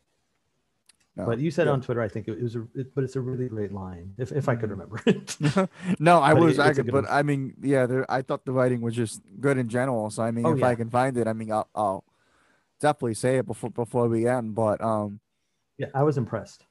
No. 1.16 1.26
But 1.26 1.40
you 1.40 1.52
said 1.52 1.68
Yeah. 1.68 1.74
on 1.74 1.82
Twitter, 1.82 2.02
I 2.02 2.08
think 2.08 2.28
it, 2.28 2.42
was 2.42 2.56
a, 2.56 2.62
it, 2.76 2.94
but 2.96 3.04
it's 3.04 3.16
a 3.16 3.22
really 3.22 3.48
great 3.50 3.72
line. 3.72 4.14
If, 4.18 4.32
if 4.32 4.48
I 4.48 4.56
could 4.56 4.70
remember 4.70 5.02
it. 5.06 5.36
no, 6.00 6.22
I 6.22 6.34
But 6.34 6.42
was, 6.44 6.58
it- 6.58 6.62
I 6.62 6.70
it's 6.70 6.78
could, 6.78 6.88
but 6.92 7.04
one. 7.06 7.08
I 7.10 7.24
mean, 7.24 7.56
yeah, 7.62 7.86
there. 7.86 8.10
I 8.12 8.22
thought 8.22 8.46
the 8.46 8.52
writing 8.54 8.82
was 8.82 8.96
just 8.96 9.22
good 9.40 9.58
in 9.58 9.68
general. 9.70 10.10
So 10.12 10.24
I 10.24 10.32
mean, 10.32 10.46
Oh, 10.46 10.56
if 10.56 10.64
I 10.64 10.76
can 10.76 10.90
find 10.90 11.18
it, 11.18 11.28
I 11.28 11.34
mean, 11.34 11.52
I'll, 11.52 11.68
I'll 11.76 12.04
definitely 12.80 13.16
say 13.16 13.38
it 13.38 13.46
before 13.46 13.70
before 13.72 14.08
we 14.08 14.28
end. 14.28 14.56
But 14.56 14.82
um, 14.82 15.20
yeah, 15.78 15.88
I 15.94 16.04
was 16.04 16.18
impressed. 16.18 16.66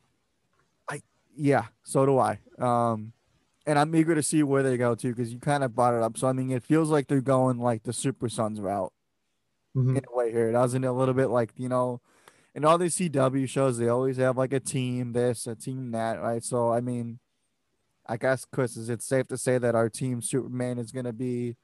I 0.91 1.01
yeah, 1.37 1.67
so 1.83 2.07
do 2.07 2.19
I. 2.19 2.39
Um, 2.59 3.13
and 3.67 3.79
I'm 3.79 3.95
eager 3.95 4.15
to 4.15 4.23
see 4.23 4.43
where 4.43 4.63
they 4.63 4.79
go 4.79 4.95
too, 4.95 5.15
because 5.15 5.31
you 5.33 5.39
kind 5.39 5.63
of 5.63 5.75
brought 5.75 5.93
it 5.95 6.03
up. 6.03 6.17
So 6.17 6.27
I 6.29 6.33
mean, 6.33 6.51
it 6.51 6.63
feels 6.63 6.89
like 6.91 7.07
they're 7.09 7.21
going 7.21 7.59
like 7.59 7.83
the 7.83 7.93
Super 7.93 8.29
Sons 8.31 8.61
route 8.61 8.93
Mhm. 9.77 9.99
in 9.99 10.03
a 10.11 10.17
way 10.17 10.33
here, 10.33 10.51
doesn't 10.53 10.83
it? 10.83 10.87
A 10.87 10.93
little 10.93 11.13
bit 11.15 11.27
like 11.29 11.53
you 11.57 11.69
know, 11.69 12.01
in 12.55 12.65
all 12.65 12.79
these 12.79 12.97
CW 12.97 13.49
shows, 13.49 13.79
they 13.79 13.89
always 13.89 14.17
have 14.17 14.37
like 14.37 14.53
a 14.53 14.61
team 14.61 15.13
this, 15.13 15.47
a 15.47 15.55
team 15.55 15.91
that, 15.93 16.21
right? 16.21 16.43
So 16.43 16.73
I 16.73 16.81
mean, 16.81 17.19
I 18.07 18.17
guess 18.17 18.45
Chris, 18.45 18.77
is 18.77 18.89
it 18.89 19.03
safe 19.03 19.29
to 19.29 19.37
say 19.39 19.59
that 19.59 19.75
our 19.75 19.89
team 19.89 20.23
Superman 20.23 20.79
is 20.79 20.93
gonna 20.93 21.13
be 21.13 21.57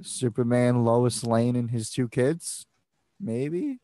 Superman, 0.00 0.84
Lois 0.84 1.24
Lane, 1.24 1.56
and 1.56 1.70
his 1.70 1.90
two 1.90 2.08
kids? 2.08 2.66
Maybe. 3.20 3.80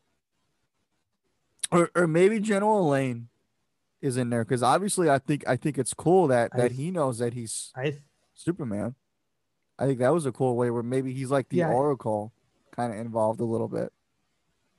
or 1.71 1.89
or 1.95 2.07
maybe 2.07 2.39
General 2.39 2.87
Lane 2.87 3.27
is 4.01 4.17
in 4.17 4.29
there 4.29 4.45
because 4.45 4.63
obviously 4.63 5.09
I 5.09 5.17
think 5.19 5.43
I 5.47 5.55
think 5.55 5.77
it's 5.77 5.93
cool 5.93 6.27
that 6.27 6.51
that 6.55 6.69
th- 6.69 6.79
he 6.79 6.91
knows 6.91 7.17
that 7.19 7.33
he's 7.33 7.71
I 7.75 7.97
Superman. 8.33 8.95
I 9.77 9.85
think 9.87 9.99
that 9.99 10.13
was 10.13 10.25
a 10.25 10.31
cool 10.31 10.55
way 10.55 10.69
where 10.69 10.83
maybe 10.83 11.13
he's 11.13 11.31
like 11.31 11.49
the 11.49 11.57
Yeah, 11.57 11.69
Oracle, 11.71 12.31
kind 12.71 12.93
of 12.93 12.99
involved 12.99 13.41
a 13.41 13.45
little 13.45 13.67
bit. 13.67 13.91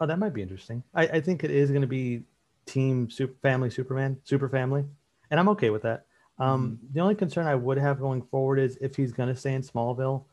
Oh 0.01 0.07
that 0.07 0.18
might 0.18 0.34
be 0.34 0.42
interesting. 0.42 0.82
I, 0.94 1.07
I 1.07 1.20
think 1.20 1.44
it 1.44 1.51
is 1.51 1.70
going 1.70 1.82
to 1.82 1.86
be 1.88 2.22
team 2.66 3.09
super 3.11 3.36
family 3.42 3.70
Superman 3.70 4.18
super 4.24 4.49
family, 4.49 4.84
and 5.30 5.40
I'm 5.40 5.49
okay 5.51 5.70
with 5.70 5.82
that. 5.82 6.07
Um, 6.38 6.78
The 6.92 7.01
only 7.01 7.14
concern 7.14 7.47
I 7.47 7.55
would 7.55 7.78
have 7.78 7.99
going 7.99 8.22
forward 8.22 8.59
is 8.59 8.76
if 8.80 8.97
he's 8.97 9.12
going 9.12 9.28
to 9.28 9.36
stay 9.36 9.55
in 9.55 9.62
Smallville, 9.62 10.24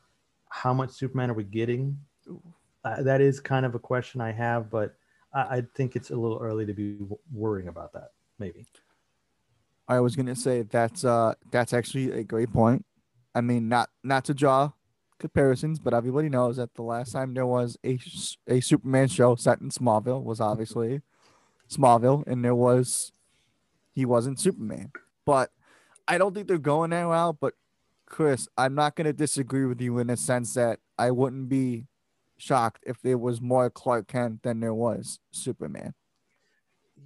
how 0.50 0.74
much 0.74 0.92
Superman 0.92 1.32
are 1.32 1.34
we 1.34 1.44
getting? 1.44 1.98
Uh, 2.84 3.02
that 3.04 3.22
is 3.22 3.40
kind 3.40 3.66
of 3.66 3.76
a 3.76 3.80
question 3.80 4.20
I 4.20 4.32
have, 4.34 4.70
but 4.70 4.96
I, 5.34 5.42
I 5.58 5.64
think 5.76 5.96
it's 5.96 6.12
a 6.12 6.16
little 6.16 6.40
early 6.42 6.66
to 6.66 6.74
be 6.74 6.94
w- 6.94 7.18
worrying 7.32 7.70
about 7.70 7.94
that. 7.94 8.10
Maybe. 8.40 8.66
I 9.88 10.00
was 10.00 10.16
gonna 10.16 10.36
say 10.36 10.64
that's 10.64 11.04
uh 11.06 11.34
that's 11.52 11.74
actually 11.74 12.12
a 12.12 12.24
great 12.24 12.52
point. 12.52 12.86
I 13.36 13.42
mean, 13.42 13.70
not 13.70 13.90
not 14.04 14.26
to 14.26 14.34
draw 14.34 14.72
comparisons, 15.24 15.80
but 15.80 15.94
everybody 15.94 16.28
knows 16.28 16.58
that 16.58 16.74
the 16.74 16.82
last 16.82 17.14
time 17.14 17.34
there 17.34 17.46
was 17.46 17.78
a 17.86 17.98
a 18.46 18.60
Superman 18.60 19.08
show 19.08 19.36
set 19.36 19.62
in 19.62 19.70
Smallville 19.70 20.22
was 20.22 20.42
obviously 20.42 21.02
Smallville, 21.72 22.28
and 22.28 22.44
there 22.44 22.54
was 22.54 23.14
he 23.94 24.04
wasn't 24.06 24.38
Superman. 24.38 24.92
But 25.26 25.50
I 26.10 26.18
don't 26.18 26.34
think 26.34 26.50
they're 26.50 26.58
going 26.58 26.90
that 26.90 27.04
route. 27.04 27.38
But 27.40 27.54
Chris, 28.06 28.50
I'm 28.58 28.76
not 28.76 28.98
gonna 28.98 29.14
disagree 29.14 29.66
with 29.66 29.80
you 29.80 29.98
in 30.00 30.08
the 30.08 30.18
sense 30.18 30.56
that 30.56 30.80
I 31.00 31.12
wouldn't 31.12 31.48
be 31.48 31.88
shocked 32.36 32.84
if 32.86 33.02
there 33.02 33.18
was 33.18 33.40
more 33.40 33.70
Clark 33.70 34.10
Kent 34.10 34.44
than 34.44 34.60
there 34.60 34.74
was 34.74 35.20
Superman. 35.32 35.94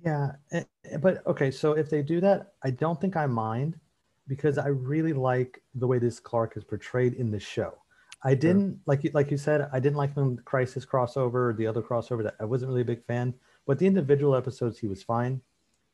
Yeah, 0.03 0.31
eh, 0.51 0.63
eh, 0.85 0.97
but 0.97 1.25
okay. 1.27 1.51
So 1.51 1.73
if 1.73 1.91
they 1.91 2.01
do 2.01 2.19
that, 2.21 2.53
I 2.63 2.71
don't 2.71 2.99
think 2.99 3.15
I 3.15 3.27
mind 3.27 3.79
because 4.27 4.57
I 4.57 4.69
really 4.69 5.13
like 5.13 5.61
the 5.75 5.85
way 5.85 5.99
this 5.99 6.19
Clark 6.19 6.57
is 6.57 6.63
portrayed 6.63 7.13
in 7.13 7.29
the 7.29 7.39
show. 7.39 7.77
I 8.23 8.33
didn't 8.33 8.79
like 8.85 9.03
you, 9.03 9.11
like 9.13 9.31
you 9.31 9.37
said. 9.37 9.69
I 9.71 9.79
didn't 9.79 9.97
like 9.97 10.15
him 10.15 10.35
the 10.35 10.41
Crisis 10.41 10.85
crossover, 10.85 11.49
or 11.51 11.55
the 11.57 11.67
other 11.67 11.81
crossover. 11.81 12.23
That 12.23 12.35
I 12.39 12.45
wasn't 12.45 12.69
really 12.69 12.81
a 12.81 12.85
big 12.85 13.05
fan. 13.05 13.33
But 13.65 13.79
the 13.79 13.87
individual 13.87 14.35
episodes, 14.35 14.79
he 14.79 14.87
was 14.87 15.03
fine. 15.03 15.41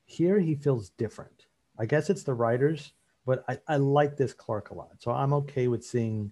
Here, 0.06 0.40
he 0.40 0.56
feels 0.56 0.90
different. 0.92 1.48
I 1.78 1.86
guess 1.86 2.10
it's 2.10 2.24
the 2.24 2.34
writers, 2.34 2.94
but 3.26 3.44
I, 3.48 3.58
I 3.68 3.78
like 3.78 4.16
this 4.16 4.34
Clark 4.34 4.70
a 4.70 4.76
lot. 4.76 4.92
So 5.00 5.12
I'm 5.12 5.34
okay 5.34 5.68
with 5.68 5.84
seeing, 5.84 6.32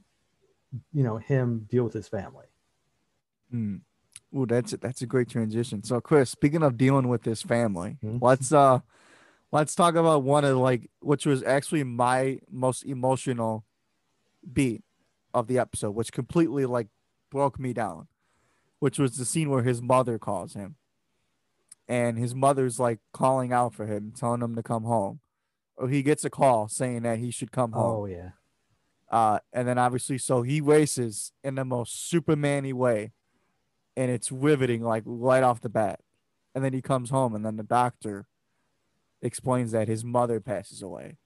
you 0.93 1.03
know, 1.03 1.17
him 1.17 1.67
deal 1.69 1.83
with 1.83 1.93
his 1.93 2.07
family. 2.07 2.45
Hmm. 3.49 3.77
Ooh, 4.35 4.45
that's 4.45 4.71
it. 4.73 4.81
that's 4.81 5.01
a 5.01 5.05
great 5.05 5.29
transition. 5.29 5.83
So, 5.83 5.99
Chris, 5.99 6.29
speaking 6.29 6.63
of 6.63 6.77
dealing 6.77 7.09
with 7.09 7.23
this 7.23 7.41
family, 7.41 7.97
Mhm. 8.01 8.19
let's 8.21 8.53
uh, 8.53 8.79
let's 9.51 9.75
talk 9.75 9.95
about 9.95 10.23
one 10.23 10.45
of 10.45 10.57
like 10.57 10.89
which 11.01 11.25
was 11.25 11.43
actually 11.43 11.83
my 11.83 12.39
most 12.49 12.83
emotional 12.83 13.65
beat 14.53 14.83
of 15.33 15.47
the 15.47 15.59
episode, 15.59 15.91
which 15.91 16.11
completely 16.11 16.65
like 16.65 16.87
broke 17.29 17.59
me 17.59 17.73
down, 17.73 18.07
which 18.79 18.99
was 18.99 19.17
the 19.17 19.25
scene 19.25 19.49
where 19.49 19.63
his 19.63 19.81
mother 19.81 20.19
calls 20.19 20.53
him, 20.53 20.75
and 21.87 22.17
his 22.17 22.33
mother's 22.35 22.79
like 22.79 22.99
calling 23.13 23.51
out 23.53 23.73
for 23.73 23.85
him, 23.85 24.11
telling 24.15 24.41
him 24.41 24.55
to 24.55 24.63
come 24.63 24.83
home, 24.83 25.19
or 25.75 25.89
he 25.89 26.03
gets 26.03 26.25
a 26.25 26.29
call 26.29 26.67
saying 26.67 27.03
that 27.03 27.19
he 27.19 27.31
should 27.31 27.51
come 27.51 27.71
home. 27.71 28.01
Oh 28.01 28.05
yeah, 28.05 28.29
Uh, 29.09 29.39
and 29.51 29.67
then 29.67 29.77
obviously, 29.77 30.17
so 30.17 30.41
he 30.41 30.61
races 30.61 31.31
in 31.43 31.55
the 31.55 31.65
most 31.65 32.09
Superman-y 32.09 32.73
way, 32.73 33.11
and 33.97 34.09
it's 34.09 34.31
riveting, 34.31 34.83
like 34.83 35.03
right 35.05 35.43
off 35.43 35.61
the 35.61 35.69
bat. 35.69 35.99
And 36.53 36.63
then 36.65 36.73
he 36.73 36.81
comes 36.81 37.09
home, 37.09 37.33
and 37.33 37.45
then 37.45 37.55
the 37.55 37.63
doctor 37.63 38.27
explains 39.21 39.71
that 39.71 39.87
his 39.87 40.03
mother 40.03 40.39
passes 40.41 40.81
away. 40.81 41.17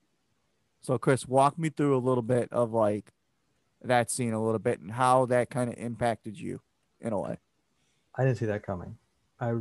So, 0.82 1.00
Chris, 1.00 1.28
walk 1.28 1.58
me 1.58 1.70
through 1.70 1.98
a 1.98 1.98
little 1.98 2.22
bit 2.22 2.48
of 2.52 2.72
like 2.72 3.12
that 3.88 4.10
scene 4.12 4.34
a 4.34 4.44
little 4.44 4.60
bit 4.60 4.80
and 4.80 4.92
how 4.92 5.26
that 5.28 5.50
kind 5.50 5.70
of 5.72 5.78
impacted 5.78 6.40
you 6.40 6.62
in 7.00 7.14
a 7.14 7.20
way. 7.20 7.38
I 8.16 8.24
didn't 8.24 8.38
see 8.38 8.46
that 8.46 8.64
coming. 8.64 8.98
I 9.40 9.56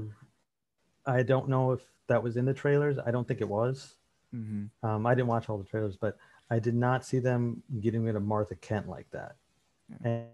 I 1.06 1.22
don't 1.22 1.48
know 1.48 1.72
if 1.72 1.80
that 2.06 2.22
was 2.22 2.36
in 2.36 2.44
the 2.44 2.54
trailers. 2.54 2.98
I 3.04 3.10
don't 3.10 3.26
think 3.26 3.40
it 3.40 3.48
was. 3.48 3.94
Mm-hmm. 4.34 4.86
Um, 4.88 5.06
I 5.06 5.14
didn't 5.14 5.28
watch 5.28 5.48
all 5.48 5.58
the 5.58 5.64
trailers, 5.64 5.96
but 5.96 6.16
I 6.50 6.58
did 6.58 6.74
not 6.74 7.04
see 7.04 7.18
them 7.18 7.62
getting 7.80 8.04
rid 8.04 8.16
of 8.16 8.22
Martha 8.22 8.54
Kent 8.56 8.88
like 8.88 9.10
that. 9.10 9.36
And, 10.02 10.26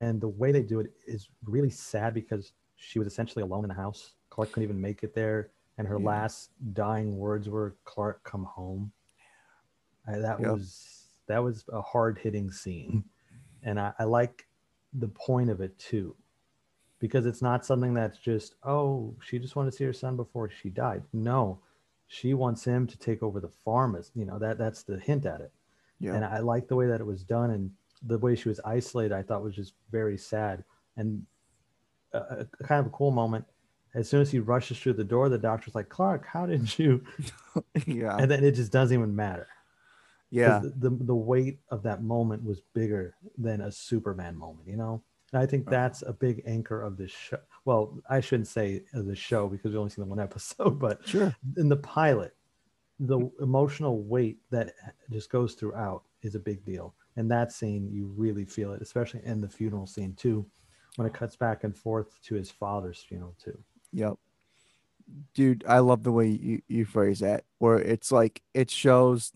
and 0.00 0.20
the 0.20 0.28
way 0.28 0.52
they 0.52 0.62
do 0.62 0.80
it 0.80 0.92
is 1.06 1.28
really 1.44 1.70
sad 1.70 2.14
because 2.14 2.52
she 2.76 2.98
was 2.98 3.06
essentially 3.06 3.42
alone 3.42 3.64
in 3.64 3.68
the 3.68 3.74
house. 3.74 4.14
Clark 4.30 4.50
couldn't 4.50 4.64
even 4.64 4.80
make 4.80 5.02
it 5.02 5.14
there, 5.14 5.50
and 5.78 5.86
her 5.86 5.98
Yeah. 5.98 6.06
last 6.06 6.50
dying 6.72 7.16
words 7.16 7.48
were 7.48 7.76
"Clark, 7.84 8.22
come 8.24 8.44
home." 8.44 8.92
I, 10.06 10.18
that 10.18 10.40
Yep. 10.40 10.50
was 10.50 11.01
that 11.32 11.42
was 11.42 11.64
a 11.72 11.82
hard 11.82 12.18
hitting 12.18 12.50
scene, 12.52 13.04
and 13.62 13.80
I, 13.80 13.92
I 13.98 14.04
like 14.04 14.46
the 14.92 15.08
point 15.08 15.50
of 15.50 15.60
it 15.60 15.78
too, 15.78 16.14
because 16.98 17.26
it's 17.26 17.42
not 17.42 17.64
something 17.66 17.94
that's 17.94 18.18
just 18.18 18.54
oh 18.64 19.14
she 19.22 19.38
just 19.38 19.56
wanted 19.56 19.70
to 19.72 19.76
see 19.76 19.84
her 19.84 19.92
son 19.92 20.16
before 20.16 20.48
she 20.50 20.68
died. 20.70 21.02
No, 21.12 21.60
she 22.06 22.34
wants 22.34 22.64
him 22.64 22.86
to 22.86 22.98
take 22.98 23.22
over 23.22 23.40
the 23.40 23.48
farm. 23.64 23.96
As 23.96 24.10
you 24.14 24.24
know 24.24 24.38
that 24.38 24.58
that's 24.58 24.82
the 24.82 24.98
hint 24.98 25.26
at 25.26 25.40
it 25.40 25.52
Yeah. 26.00 26.14
and 26.14 26.24
I 26.24 26.38
like 26.40 26.68
the 26.68 26.76
way 26.76 26.86
that 26.86 27.00
it 27.00 27.06
was 27.06 27.24
done 27.24 27.50
and 27.50 27.70
the 28.02 28.18
way 28.18 28.34
she 28.36 28.48
was 28.48 28.60
isolated. 28.64 29.14
I 29.14 29.22
thought 29.22 29.42
was 29.42 29.54
just 29.56 29.74
very 29.90 30.18
sad 30.18 30.64
and 30.96 31.24
a, 32.12 32.18
a 32.18 32.46
a 32.60 32.64
kind 32.64 32.80
of 32.80 32.86
a 32.86 32.90
cool 32.96 33.10
moment. 33.10 33.44
As 33.94 34.08
soon 34.08 34.20
as 34.22 34.30
he 34.30 34.38
rushes 34.38 34.78
through 34.78 34.94
the 34.94 35.04
door, 35.04 35.28
the 35.28 35.38
doctor's 35.38 35.74
like, 35.74 35.88
"Clark, 35.90 36.26
how 36.26 36.46
did 36.46 36.78
you?" 36.78 37.04
yeah. 37.86 38.16
And 38.18 38.30
then 38.30 38.42
it 38.44 38.52
just 38.52 38.72
doesn't 38.72 38.96
even 38.96 39.14
matter. 39.14 39.46
Yeah. 40.32 40.60
The, 40.60 40.88
the 40.88 41.04
the 41.04 41.14
weight 41.14 41.60
of 41.68 41.82
that 41.82 42.02
moment 42.02 42.42
was 42.42 42.62
bigger 42.74 43.14
than 43.36 43.60
a 43.60 43.70
Superman 43.70 44.36
moment, 44.36 44.66
you 44.66 44.76
know. 44.76 45.02
And 45.32 45.42
I 45.42 45.46
think 45.46 45.68
that's 45.68 46.02
a 46.02 46.12
big 46.12 46.42
anchor 46.46 46.82
of 46.82 46.96
this 46.96 47.10
show. 47.10 47.38
Well, 47.64 47.98
I 48.08 48.20
shouldn't 48.20 48.48
say 48.48 48.82
the 48.92 49.14
show 49.14 49.48
because 49.48 49.72
we 49.72 49.78
only 49.78 49.90
seen 49.90 50.04
the 50.04 50.08
one 50.08 50.20
episode, 50.30 50.78
but 50.78 51.06
Sure. 51.06 51.34
in 51.56 51.68
the 51.68 51.76
pilot, 51.76 52.34
the 52.98 53.18
mm-hmm. 53.18 53.42
emotional 53.42 54.02
weight 54.02 54.38
that 54.50 54.74
just 55.10 55.30
goes 55.30 55.54
throughout 55.54 56.04
is 56.22 56.34
a 56.34 56.40
big 56.40 56.64
deal. 56.64 56.94
And 57.16 57.30
that 57.30 57.52
scene, 57.52 57.90
you 57.90 58.12
really 58.16 58.44
feel 58.44 58.72
it, 58.72 58.82
especially 58.82 59.20
in 59.24 59.40
the 59.40 59.48
funeral 59.48 59.86
scene 59.86 60.14
too, 60.14 60.46
when 60.96 61.06
it 61.06 61.14
cuts 61.14 61.36
back 61.36 61.64
and 61.64 61.76
forth 61.76 62.20
to 62.24 62.34
his 62.34 62.50
father's 62.50 63.00
funeral 63.00 63.34
too. 63.42 63.58
Yep. 63.92 64.14
Dude, 65.34 65.64
I 65.66 65.80
love 65.80 66.04
the 66.04 66.12
way 66.12 66.28
you, 66.28 66.62
you 66.68 66.84
phrase 66.84 67.20
that, 67.20 67.44
where 67.58 67.78
it's 67.78 68.12
like 68.12 68.40
it 68.54 68.70
shows 68.70 69.32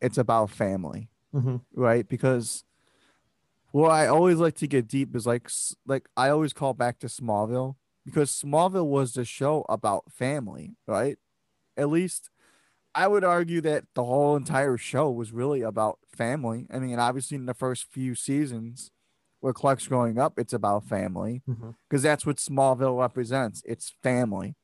it's 0.00 0.18
about 0.18 0.50
family, 0.50 1.08
Mm-hmm. 1.34 1.56
right? 1.74 2.08
Because 2.08 2.64
what 3.72 3.90
I 3.90 4.06
always 4.06 4.38
like 4.38 4.54
to 4.56 4.66
get 4.66 4.88
deep 4.88 5.14
is 5.14 5.26
like 5.26 5.50
like 5.86 6.08
I 6.16 6.30
always 6.30 6.52
call 6.52 6.72
back 6.74 6.98
to 7.00 7.06
Smallville 7.06 7.76
because 8.04 8.30
Smallville 8.30 8.86
was 8.86 9.12
the 9.12 9.24
show 9.24 9.66
about 9.68 10.10
family, 10.10 10.76
right? 10.86 11.18
At 11.76 11.90
least 11.90 12.30
I 12.94 13.06
would 13.06 13.24
argue 13.24 13.60
that 13.60 13.84
the 13.94 14.04
whole 14.04 14.36
entire 14.36 14.76
show 14.78 15.10
was 15.10 15.32
really 15.32 15.60
about 15.60 15.98
family. 16.16 16.66
I 16.72 16.78
mean, 16.78 16.98
obviously 16.98 17.36
in 17.36 17.44
the 17.46 17.54
first 17.54 17.86
few 17.90 18.14
seasons 18.14 18.90
where 19.40 19.52
Clark's 19.52 19.86
growing 19.86 20.18
up, 20.18 20.38
it's 20.38 20.54
about 20.54 20.84
family 20.84 21.42
Mm-hmm. 21.48 21.70
because 21.88 22.02
that's 22.02 22.24
what 22.24 22.36
Smallville 22.38 22.98
represents. 22.98 23.62
It's 23.66 23.92
family, 24.02 24.56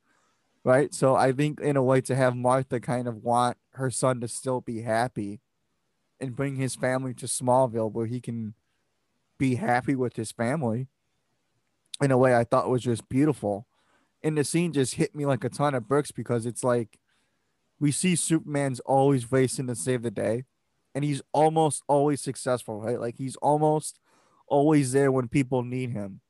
right? 0.65 0.93
So 0.95 1.15
I 1.15 1.33
think 1.33 1.61
in 1.61 1.77
a 1.77 1.83
way 1.83 2.01
to 2.03 2.15
have 2.15 2.35
Martha 2.35 2.81
kind 2.81 3.07
of 3.07 3.23
want 3.23 3.57
her 3.75 3.91
son 3.91 4.21
to 4.21 4.29
still 4.29 4.61
be 4.61 4.83
happy 4.83 5.41
and 6.21 6.37
bring 6.37 6.57
his 6.57 6.75
family 6.75 7.15
to 7.15 7.27
Smallville 7.27 7.93
where 7.93 8.07
he 8.07 8.21
can 8.21 8.55
be 9.39 9.57
happy 9.57 9.95
with 9.95 10.17
his 10.17 10.33
family 10.33 10.89
in 12.01 12.11
a 12.11 12.19
way 12.19 12.35
I 12.35 12.45
thought 12.45 12.71
was 12.71 12.83
just 12.83 13.09
beautiful. 13.09 13.67
And 14.23 14.39
the 14.39 14.45
scene 14.45 14.73
just 14.73 14.95
hit 14.95 15.15
me 15.15 15.27
like 15.27 15.45
a 15.45 15.51
ton 15.51 15.75
of 15.75 15.87
bricks 15.87 16.13
because 16.13 16.47
it's 16.47 16.65
like 16.65 16.99
we 17.79 17.93
see 17.93 18.17
Superman's 18.17 18.81
always 18.81 19.31
racing 19.31 19.67
to 19.67 19.75
save 19.75 20.03
the 20.03 20.11
day 20.11 20.45
and 20.95 21.05
he's 21.05 21.21
almost 21.33 21.83
always 21.89 22.23
successful, 22.23 22.81
right? 22.81 22.99
Like 22.99 23.17
he's 23.19 23.37
almost 23.37 23.99
always 24.47 24.93
there 24.93 25.13
when 25.13 25.29
people 25.29 25.63
need 25.63 25.91
him 25.91 26.21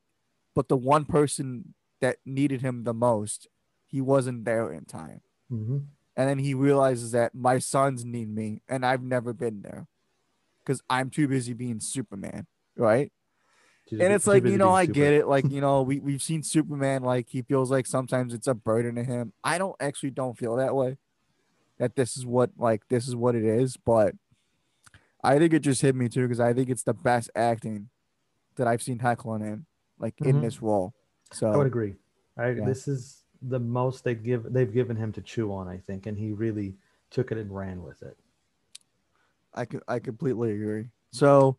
but 0.55 0.69
the 0.69 0.77
one 0.77 1.05
person 1.05 1.75
that 2.01 2.17
needed 2.25 2.61
him 2.61 2.85
the 2.85 2.93
most, 2.93 3.47
he 3.95 4.01
wasn't 4.01 4.43
there 4.43 4.73
in 4.73 4.83
time. 4.83 5.21
Mm-hmm. 5.49 5.77
And 6.17 6.29
then 6.29 6.37
he 6.37 6.53
realizes 6.53 7.11
that 7.13 7.33
my 7.33 7.59
sons 7.59 8.03
need 8.03 8.27
me 8.27 8.61
and 8.67 8.85
I've 8.85 9.01
never 9.01 9.31
been 9.31 9.61
there 9.61 9.87
because 10.61 10.81
I'm 10.89 11.09
too 11.09 11.29
busy 11.29 11.53
being 11.53 11.79
Superman, 11.79 12.45
right? 12.75 13.09
And 13.89 14.11
it's 14.11 14.27
like, 14.27 14.43
you 14.43 14.57
know, 14.57 14.73
I 14.73 14.85
get 14.85 15.13
it. 15.13 15.27
Like, 15.29 15.45
you 15.49 15.61
know, 15.61 15.81
we, 15.81 16.01
we've 16.01 16.21
seen 16.21 16.43
Superman, 16.43 17.03
like, 17.03 17.29
he 17.29 17.41
feels 17.41 17.71
like 17.71 17.87
sometimes 17.87 18.33
it's 18.33 18.47
a 18.47 18.53
burden 18.53 18.95
to 18.95 19.03
him. 19.05 19.31
I 19.45 19.57
don't 19.57 19.77
actually 19.79 20.11
don't 20.11 20.37
feel 20.37 20.57
that 20.57 20.75
way. 20.75 20.97
That 21.77 21.95
this 21.95 22.17
is 22.17 22.25
what, 22.25 22.49
like, 22.57 22.89
this 22.89 23.07
is 23.07 23.15
what 23.15 23.33
it 23.33 23.45
is. 23.45 23.77
But 23.77 24.13
I 25.23 25.39
think 25.39 25.53
it 25.53 25.59
just 25.59 25.81
hit 25.81 25.95
me 25.95 26.09
too 26.09 26.23
because 26.23 26.41
I 26.41 26.51
think 26.51 26.69
it's 26.69 26.83
the 26.83 26.93
best 26.93 27.29
acting 27.33 27.87
that 28.57 28.67
I've 28.67 28.81
seen 28.81 28.99
Hoechlin 28.99 29.41
in, 29.41 29.65
like, 29.99 30.19
in 30.19 30.37
Mhm. 30.37 30.41
this 30.41 30.61
role. 30.61 30.93
So, 31.31 31.49
I 31.49 31.55
would 31.55 31.67
agree. 31.67 31.95
I, 32.37 32.49
Yeah. 32.51 32.65
This 32.65 32.87
is 32.87 33.24
the 33.47 33.59
most 33.59 34.03
they 34.03 34.15
give 34.15 34.51
they've 34.51 34.73
given 34.73 34.95
him 34.95 35.11
to 35.13 35.21
chew 35.21 35.53
on, 35.53 35.67
I 35.67 35.77
think, 35.77 36.05
and 36.05 36.17
he 36.17 36.31
really 36.31 36.75
took 37.09 37.31
it 37.31 37.37
and 37.37 37.55
ran 37.55 37.83
with 37.83 38.01
it. 38.03 38.17
I 39.53 39.67
I 39.87 39.99
completely 39.99 40.51
agree. 40.53 40.87
So, 41.11 41.57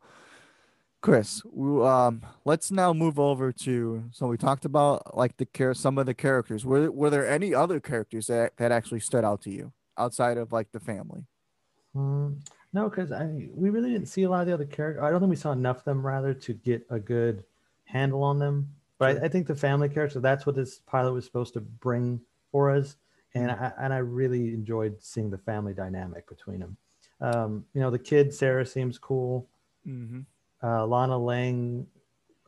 Chris, 1.01 1.43
we- 1.45 1.83
um, 1.85 2.23
let's 2.45 2.71
now 2.71 2.93
move 2.93 3.19
over 3.19 3.53
to. 3.53 4.05
So 4.11 4.27
we 4.27 4.37
talked 4.37 4.65
about 4.65 5.17
like 5.17 5.37
the 5.37 5.47
care 5.47 5.75
some 5.75 5.99
of 5.99 6.07
the 6.07 6.15
characters. 6.15 6.65
Were 6.65 6.91
were 6.91 7.11
there 7.11 7.29
any 7.29 7.55
other 7.55 7.81
characters 7.81 8.27
that 8.27 8.57
that 8.57 8.73
actually 8.73 9.01
stood 9.01 9.25
out 9.25 9.43
to 9.43 9.51
you 9.51 9.73
outside 9.97 10.37
of 10.39 10.53
like 10.53 10.73
the 10.73 10.81
family? 10.81 11.27
Mm, 11.97 12.41
no, 12.73 12.89
because 12.89 13.13
I 13.13 13.49
we 13.55 13.71
really 13.71 13.91
didn't 13.93 14.09
see 14.09 14.25
a 14.25 14.31
lot 14.31 14.41
of 14.43 14.47
the 14.47 14.55
other 14.55 14.67
characters. 14.67 15.03
I 15.03 15.11
don't 15.11 15.21
think 15.21 15.31
we 15.31 15.37
saw 15.37 15.53
enough 15.53 15.79
of 15.79 15.85
them 15.85 16.05
rather 16.07 16.35
to 16.35 16.55
get 16.55 16.87
a 16.91 16.99
good 16.99 17.45
handle 17.85 18.23
on 18.23 18.39
them. 18.39 18.76
But 18.99 19.13
Sure. 19.15 19.23
I, 19.23 19.27
I 19.27 19.29
think 19.29 19.47
the 19.47 19.55
family 19.55 19.89
character 19.89 20.21
that's 20.21 20.47
what 20.47 20.55
this 20.55 20.79
pilot 20.81 21.13
was 21.13 21.25
supposed 21.25 21.55
to 21.55 21.61
bring 21.61 22.21
for 22.51 22.71
us, 22.71 22.97
and 23.35 23.51
I 23.51 23.73
and 23.79 23.93
I 23.93 23.99
really 23.99 24.55
enjoyed 24.55 24.97
seeing 25.03 25.31
the 25.31 25.39
family 25.39 25.75
dynamic 25.75 26.29
between 26.29 26.61
them. 26.61 26.77
Um, 27.21 27.65
you 27.75 27.81
know, 27.81 27.91
the 27.91 27.99
kid 27.99 28.33
Sarah 28.33 28.65
seems 28.67 28.99
cool. 28.99 29.49
Mm-hmm. 29.87 30.21
Uh, 30.63 30.87
Lana 30.87 31.19
Lang, 31.19 31.87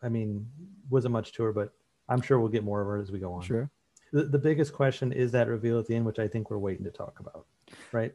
I 0.02 0.08
mean, 0.08 0.46
wasn't 0.90 1.12
much 1.12 1.32
to 1.32 1.42
her, 1.44 1.52
but 1.52 1.72
I'm 2.08 2.20
sure 2.22 2.38
we'll 2.40 2.48
get 2.48 2.64
more 2.64 2.80
of 2.80 2.86
her 2.86 2.96
as 2.98 3.10
we 3.12 3.18
go 3.18 3.32
on. 3.34 3.42
Sure. 3.42 3.70
The, 4.12 4.24
the 4.24 4.38
biggest 4.38 4.72
question 4.72 5.12
is 5.12 5.30
that 5.32 5.48
reveal 5.48 5.78
at 5.78 5.86
the 5.86 5.94
end, 5.94 6.06
which 6.06 6.18
I 6.18 6.26
think 6.26 6.50
we're 6.50 6.58
waiting 6.58 6.84
to 6.84 6.90
talk 6.90 7.20
about, 7.20 7.44
right? 7.92 8.14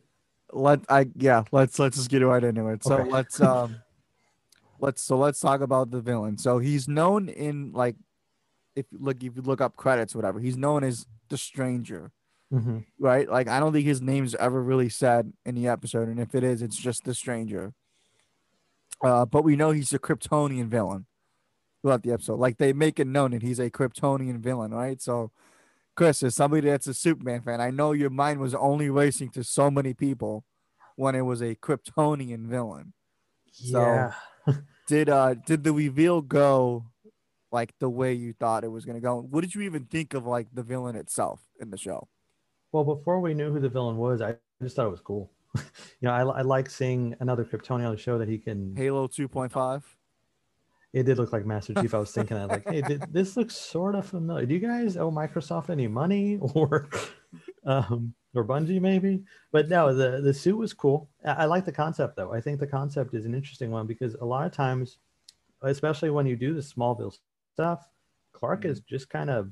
Let 0.52 0.82
I 0.90 1.08
yeah. 1.16 1.44
Let's 1.52 1.78
let's 1.78 1.98
just 1.98 2.10
get 2.10 2.20
right 2.24 2.44
into 2.44 2.68
it. 2.70 2.84
So 2.84 2.96
Okay. 3.00 3.10
let's 3.12 3.40
um, 3.42 3.76
let's 4.80 5.04
so 5.04 5.18
let's 5.18 5.40
talk 5.40 5.62
about 5.62 5.92
the 5.92 6.02
villain. 6.02 6.38
So 6.38 6.58
he's 6.60 6.88
known 6.88 7.30
in 7.30 7.72
like, 7.74 7.96
if 8.76 8.86
you 8.92 8.98
look 9.02 9.18
if 9.24 9.36
you 9.36 9.42
look 9.42 9.62
up 9.62 9.76
credits 9.76 10.16
whatever, 10.16 10.40
he's 10.40 10.58
known 10.58 10.84
as 10.84 11.06
the 11.30 11.38
Stranger. 11.38 12.12
Mm-hmm. 12.54 12.80
right? 13.00 13.28
Like 13.28 13.48
I 13.48 13.60
don't 13.60 13.74
think 13.74 13.86
his 13.88 14.00
name's 14.02 14.36
ever 14.36 14.62
really 14.62 14.90
said 14.90 15.34
in 15.44 15.56
the 15.56 15.68
episode, 15.68 16.08
and 16.08 16.20
if 16.20 16.36
it 16.36 16.44
is, 16.44 16.62
it's 16.62 16.78
just 16.78 17.04
the 17.04 17.16
stranger. 17.16 17.74
Uh, 19.04 19.26
but 19.26 19.44
we 19.44 19.56
know 19.56 19.72
he's 19.72 19.92
a 19.92 19.98
Kryptonian 19.98 20.68
villain 20.68 21.08
throughout 21.82 22.04
the 22.04 22.12
episode. 22.12 22.40
Like 22.40 22.60
they 22.60 22.72
make 22.72 23.00
it 23.00 23.08
known 23.08 23.32
that 23.32 23.42
he's 23.42 23.58
a 23.60 23.72
Kryptonian 23.72 24.38
villain, 24.40 24.72
right? 24.72 25.02
So, 25.02 25.32
Chris, 25.96 26.22
as 26.22 26.36
somebody 26.36 26.70
that's 26.70 26.86
a 26.86 26.94
Superman 26.94 27.42
fan, 27.42 27.60
I 27.60 27.72
know 27.72 27.92
your 27.92 28.12
mind 28.12 28.40
was 28.40 28.54
only 28.54 28.90
racing 28.92 29.30
to 29.32 29.44
so 29.44 29.72
many 29.72 29.96
people 29.96 30.44
when 30.96 31.16
it 31.16 31.22
was 31.22 31.42
a 31.42 31.56
Kryptonian 31.56 32.46
villain. 32.48 32.94
So- 33.52 33.80
Yeah. 33.80 34.14
Did 34.90 35.08
uh 35.10 35.36
did 35.36 35.64
the 35.64 35.72
reveal 35.72 36.22
go 36.22 36.88
like 37.54 37.74
the 37.80 37.90
way 37.90 38.14
you 38.14 38.34
thought 38.34 38.64
it 38.64 38.72
was 38.72 38.84
gonna 38.84 39.00
go? 39.00 39.22
What 39.30 39.42
did 39.42 39.56
you 39.56 39.62
even 39.62 39.86
think 39.86 40.14
of 40.14 40.26
like 40.26 40.48
the 40.52 40.64
villain 40.64 40.96
itself 40.96 41.42
in 41.62 41.70
the 41.70 41.78
show? 41.78 42.10
Well, 42.72 42.84
before 42.84 43.20
we 43.22 43.36
knew 43.36 43.54
who 43.54 43.60
the 43.60 43.70
villain 43.70 43.98
was, 43.98 44.22
I 44.22 44.36
just 44.62 44.76
thought 44.76 44.88
it 44.88 44.92
was 44.92 45.02
cool. 45.02 45.32
you 45.56 45.62
know, 46.02 46.12
I, 46.12 46.22
I 46.22 46.42
like 46.42 46.70
seeing 46.70 47.16
another 47.20 47.46
Kryptonian 47.46 47.86
on 47.86 47.92
the 47.92 48.02
show 48.02 48.18
that 48.18 48.28
he 48.28 48.40
can. 48.40 48.76
Halo 48.76 49.08
2.5. 49.08 49.84
It 50.94 51.04
did 51.04 51.18
look 51.18 51.32
like 51.32 51.46
Master 51.46 51.74
Chief. 51.74 51.94
I 51.94 52.00
was 52.00 52.12
thinking 52.12 52.38
that, 52.38 52.50
like, 52.50 52.68
hey, 52.68 52.82
did, 52.82 53.12
this 53.12 53.36
looks 53.36 53.56
sort 53.56 53.96
of 53.96 54.06
familiar. 54.06 54.46
Do 54.46 54.54
you 54.54 54.60
guys 54.60 54.96
owe 54.98 55.12
Microsoft 55.12 55.70
any 55.70 55.88
money 55.88 56.38
or, 56.56 56.88
um, 57.66 58.14
or 58.36 58.46
Bungie 58.46 58.82
maybe? 58.82 59.24
But 59.52 59.70
no, 59.70 59.94
the 59.94 60.22
the 60.22 60.34
suit 60.34 60.56
was 60.58 60.74
cool. 60.74 61.10
I, 61.26 61.32
I 61.32 61.46
like 61.46 61.66
the 61.66 61.72
concept 61.72 62.16
though. 62.16 62.32
I 62.32 62.42
think 62.42 62.60
the 62.60 62.68
concept 62.68 63.16
is 63.16 63.26
an 63.26 63.34
interesting 63.34 63.72
one 63.72 63.88
because 63.88 64.14
a 64.16 64.26
lot 64.26 64.46
of 64.46 64.52
times, 64.52 65.00
especially 65.64 66.12
when 66.12 66.28
you 66.28 66.36
do 66.36 66.54
the 66.54 66.62
Smallville 66.62 67.18
stuff, 67.54 67.88
Clark 68.34 68.66
is 68.66 68.82
just 68.82 69.10
kind 69.10 69.30
of 69.30 69.52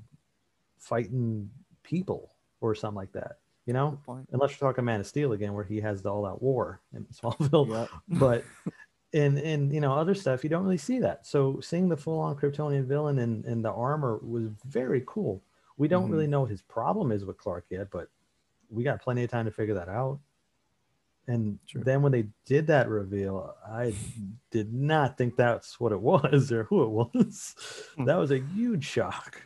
fighting 0.79 1.49
people 1.83 2.33
or 2.59 2.75
something 2.75 2.95
like 2.95 3.11
that. 3.13 3.37
You 3.67 3.73
know, 3.73 3.99
unless 4.31 4.51
you're 4.59 4.67
talking 4.69 4.83
Man 4.83 4.99
of 4.99 5.07
Steel 5.07 5.33
again, 5.33 5.53
where 5.53 5.63
he 5.63 5.79
has 5.81 6.01
the 6.01 6.11
all-out 6.11 6.41
war 6.41 6.81
in 6.95 7.05
Smallville. 7.05 7.67
Yep. 7.69 7.89
But 8.19 8.43
in 9.13 9.37
in 9.37 9.71
you 9.71 9.81
know 9.81 9.93
other 9.93 10.15
stuff, 10.15 10.43
you 10.43 10.49
don't 10.49 10.63
really 10.63 10.77
see 10.77 10.99
that. 10.99 11.27
So 11.27 11.59
seeing 11.61 11.87
the 11.87 11.97
full-on 11.97 12.35
Kryptonian 12.37 12.85
villain 12.85 13.19
in 13.19 13.45
in 13.45 13.61
the 13.61 13.71
armor 13.71 14.17
was 14.23 14.49
very 14.65 15.03
cool. 15.05 15.41
We 15.77 15.87
don't 15.87 16.09
Mhm. 16.09 16.11
really 16.11 16.27
know 16.27 16.41
what 16.41 16.49
his 16.49 16.61
problem 16.63 17.11
is 17.11 17.23
with 17.23 17.37
Clark 17.37 17.65
yet, 17.69 17.89
but 17.91 18.09
we 18.69 18.83
got 18.83 19.01
plenty 19.01 19.23
of 19.23 19.29
time 19.29 19.45
to 19.45 19.51
figure 19.51 19.75
that 19.75 19.89
out. 19.89 20.19
And 21.31 21.59
Sure. 21.65 21.81
then 21.81 22.01
when 22.01 22.11
they 22.11 22.27
did 22.45 22.67
that 22.67 22.89
reveal, 22.89 23.55
I 23.65 23.93
did 24.49 24.73
not 24.73 25.17
think 25.17 25.37
that's 25.37 25.79
what 25.79 25.91
it 25.93 26.01
was 26.11 26.51
or 26.51 26.65
who 26.65 26.83
it 26.83 26.89
was. 26.89 27.55
Hmm. 27.95 28.05
that 28.05 28.17
was 28.17 28.31
a 28.31 28.39
huge 28.39 28.83
shock. 28.85 29.41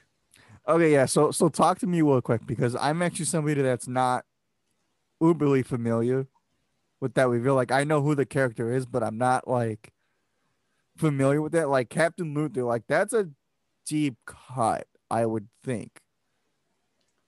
Okay, 0.68 0.92
yeah. 0.92 1.06
So 1.06 1.30
so 1.30 1.48
talk 1.48 1.78
to 1.80 1.88
me 1.88 2.02
real 2.02 2.22
quick 2.22 2.46
because 2.48 2.76
I'm 2.76 3.04
actually 3.04 3.26
somebody 3.26 3.62
that's 3.62 3.88
not 3.88 4.26
uberly 5.22 5.64
familiar 5.64 6.28
with 7.00 7.14
that 7.14 7.28
reveal. 7.30 7.54
Like 7.54 7.72
I 7.72 7.84
know 7.84 8.02
who 8.02 8.16
the 8.16 8.26
character 8.26 8.72
is, 8.74 8.88
but 8.88 9.04
I'm 9.04 9.20
not 9.20 9.48
like 9.48 9.94
familiar 10.98 11.40
with 11.40 11.52
that. 11.52 11.70
Like 11.70 11.90
Captain 11.90 12.34
Luthor, 12.34 12.66
like 12.66 12.84
that's 12.88 13.14
a 13.14 13.30
deep 13.86 14.16
cut, 14.26 14.88
I 15.12 15.28
would 15.28 15.50
think. 15.64 16.02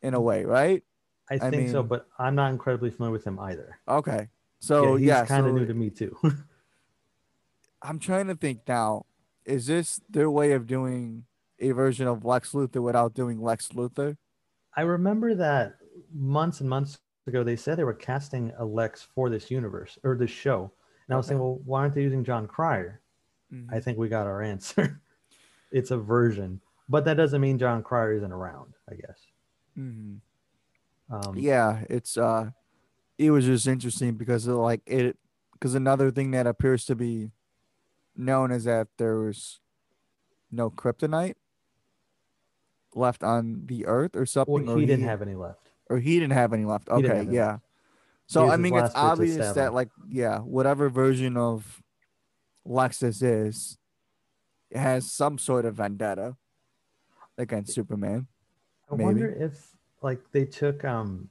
In 0.02 0.14
a 0.16 0.22
way, 0.22 0.46
right? 0.46 0.84
I 1.30 1.36
I 1.36 1.50
think 1.52 1.70
so, 1.70 1.84
but 1.84 2.08
I'm 2.18 2.36
not 2.36 2.52
incredibly 2.52 2.90
familiar 2.90 3.12
with 3.12 3.26
him 3.26 3.40
either. 3.40 3.78
Okay. 3.88 4.30
So 4.60 4.96
yeah, 4.96 4.98
he's 5.00 5.08
yeah, 5.08 5.24
kind 5.24 5.48
of 5.48 5.54
so 5.54 5.56
new 5.56 5.66
to 5.66 5.74
me 5.74 5.90
too. 5.90 6.18
I'm 7.82 8.00
trying 8.00 8.28
to 8.28 8.36
think 8.36 8.68
now. 8.68 9.06
Is 9.46 9.68
this 9.68 10.02
their 10.10 10.30
way 10.30 10.52
of 10.52 10.68
doing 10.68 11.26
a 11.60 11.72
version 11.72 12.08
of 12.08 12.26
Lex 12.26 12.52
Luthor 12.52 12.82
without 12.84 13.14
doing 13.14 13.42
Lex 13.42 13.70
Luthor? 13.70 14.18
I 14.76 14.82
remember 14.82 15.36
that 15.36 15.78
months 16.14 16.62
and 16.62 16.70
months 16.70 17.00
ago 17.26 17.44
they 17.44 17.56
said 17.56 17.78
they 17.78 17.84
were 17.84 17.94
casting 17.94 18.52
a 18.58 18.66
Lex 18.66 19.02
for 19.04 19.30
this 19.30 19.50
universe 19.50 19.98
or 20.04 20.16
this 20.16 20.32
show. 20.32 20.72
And 21.08 21.14
I 21.14 21.18
was 21.18 21.26
Okay. 21.26 21.30
saying, 21.30 21.40
well, 21.40 21.60
why 21.66 21.82
aren't 21.82 21.96
they 21.96 22.02
using 22.04 22.24
Jon 22.24 22.48
Cryer? 22.48 23.02
I 23.72 23.80
think 23.80 23.98
we 23.98 24.10
got 24.10 24.28
our 24.28 24.42
answer. 24.42 25.02
it's 25.72 25.92
a 25.92 25.98
version, 25.98 26.62
but 26.90 27.06
that 27.06 27.16
doesn't 27.16 27.42
mean 27.42 27.58
Jon 27.58 27.82
Cryer 27.84 28.14
isn't 28.14 28.32
around. 28.32 28.74
I 28.92 28.96
guess. 28.96 29.20
Mhm. 29.78 30.20
Um, 31.10 31.38
yeah 31.38 31.84
it's 31.90 32.18
uh 32.18 32.52
it 33.18 33.32
was 33.32 33.46
just 33.46 33.68
interesting 33.68 34.16
because 34.16 34.48
like 34.48 34.82
it 34.86 35.18
because 35.54 35.74
another 35.76 36.12
thing 36.12 36.32
that 36.32 36.46
appears 36.48 36.86
to 36.86 36.96
be 36.96 37.32
known 38.16 38.52
is 38.52 38.64
that 38.66 38.88
there 38.98 39.18
was 39.20 39.60
no 40.52 40.70
kryptonite 40.70 41.36
left 42.96 43.24
on 43.24 43.64
the 43.66 43.86
earth 43.86 44.16
or 44.16 44.26
something 44.26 44.66
Well, 44.66 44.76
or 44.78 44.80
he 44.80 44.86
didn't 44.86 45.06
have 45.06 45.22
any 45.22 45.36
left. 45.36 45.70
or 45.90 46.00
he 46.00 46.20
didn't 46.20 46.34
have 46.34 46.54
any 46.54 46.66
left 46.66 46.90
okay 46.90 47.20
any 47.20 47.34
yeah 47.36 47.58
so 48.26 48.50
i 48.50 48.58
mean 48.58 48.74
it's 48.76 48.94
last 48.94 48.94
bit 48.94 49.00
to 49.00 49.06
obvious 49.40 49.54
that 49.54 49.74
like 49.74 49.90
yeah 50.10 50.40
whatever 50.40 50.90
version 50.90 51.38
of 51.38 51.82
lexus 52.66 53.22
is 53.24 53.78
has 54.74 55.12
some 55.12 55.38
sort 55.38 55.66
of 55.66 55.76
vendetta 55.76 56.36
against 57.38 57.74
superman 57.74 58.28
I 58.92 58.96
Maybe. 58.96 59.04
wonder 59.04 59.30
if 59.30 59.76
like 60.02 60.22
they 60.32 60.46
took 60.46 60.86
um, 60.86 61.30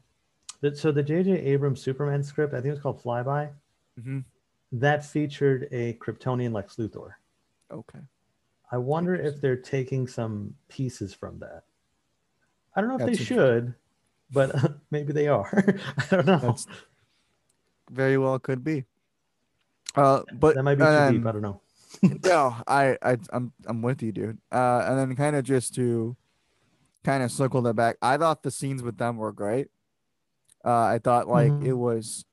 so 0.75 0.93
the 0.93 1.03
J.J. 1.03 1.33
Abrams 1.33 1.81
Superman 1.81 2.23
script, 2.23 2.55
I 2.55 2.57
think 2.57 2.67
it 2.67 2.71
was 2.71 2.81
called 2.81 3.03
Flyby. 3.03 3.51
Mhm. 4.01 4.25
That 4.73 5.05
featured 5.05 5.69
a 5.71 5.95
Kryptonian 5.95 6.53
Lex 6.53 6.77
Luthor. 6.77 7.13
okay 7.71 8.01
I 8.71 8.79
wonder 8.79 9.15
if 9.15 9.41
they're 9.41 9.57
taking 9.57 10.07
some 10.09 10.55
pieces 10.69 11.15
from 11.15 11.39
that. 11.39 11.63
I 12.75 12.81
don't 12.81 12.91
know 12.91 12.97
if 12.97 13.07
That's 13.07 13.19
they 13.19 13.25
should, 13.25 13.75
but 14.33 14.55
maybe 14.91 15.13
they 15.13 15.29
are. 15.29 15.65
I 15.99 16.17
don't 16.17 16.27
know. 16.27 16.39
That's 16.39 16.67
very 17.91 18.19
well 18.19 18.39
could 18.39 18.65
be. 18.65 18.85
Uh, 19.95 20.23
but 20.35 20.57
that 20.57 20.63
might 20.63 20.75
be 20.75 20.85
too 20.85 20.91
um, 20.91 21.15
deep. 21.15 21.27
I 21.27 21.33
don't 21.33 21.43
know. 21.43 21.61
no, 22.25 22.57
I, 22.67 22.99
I, 23.01 23.17
I'm, 23.33 23.53
I'm 23.67 23.83
with 23.83 24.03
you, 24.03 24.13
dude. 24.13 24.39
Uh, 24.53 24.85
and 24.87 24.99
then 24.99 25.17
kind 25.17 25.37
of 25.37 25.45
just 25.45 25.75
to 25.77 26.17
kind 27.05 27.23
of 27.23 27.31
circle 27.31 27.63
that 27.63 27.75
back, 27.75 27.97
I 28.03 28.17
thought 28.19 28.43
the 28.43 28.51
scenes 28.51 28.83
with 28.83 28.99
them 28.99 29.17
were 29.17 29.33
great. 29.33 29.69
Uh, 30.67 30.83
I 30.83 30.99
thought 30.99 31.29
like 31.29 31.53
Mhm. 31.53 31.65
it 31.65 31.73
was, 31.75 32.25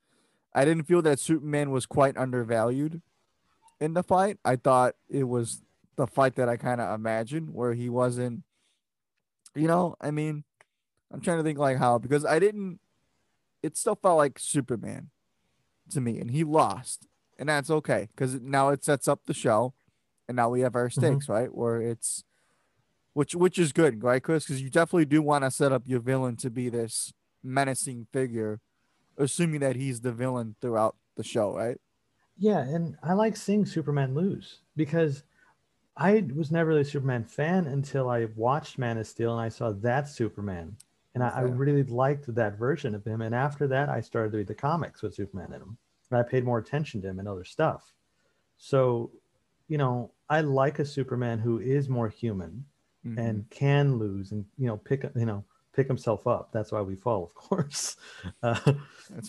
I 0.52 0.64
didn't 0.64 0.84
feel 0.84 1.00
that 1.02 1.20
Superman 1.20 1.70
was 1.70 1.86
quite 1.86 2.16
undervalued 2.16 3.00
in 3.80 3.94
the 3.94 4.02
fight. 4.02 4.38
I 4.44 4.56
thought 4.56 4.96
it 5.08 5.24
was 5.24 5.62
the 5.96 6.06
fight 6.08 6.34
that 6.34 6.48
I 6.48 6.56
kind 6.56 6.80
of 6.80 6.92
imagined 6.92 7.54
where 7.54 7.74
he 7.74 7.88
wasn't, 7.88 8.42
you 9.54 9.68
know, 9.68 9.94
I 10.00 10.10
mean, 10.10 10.42
I'm 11.12 11.20
trying 11.20 11.38
to 11.38 11.44
think 11.44 11.58
like 11.58 11.78
how, 11.78 11.98
because 11.98 12.24
I 12.24 12.40
didn't, 12.40 12.80
it 13.62 13.76
still 13.76 13.94
felt 13.94 14.16
like 14.18 14.38
Superman 14.38 15.10
to 15.90 16.00
me 16.00 16.18
and 16.18 16.30
he 16.30 16.42
lost 16.44 17.06
and 17.38 17.48
that's 17.48 17.70
okay 17.70 18.08
because 18.14 18.40
now 18.40 18.70
it 18.70 18.82
sets 18.82 19.06
up 19.06 19.26
the 19.26 19.34
show 19.34 19.74
and 20.26 20.34
now 20.36 20.48
we 20.48 20.60
have 20.60 20.74
our 20.74 20.88
stakes 20.88 21.28
right 21.28 21.54
where 21.54 21.80
it's 21.80 22.24
which 23.12 23.34
which 23.34 23.58
is 23.58 23.72
good 23.72 24.02
right 24.02 24.22
chris 24.22 24.44
because 24.46 24.62
you 24.62 24.70
definitely 24.70 25.04
do 25.04 25.20
want 25.20 25.44
to 25.44 25.50
set 25.50 25.72
up 25.72 25.82
your 25.86 26.00
villain 26.00 26.36
to 26.36 26.48
be 26.50 26.68
this 26.70 27.12
menacing 27.44 28.08
figure 28.12 28.60
assuming 29.18 29.60
that 29.60 29.76
he's 29.76 30.02
the 30.02 30.12
villain 30.12 30.56
throughout 30.60 30.96
the 31.16 31.24
show 31.24 31.54
right 31.56 31.78
Yeah, 32.36 32.60
and 32.60 32.98
I 33.02 33.12
like 33.12 33.36
seeing 33.36 33.64
Superman 33.66 34.14
lose 34.14 34.60
because 34.76 35.24
I 35.96 36.28
was 36.34 36.52
never 36.52 36.70
really 36.70 36.82
a 36.82 36.84
Superman 36.86 37.24
fan 37.24 37.66
until 37.66 38.10
I 38.10 38.26
watched 38.26 38.78
Man 38.78 38.98
of 38.98 39.06
Steel 39.08 39.32
and 39.32 39.40
I 39.42 39.50
saw 39.50 39.72
that 39.72 40.08
Superman 40.08 40.78
And 41.14 41.24
I, 41.24 41.28
I 41.30 41.42
really 41.42 41.84
liked 41.84 42.34
that 42.34 42.58
version 42.58 42.94
of 42.94 43.06
him. 43.06 43.22
And 43.22 43.34
after 43.34 43.68
that, 43.68 43.88
I 43.90 44.00
started 44.02 44.32
to 44.32 44.38
read 44.38 44.48
the 44.48 44.54
comics 44.56 45.02
with 45.02 45.14
Superman 45.14 45.52
in 45.54 45.60
them. 45.60 45.78
And 46.10 46.18
I 46.20 46.24
paid 46.24 46.44
more 46.44 46.58
attention 46.58 47.02
to 47.02 47.08
him 47.08 47.18
and 47.20 47.28
other 47.28 47.44
stuff. 47.44 47.94
So, 48.56 49.12
you 49.68 49.78
know, 49.78 50.12
I 50.28 50.40
like 50.42 50.78
a 50.78 50.84
Superman 50.84 51.38
who 51.40 51.58
is 51.60 51.88
more 51.88 52.08
human 52.08 52.66
Mhm. 53.04 53.14
and 53.16 53.48
can 53.50 53.98
lose 53.98 54.32
and, 54.32 54.46
you 54.58 54.66
know, 54.66 54.76
pick, 54.76 55.04
up 55.04 55.16
you 55.16 55.26
know, 55.26 55.44
pick 55.74 55.86
himself 55.88 56.26
up. 56.26 56.50
That's 56.52 56.72
why 56.72 56.80
we 56.82 56.94
fall, 56.94 57.24
of 57.24 57.34
course. 57.48 57.96
Uh, 58.42 58.72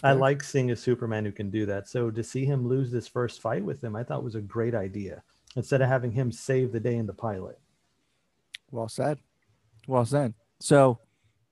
I 0.03 0.13
like 0.13 0.43
seeing 0.43 0.71
a 0.71 0.75
Superman 0.75 1.25
who 1.25 1.31
can 1.31 1.49
do 1.49 1.65
that. 1.65 1.87
So 1.89 2.11
to 2.11 2.23
see 2.23 2.45
him 2.45 2.67
lose 2.67 2.91
this 2.91 3.07
first 3.07 3.41
fight 3.41 3.63
with 3.63 3.83
him, 3.83 3.95
I 3.95 4.03
thought 4.03 4.23
was 4.23 4.35
a 4.35 4.41
great 4.41 4.75
idea. 4.75 5.23
Instead 5.55 5.81
of 5.81 5.87
having 5.87 6.11
him 6.11 6.31
save 6.31 6.71
the 6.71 6.79
day 6.79 6.95
in 6.95 7.05
the 7.05 7.13
pilot. 7.13 7.57
Well 8.71 8.89
said. 8.89 9.19
Well 9.87 10.05
said. 10.05 10.33
So, 10.59 10.99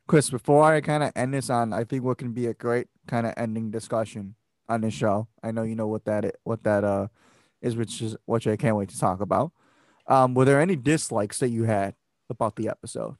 Chris, 0.08 0.30
before 0.30 0.64
I 0.64 0.82
kind 0.82 1.04
of 1.04 1.12
end 1.16 1.34
this 1.34 1.50
on, 1.50 1.72
I 1.72 1.84
think 1.86 2.04
what 2.04 2.18
can 2.18 2.34
be 2.34 2.48
a 2.48 2.54
great 2.54 2.88
kind 3.08 3.26
of 3.26 3.34
ending 3.38 3.72
discussion 3.72 4.36
on 4.68 4.82
this 4.82 4.94
show. 4.94 5.28
I 5.42 5.52
know 5.52 5.64
you 5.64 5.76
know 5.76 5.88
what 5.88 6.06
that 6.06 6.26
i- 6.26 6.32
what 6.44 6.64
that 6.64 6.84
uh 6.84 7.08
is, 7.62 7.76
which 7.78 8.02
is 8.02 8.18
which 8.26 8.48
I 8.48 8.58
can't 8.58 8.76
wait 8.76 8.90
to 8.90 9.00
talk 9.00 9.22
about. 9.22 9.52
Um, 10.08 10.34
were 10.34 10.46
there 10.46 10.60
any 10.60 10.76
dislikes 10.76 11.40
that 11.40 11.50
you 11.50 11.64
had 11.64 11.96
about 12.30 12.56
the 12.58 12.68
episode? 12.68 13.16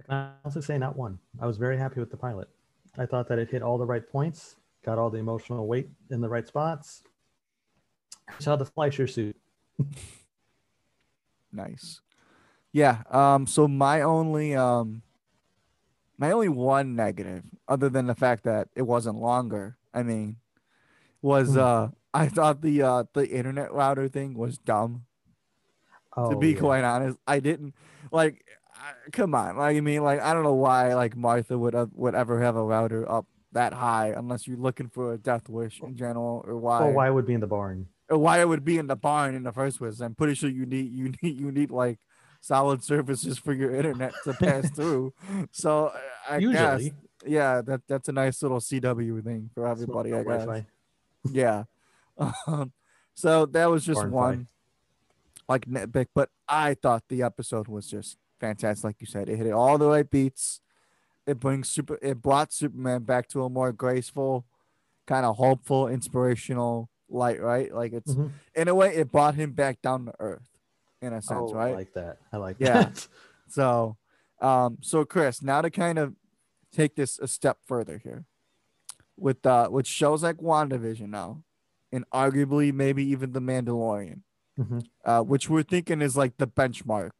I 0.00 0.02
can 0.06 0.30
honestly 0.44 0.62
say 0.62 0.78
not 0.78 0.96
one. 0.96 1.18
I 1.40 1.46
was 1.46 1.56
very 1.56 1.76
happy 1.76 2.00
with 2.00 2.10
the 2.10 2.16
pilot. 2.16 2.48
I 2.98 3.06
thought 3.06 3.28
that 3.28 3.38
it 3.38 3.50
hit 3.50 3.62
all 3.62 3.78
the 3.78 3.86
right 3.86 4.06
points, 4.08 4.56
got 4.84 4.98
all 4.98 5.10
the 5.10 5.18
emotional 5.18 5.66
weight 5.66 5.88
in 6.10 6.20
the 6.20 6.28
right 6.28 6.46
spots. 6.46 7.02
I 8.28 8.34
saw 8.40 8.56
the 8.56 8.66
Fleischer 8.66 9.06
suit. 9.06 9.36
Nice. 11.52 12.00
Yeah. 12.72 13.02
Um. 13.10 13.46
So 13.46 13.66
my 13.66 14.02
only 14.02 14.54
um. 14.54 15.02
My 16.16 16.30
only 16.32 16.48
one 16.48 16.94
negative, 16.94 17.42
other 17.66 17.88
than 17.88 18.06
the 18.06 18.14
fact 18.14 18.44
that 18.44 18.68
it 18.76 18.82
wasn't 18.82 19.16
longer, 19.18 19.76
I 19.92 20.02
mean, 20.04 20.36
was 21.22 21.54
Hmm. 21.54 21.58
uh 21.58 21.88
I 22.14 22.28
thought 22.28 22.60
the 22.62 22.82
uh 22.82 23.04
the 23.14 23.28
internet 23.28 23.72
router 23.72 24.06
thing 24.08 24.34
was 24.34 24.58
dumb. 24.58 25.06
Oh, 26.16 26.30
to 26.30 26.36
be 26.36 26.52
yeah. 26.52 26.58
quite 26.60 26.84
honest, 26.84 27.18
I 27.26 27.40
didn't 27.40 27.74
like. 28.12 28.44
I, 28.80 28.92
come 29.12 29.34
on, 29.34 29.56
like 29.58 29.76
I 29.76 29.80
mean, 29.80 30.02
like 30.02 30.20
I 30.22 30.32
don't 30.32 30.42
know 30.42 30.54
why 30.54 30.94
like 30.94 31.16
Martha 31.16 31.58
would 31.58 31.74
uh, 31.74 31.86
would 31.94 32.14
ever 32.14 32.40
have 32.40 32.56
a 32.56 32.64
router 32.64 33.10
up 33.10 33.26
that 33.52 33.74
high 33.74 34.14
unless 34.16 34.46
you're 34.46 34.56
looking 34.56 34.88
for 34.88 35.12
a 35.12 35.18
death 35.18 35.48
wish 35.48 35.80
in 35.82 35.96
general, 35.96 36.42
or 36.46 36.56
why, 36.56 36.84
Or 36.84 36.92
why 36.92 37.08
it 37.08 37.12
would 37.14 37.26
be 37.26 37.34
in 37.34 37.40
the 37.40 37.46
barn. 37.46 37.88
or 38.08 38.16
why 38.18 38.40
it 38.40 38.48
would 38.48 38.64
be 38.64 38.78
in 38.78 38.86
the 38.86 38.96
barn 38.96 39.34
in 39.34 39.42
the 39.42 39.52
first 39.52 39.78
place. 39.78 40.00
I'm 40.00 40.14
pretty 40.14 40.34
sure 40.34 40.48
you 40.48 40.64
need 40.66 40.90
you 40.92 41.12
need 41.22 41.38
you 41.40 41.52
need 41.52 41.70
like 41.70 41.98
solid 42.40 42.82
surfaces 42.82 43.36
for 43.38 43.52
your 43.52 43.74
internet 43.74 44.14
to 44.24 44.32
pass 44.34 44.70
through. 44.74 45.12
So 45.52 45.92
I 46.28 46.40
guess 46.40 46.80
Usually, 46.82 46.94
yeah, 47.26 47.60
that 47.62 47.82
that's 47.86 48.08
a 48.08 48.12
nice 48.12 48.40
little 48.42 48.60
CW 48.60 49.22
thing 49.22 49.50
for 49.52 49.66
everybody. 49.66 50.14
I 50.14 50.22
guess 50.22 50.46
Wi-Fi. 50.46 50.66
yeah. 51.30 51.64
Um, 52.46 52.72
so 53.14 53.44
that 53.46 53.66
was 53.70 53.84
just 53.84 54.00
Barn 54.00 54.10
one 54.12 54.46
like 55.48 55.66
nitpick, 55.66 56.06
but 56.14 56.30
I 56.48 56.74
thought 56.74 57.02
the 57.08 57.22
episode 57.22 57.66
was 57.68 57.86
just 57.88 58.16
fantastic. 58.40 58.84
Like 58.84 58.96
you 59.00 59.06
said, 59.06 59.28
it 59.28 59.36
hit 59.36 59.52
all 59.52 59.78
the 59.78 59.88
right 59.88 60.08
beats. 60.08 60.60
It 61.26 61.38
brings 61.38 61.68
super. 61.68 61.98
It 62.02 62.22
brought 62.22 62.52
Superman 62.52 63.02
back 63.04 63.28
to 63.28 63.44
a 63.44 63.50
more 63.50 63.72
graceful, 63.72 64.46
kind 65.06 65.24
of 65.26 65.36
hopeful, 65.36 65.86
inspirational 65.88 66.88
light. 67.08 67.40
Right, 67.40 67.72
like 67.74 67.92
it's 67.92 68.14
Mhm. 68.14 68.30
in 68.54 68.68
a 68.68 68.74
way 68.74 68.94
it 68.96 69.12
brought 69.12 69.34
him 69.34 69.52
back 69.52 69.82
down 69.82 70.06
to 70.06 70.12
earth, 70.18 70.48
in 71.02 71.12
a 71.12 71.20
sense. 71.22 71.50
Oh, 71.50 71.54
right. 71.54 71.72
I 71.72 71.74
like 71.74 71.92
that. 71.94 72.18
I 72.32 72.36
like 72.38 72.56
Yeah. 72.58 72.84
that. 72.84 73.08
So, 73.48 73.96
um, 74.40 74.78
so 74.80 75.04
Chris, 75.04 75.42
now 75.42 75.60
to 75.60 75.70
kind 75.70 75.98
of 75.98 76.14
take 76.70 76.94
this 76.94 77.18
a 77.18 77.26
step 77.26 77.58
further 77.66 77.98
here, 77.98 78.24
with 79.16 79.44
uh, 79.44 79.68
with 79.72 79.88
shows 79.88 80.22
like 80.22 80.36
WandaVision 80.36 81.08
now, 81.08 81.42
and 81.90 82.08
arguably 82.10 82.72
maybe 82.72 83.02
even 83.04 83.32
The 83.32 83.40
Mandalorian, 83.40 84.22
Mhm. 84.56 84.86
uh, 85.04 85.22
which 85.24 85.50
we're 85.50 85.64
thinking 85.64 86.00
is 86.00 86.16
like 86.16 86.36
the 86.36 86.46
benchmark, 86.46 87.10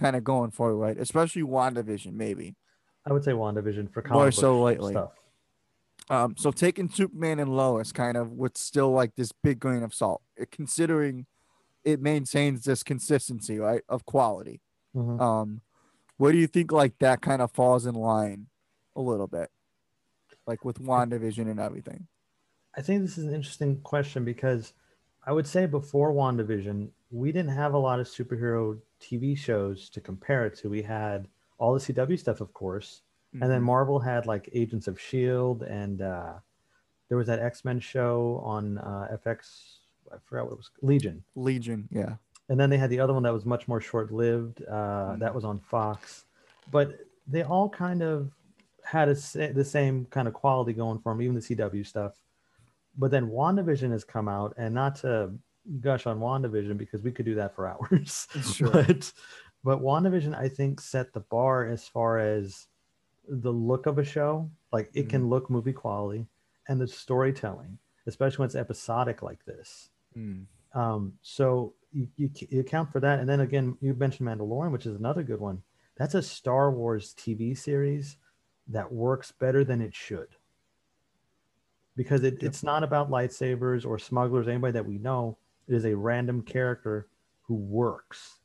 kind 0.00 0.16
of 0.16 0.24
going 0.24 0.50
forward, 0.50 0.76
right? 0.76 0.98
Especially 0.98 1.42
WandaVision, 1.42 2.14
maybe. 2.14 2.56
I 3.06 3.12
would 3.12 3.22
say 3.22 3.32
WandaVision 3.32 3.92
for 3.92 4.02
More 4.08 4.24
comic 4.24 4.34
so 4.34 4.54
book 4.54 4.64
lately. 4.64 4.92
stuff. 4.94 5.12
Um, 6.08 6.34
so 6.36 6.50
taking 6.50 6.88
Superman 6.88 7.38
and 7.38 7.54
Lois 7.54 7.92
kind 7.92 8.16
of 8.16 8.32
with 8.32 8.56
still 8.58 8.90
like 8.90 9.14
this 9.14 9.30
big 9.32 9.60
grain 9.60 9.82
of 9.82 9.94
salt, 9.94 10.22
eh, 10.38 10.44
considering 10.50 11.26
it 11.84 12.00
maintains 12.00 12.64
this 12.64 12.82
consistency, 12.82 13.58
right, 13.58 13.82
of 13.88 14.04
quality. 14.06 14.60
Mhm. 14.96 15.20
Um, 15.20 15.60
where 16.16 16.32
do 16.32 16.38
you 16.38 16.46
think 16.46 16.72
like 16.72 16.98
that 16.98 17.22
kind 17.22 17.40
of 17.40 17.52
falls 17.52 17.86
in 17.86 17.94
line 17.94 18.48
a 18.96 19.00
little 19.00 19.28
bit, 19.28 19.50
like 20.46 20.64
with 20.64 20.78
WandaVision 20.80 21.48
and 21.48 21.60
everything? 21.60 22.08
I 22.76 22.82
think 22.82 23.02
this 23.02 23.18
is 23.18 23.24
an 23.24 23.34
interesting 23.34 23.80
question 23.82 24.24
because 24.24 24.72
I 25.24 25.32
would 25.32 25.46
say 25.46 25.66
before 25.66 26.12
WandaVision, 26.12 26.90
we 27.10 27.32
didn't 27.32 27.50
have 27.52 27.74
a 27.74 27.78
lot 27.78 27.98
of 28.00 28.06
superhero 28.06 28.78
TV 29.00 29.36
shows 29.36 29.88
to 29.90 30.00
compare 30.00 30.46
it 30.46 30.56
to. 30.58 30.68
We 30.68 30.82
had 30.82 31.28
all 31.58 31.74
the 31.74 31.80
CW 31.80 32.18
stuff, 32.18 32.40
of 32.40 32.52
course, 32.54 33.02
and 33.32 33.42
then 33.50 33.60
Mhm. 33.62 33.64
Marvel 33.64 33.98
had 34.00 34.26
like 34.26 34.48
Agents 34.52 34.88
of 34.88 35.00
Shield, 35.00 35.62
and 35.62 36.02
uh, 36.02 36.34
there 37.08 37.18
was 37.18 37.26
that 37.28 37.38
X 37.40 37.64
Men 37.64 37.78
show 37.80 38.40
on 38.44 38.78
uh, 38.78 39.08
FX. 39.24 39.78
I 40.12 40.16
forgot 40.24 40.46
what 40.46 40.52
it 40.52 40.56
was, 40.58 40.70
Legion. 40.82 41.22
Legion, 41.36 41.88
yeah, 41.92 42.16
And 42.48 42.58
then 42.58 42.68
they 42.70 42.78
had 42.78 42.90
the 42.90 42.98
other 42.98 43.12
one 43.14 43.22
that 43.22 43.32
was 43.32 43.44
much 43.46 43.68
more 43.68 43.80
short 43.80 44.10
lived. 44.12 44.62
Uh, 44.64 45.14
That 45.16 45.32
was 45.34 45.44
on 45.44 45.60
Fox, 45.60 46.24
but 46.72 46.98
they 47.28 47.42
all 47.42 47.68
kind 47.68 48.02
of 48.02 48.32
had 48.82 49.08
a, 49.08 49.14
the 49.14 49.64
same 49.64 50.06
kind 50.06 50.26
of 50.26 50.34
quality 50.34 50.72
going 50.72 50.98
for 50.98 51.12
them, 51.12 51.22
even 51.22 51.34
the 51.36 51.40
CW 51.42 51.84
stuff. 51.86 52.18
But 52.98 53.12
then 53.12 53.28
WandaVision 53.30 53.92
has 53.92 54.02
come 54.02 54.26
out, 54.28 54.54
and 54.56 54.74
not 54.74 54.96
to 54.96 55.32
gush 55.80 56.06
on 56.06 56.18
WandaVision 56.20 56.76
because 56.78 57.02
we 57.02 57.12
could 57.12 57.26
do 57.26 57.34
that 57.36 57.54
for 57.54 57.66
hours. 57.72 58.26
Sure. 58.54 58.70
But 58.70 59.12
but 59.62 59.80
WandaVision, 59.80 60.34
I 60.36 60.48
think, 60.48 60.80
set 60.80 61.12
the 61.12 61.20
bar 61.20 61.66
as 61.66 61.86
far 61.86 62.18
as 62.18 62.66
the 63.28 63.52
look 63.52 63.86
of 63.86 63.98
a 63.98 64.04
show. 64.04 64.50
Like 64.72 64.90
it 64.94 65.08
can 65.08 65.28
look 65.28 65.50
movie 65.50 65.72
quality, 65.72 66.26
and 66.68 66.80
the 66.80 66.86
storytelling, 66.86 67.78
especially 68.06 68.38
when 68.38 68.46
it's 68.46 68.54
episodic 68.54 69.22
like 69.22 69.44
this. 69.44 69.90
Mm. 70.16 70.44
Um, 70.74 71.14
so 71.22 71.74
you, 71.92 72.08
you, 72.16 72.30
you 72.48 72.60
account 72.60 72.92
for 72.92 73.00
that. 73.00 73.18
And 73.18 73.28
then 73.28 73.40
again, 73.40 73.76
you 73.80 73.92
mentioned 73.94 74.28
Mandalorian, 74.28 74.70
which 74.70 74.86
is 74.86 74.94
another 74.94 75.22
good 75.24 75.40
one. 75.40 75.62
That's 75.96 76.14
a 76.14 76.22
Star 76.22 76.70
Wars 76.70 77.14
TV 77.18 77.58
series 77.58 78.16
that 78.68 78.90
works 78.92 79.32
better 79.32 79.64
than 79.64 79.80
it 79.80 79.94
should. 79.94 80.28
Because 81.96 82.22
it, 82.22 82.34
Yep. 82.34 82.42
it's 82.44 82.62
not 82.62 82.84
about 82.84 83.10
lightsabers 83.10 83.84
or 83.84 83.98
smugglers, 83.98 84.48
anybody 84.48 84.72
that 84.72 84.86
we 84.86 84.98
know. 84.98 85.36
It 85.70 85.76
is 85.76 85.84
a 85.84 85.96
random 85.96 86.42
character 86.42 87.06
who 87.42 87.54
works. 87.54 88.38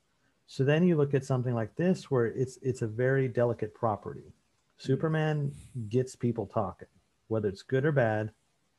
So 0.45 0.63
then 0.63 0.83
you 0.83 0.95
look 0.95 1.15
at 1.15 1.25
something 1.25 1.55
like 1.55 1.75
this 1.75 2.11
where 2.11 2.27
it's 2.27 2.59
it's 2.61 2.83
a 2.83 2.87
very 2.87 3.27
delicate 3.27 3.73
property. 3.73 4.31
Superman 4.77 5.51
gets 5.89 6.15
people 6.15 6.45
talking, 6.45 6.87
whether 7.27 7.49
it's 7.49 7.63
good 7.63 7.83
or 7.83 7.91
bad, 7.91 8.29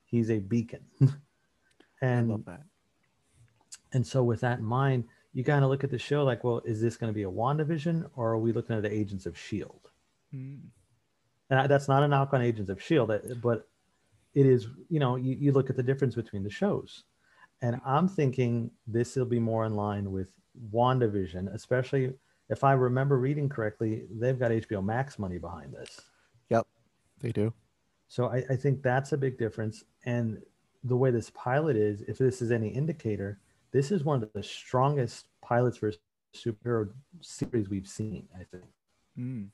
he's 0.05 0.31
a 0.31 0.39
beacon. 0.39 0.85
I 1.03 1.09
and 2.03 2.29
love 2.29 2.45
that. 2.45 2.63
and 3.93 4.07
so, 4.07 4.23
with 4.23 4.41
that 4.43 4.61
in 4.61 4.65
mind, 4.65 5.05
you 5.33 5.43
kind 5.43 5.65
of 5.65 5.71
look 5.71 5.83
at 5.83 5.91
the 5.91 5.99
show 5.99 6.23
like, 6.23 6.45
well, 6.45 6.63
is 6.65 6.81
this 6.81 6.97
going 6.97 7.13
to 7.13 7.15
be 7.15 7.25
a 7.25 7.31
WandaVision 7.31 8.11
or 8.15 8.31
are 8.33 8.39
we 8.39 8.53
looking 8.53 8.77
at 8.77 8.83
the 8.83 8.93
Agents 8.93 9.27
of 9.27 9.35
S.H.I.E.L.D.? 9.35 10.39
Mm. 10.39 10.61
And 11.51 11.61
I- 11.61 11.67
that's 11.67 11.89
not 11.89 12.05
a 12.05 12.09
knock 12.09 12.33
on 12.33 12.43
Agents 12.43 12.71
of 12.71 12.79
S.H.I.E.L.D., 12.79 13.35
but 13.43 13.69
it 14.35 14.47
is, 14.47 14.69
you 14.89 15.01
know, 15.01 15.17
you, 15.17 15.35
you 15.39 15.53
look 15.53 15.69
at 15.71 15.77
the 15.77 15.83
difference 15.83 16.15
between 16.15 16.45
the 16.45 16.51
shows. 16.51 17.05
And 17.63 17.81
I'm 17.85 18.09
thinking 18.09 18.71
this 18.87 19.17
will 19.17 19.25
be 19.25 19.39
more 19.39 19.65
in 19.65 19.75
line 19.75 20.13
with 20.13 20.31
WandaVision, 20.73 21.53
especially 21.55 22.13
if 22.49 22.63
I 22.65 22.73
remember 22.73 23.19
reading 23.19 23.49
correctly, 23.49 24.05
they've 24.11 24.39
got 24.39 24.51
HBO 24.51 24.85
Max 24.85 25.19
money 25.19 25.39
behind 25.39 25.73
this. 25.73 26.01
Yep, 26.51 26.67
they 27.21 27.33
do. 27.33 27.53
So 28.09 28.27
I, 28.27 28.45
I 28.51 28.57
think 28.57 28.83
that's 28.83 29.13
a 29.13 29.17
big 29.17 29.39
difference. 29.39 29.85
And 30.05 30.41
the 30.85 30.97
way 30.97 31.11
this 31.11 31.31
pilot 31.31 31.77
is, 31.77 32.03
if 32.03 32.19
this 32.19 32.41
is 32.41 32.53
any 32.53 32.69
indicator, 32.69 33.41
this 33.73 33.91
is 33.91 34.05
one 34.05 34.23
of 34.23 34.33
the 34.33 34.43
strongest 34.43 35.27
pilots 35.43 35.77
for 35.79 35.89
a 35.89 35.93
superhero 36.37 36.91
series 37.21 37.69
we've 37.69 37.89
seen, 37.89 38.29
I 38.35 38.45
think. 38.45 38.71
Mm. 39.19 39.49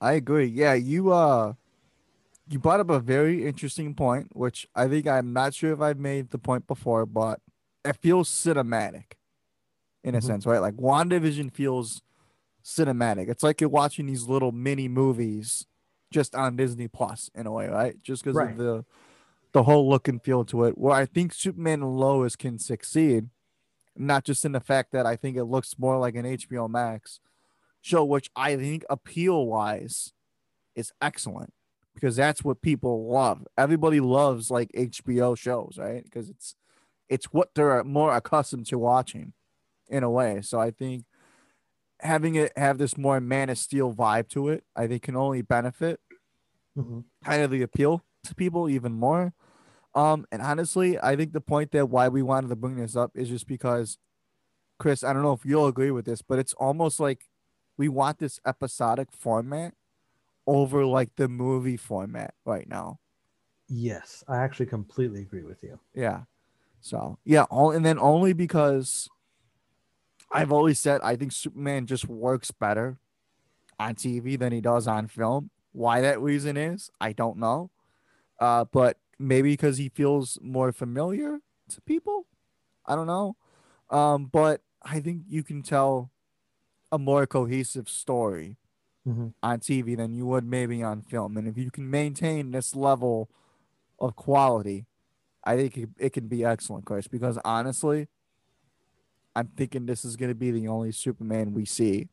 I 0.00 0.14
agree. 0.14 0.46
Yeah, 0.46 0.74
you 0.74 1.12
uh 1.12 1.54
you 2.52 2.58
brought 2.58 2.80
up 2.80 2.90
a 2.90 3.00
very 3.00 3.46
interesting 3.46 3.94
point, 3.94 4.28
which 4.36 4.66
I 4.74 4.86
think 4.88 5.06
I'm 5.06 5.32
not 5.32 5.54
sure 5.54 5.72
if 5.72 5.80
I've 5.80 5.98
made 5.98 6.30
the 6.30 6.38
point 6.38 6.66
before, 6.66 7.06
but 7.06 7.40
it 7.84 7.96
feels 7.96 8.28
cinematic 8.28 9.12
in 10.04 10.14
a 10.14 10.18
Mhm. 10.18 10.24
sense, 10.24 10.46
right? 10.46 10.58
Like 10.60 10.74
WandaVision 10.74 11.52
feels 11.52 12.02
cinematic. 12.62 13.28
It's 13.28 13.42
like 13.42 13.60
you're 13.60 13.70
watching 13.70 14.06
these 14.06 14.24
little 14.28 14.52
mini 14.52 14.88
movies 14.88 15.66
just 16.10 16.34
on 16.34 16.56
Disney 16.56 16.88
Plus 16.88 17.30
in 17.34 17.46
a 17.46 17.52
way, 17.52 17.68
right? 17.68 18.00
Just 18.02 18.22
because 18.22 18.36
Right. 18.36 18.52
of 18.52 18.58
the 18.58 18.84
the 19.52 19.64
whole 19.64 19.86
look 19.88 20.08
and 20.08 20.22
feel 20.22 20.46
to 20.46 20.64
it. 20.64 20.78
Where 20.78 20.94
I 20.94 21.04
think 21.04 21.34
Superman 21.34 21.82
and 21.82 21.98
Lois 21.98 22.36
can 22.36 22.58
succeed, 22.58 23.28
not 23.96 24.24
just 24.24 24.46
in 24.46 24.52
the 24.52 24.60
fact 24.60 24.92
that 24.92 25.04
I 25.06 25.14
think 25.16 25.36
it 25.36 25.44
looks 25.44 25.78
more 25.78 25.98
like 25.98 26.14
an 26.14 26.24
HBO 26.24 26.68
Max, 26.68 27.20
show, 27.82 28.04
which 28.04 28.30
I 28.34 28.56
think 28.56 28.84
appeal 28.88 29.46
wise 29.46 30.14
is 30.74 30.92
excellent 31.02 31.52
because 31.94 32.16
that's 32.16 32.42
what 32.44 32.62
people 32.62 33.08
love. 33.08 33.46
Everybody 33.56 34.00
loves 34.00 34.50
like 34.50 34.70
HBO 34.76 35.36
shows, 35.36 35.76
right? 35.78 36.02
Because 36.04 36.28
it's 36.30 36.54
it's 37.08 37.26
what 37.26 37.50
they're 37.54 37.84
more 37.84 38.14
accustomed 38.14 38.66
to 38.66 38.78
watching 38.78 39.34
in 39.88 40.02
a 40.02 40.10
way. 40.10 40.40
So 40.42 40.58
I 40.58 40.70
think 40.70 41.04
having 42.00 42.34
it 42.36 42.52
have 42.56 42.78
this 42.78 42.96
more 42.96 43.20
Man 43.20 43.50
of 43.50 43.58
Steel 43.58 43.92
vibe 43.94 44.28
to 44.30 44.48
it, 44.48 44.64
I 44.74 44.86
think 44.86 45.02
can 45.02 45.16
only 45.16 45.42
benefit 45.42 46.00
Mm-hmm. 46.78 47.00
kind 47.22 47.42
of 47.42 47.50
the 47.50 47.60
appeal 47.62 48.02
to 48.24 48.34
people 48.34 48.68
even 48.68 48.92
more. 48.92 49.34
Um, 49.94 50.24
and 50.32 50.40
honestly, 50.40 50.98
I 50.98 51.16
think 51.16 51.34
the 51.34 51.40
point 51.42 51.70
that 51.72 51.90
why 51.90 52.08
we 52.08 52.22
wanted 52.22 52.48
to 52.48 52.56
bring 52.56 52.76
this 52.76 52.96
up 52.96 53.10
is 53.14 53.28
just 53.28 53.46
because, 53.46 53.98
Chris, 54.78 55.04
I 55.04 55.12
don't 55.12 55.22
know 55.22 55.34
if 55.34 55.44
you'll 55.44 55.66
agree 55.66 55.90
with 55.90 56.06
this, 56.06 56.22
but 56.22 56.38
it's 56.38 56.54
almost 56.54 56.98
like 56.98 57.26
we 57.76 57.90
want 57.90 58.20
this 58.20 58.40
episodic 58.46 59.08
format 59.12 59.74
over 60.46 60.84
like 60.84 61.14
the 61.16 61.28
movie 61.28 61.76
format 61.76 62.34
right 62.44 62.68
now. 62.68 62.98
Yes, 63.68 64.22
I 64.28 64.38
actually 64.38 64.66
completely 64.66 65.22
agree 65.22 65.44
with 65.44 65.62
you. 65.62 65.78
Yeah. 65.94 66.22
So 66.80 67.18
yeah, 67.24 67.44
all 67.44 67.70
and 67.70 67.86
then 67.86 67.98
only 67.98 68.32
because 68.32 69.08
I've 70.30 70.52
always 70.52 70.78
said 70.78 71.00
I 71.02 71.16
think 71.16 71.32
Superman 71.32 71.86
just 71.86 72.08
works 72.08 72.50
better 72.50 72.98
on 73.78 73.94
TV 73.94 74.36
than 74.36 74.52
he 74.52 74.60
does 74.60 74.86
on 74.86 75.06
film. 75.06 75.50
Why 75.72 76.00
that 76.00 76.20
reason 76.20 76.56
is, 76.56 76.90
I 77.00 77.12
don't 77.12 77.38
know. 77.38 77.70
Uh, 78.40 78.64
but 78.64 78.98
maybe 79.18 79.52
because 79.52 79.78
he 79.78 79.88
feels 79.88 80.38
more 80.42 80.72
familiar 80.72 81.38
to 81.70 81.80
people. 81.82 82.26
I 82.84 82.96
don't 82.96 83.06
know. 83.06 83.36
Um, 83.90 84.26
but 84.26 84.62
I 84.82 85.00
think 85.00 85.22
you 85.28 85.42
can 85.42 85.62
tell 85.62 86.10
a 86.90 86.98
more 86.98 87.26
cohesive 87.26 87.88
story 87.88 88.56
Mm-hmm. 89.06 89.28
on 89.42 89.58
TV 89.58 89.96
than 89.96 90.14
you 90.14 90.26
would 90.26 90.44
maybe 90.44 90.80
on 90.82 91.02
film. 91.02 91.36
And 91.36 91.48
if 91.48 91.58
you 91.58 91.72
can 91.72 91.90
maintain 91.90 92.52
this 92.52 92.76
level 92.76 93.28
of 93.98 94.14
quality, 94.14 94.86
I 95.42 95.56
think 95.56 95.76
it, 95.76 95.88
it 95.98 96.12
can 96.12 96.28
be 96.28 96.44
excellent, 96.44 96.84
Chris. 96.84 97.08
Because 97.08 97.36
honestly, 97.44 98.06
I'm 99.34 99.48
thinking 99.56 99.86
this 99.86 100.04
is 100.04 100.14
going 100.14 100.28
to 100.30 100.36
be 100.36 100.52
the 100.52 100.68
only 100.68 100.92
Superman 100.92 101.52
we 101.52 101.64
see 101.64 102.08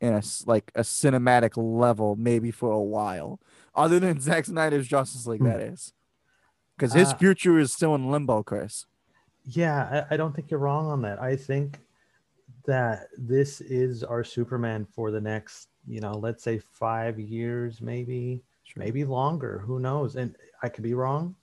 in 0.00 0.14
a 0.14 0.22
like 0.46 0.72
a 0.74 0.80
cinematic 0.80 1.52
level, 1.56 2.16
maybe 2.16 2.50
for 2.50 2.70
a 2.70 2.80
while, 2.80 3.38
other 3.74 4.00
than 4.00 4.18
Zack 4.28 4.46
Snyder's 4.46 4.88
Justice 4.88 5.26
League. 5.26 5.40
Hmm. 5.40 5.48
That 5.48 5.60
is, 5.60 5.92
because 6.76 6.94
his 6.94 7.12
Uh, 7.12 7.16
future 7.16 7.58
is 7.58 7.72
still 7.72 7.94
in 7.94 8.10
limbo, 8.10 8.42
Chris. 8.42 8.86
Yeah, 9.44 10.06
I, 10.10 10.14
I 10.14 10.16
don't 10.16 10.34
think 10.34 10.50
you're 10.50 10.60
wrong 10.60 10.86
on 10.86 11.02
that. 11.02 11.20
I 11.20 11.36
think 11.36 11.80
that 12.66 13.08
this 13.18 13.60
is 13.60 14.02
our 14.02 14.24
Superman 14.24 14.86
for 14.94 15.10
the 15.10 15.20
next, 15.20 15.68
you 15.86 16.00
know, 16.00 16.12
let's 16.12 16.42
say 16.42 16.58
five 16.58 17.18
years, 17.18 17.80
maybe, 17.80 18.42
maybe 18.76 19.04
longer. 19.04 19.58
Who 19.58 19.78
knows? 19.78 20.16
And 20.16 20.36
I 20.62 20.68
could 20.68 20.84
be 20.84 20.94
wrong, 20.94 21.34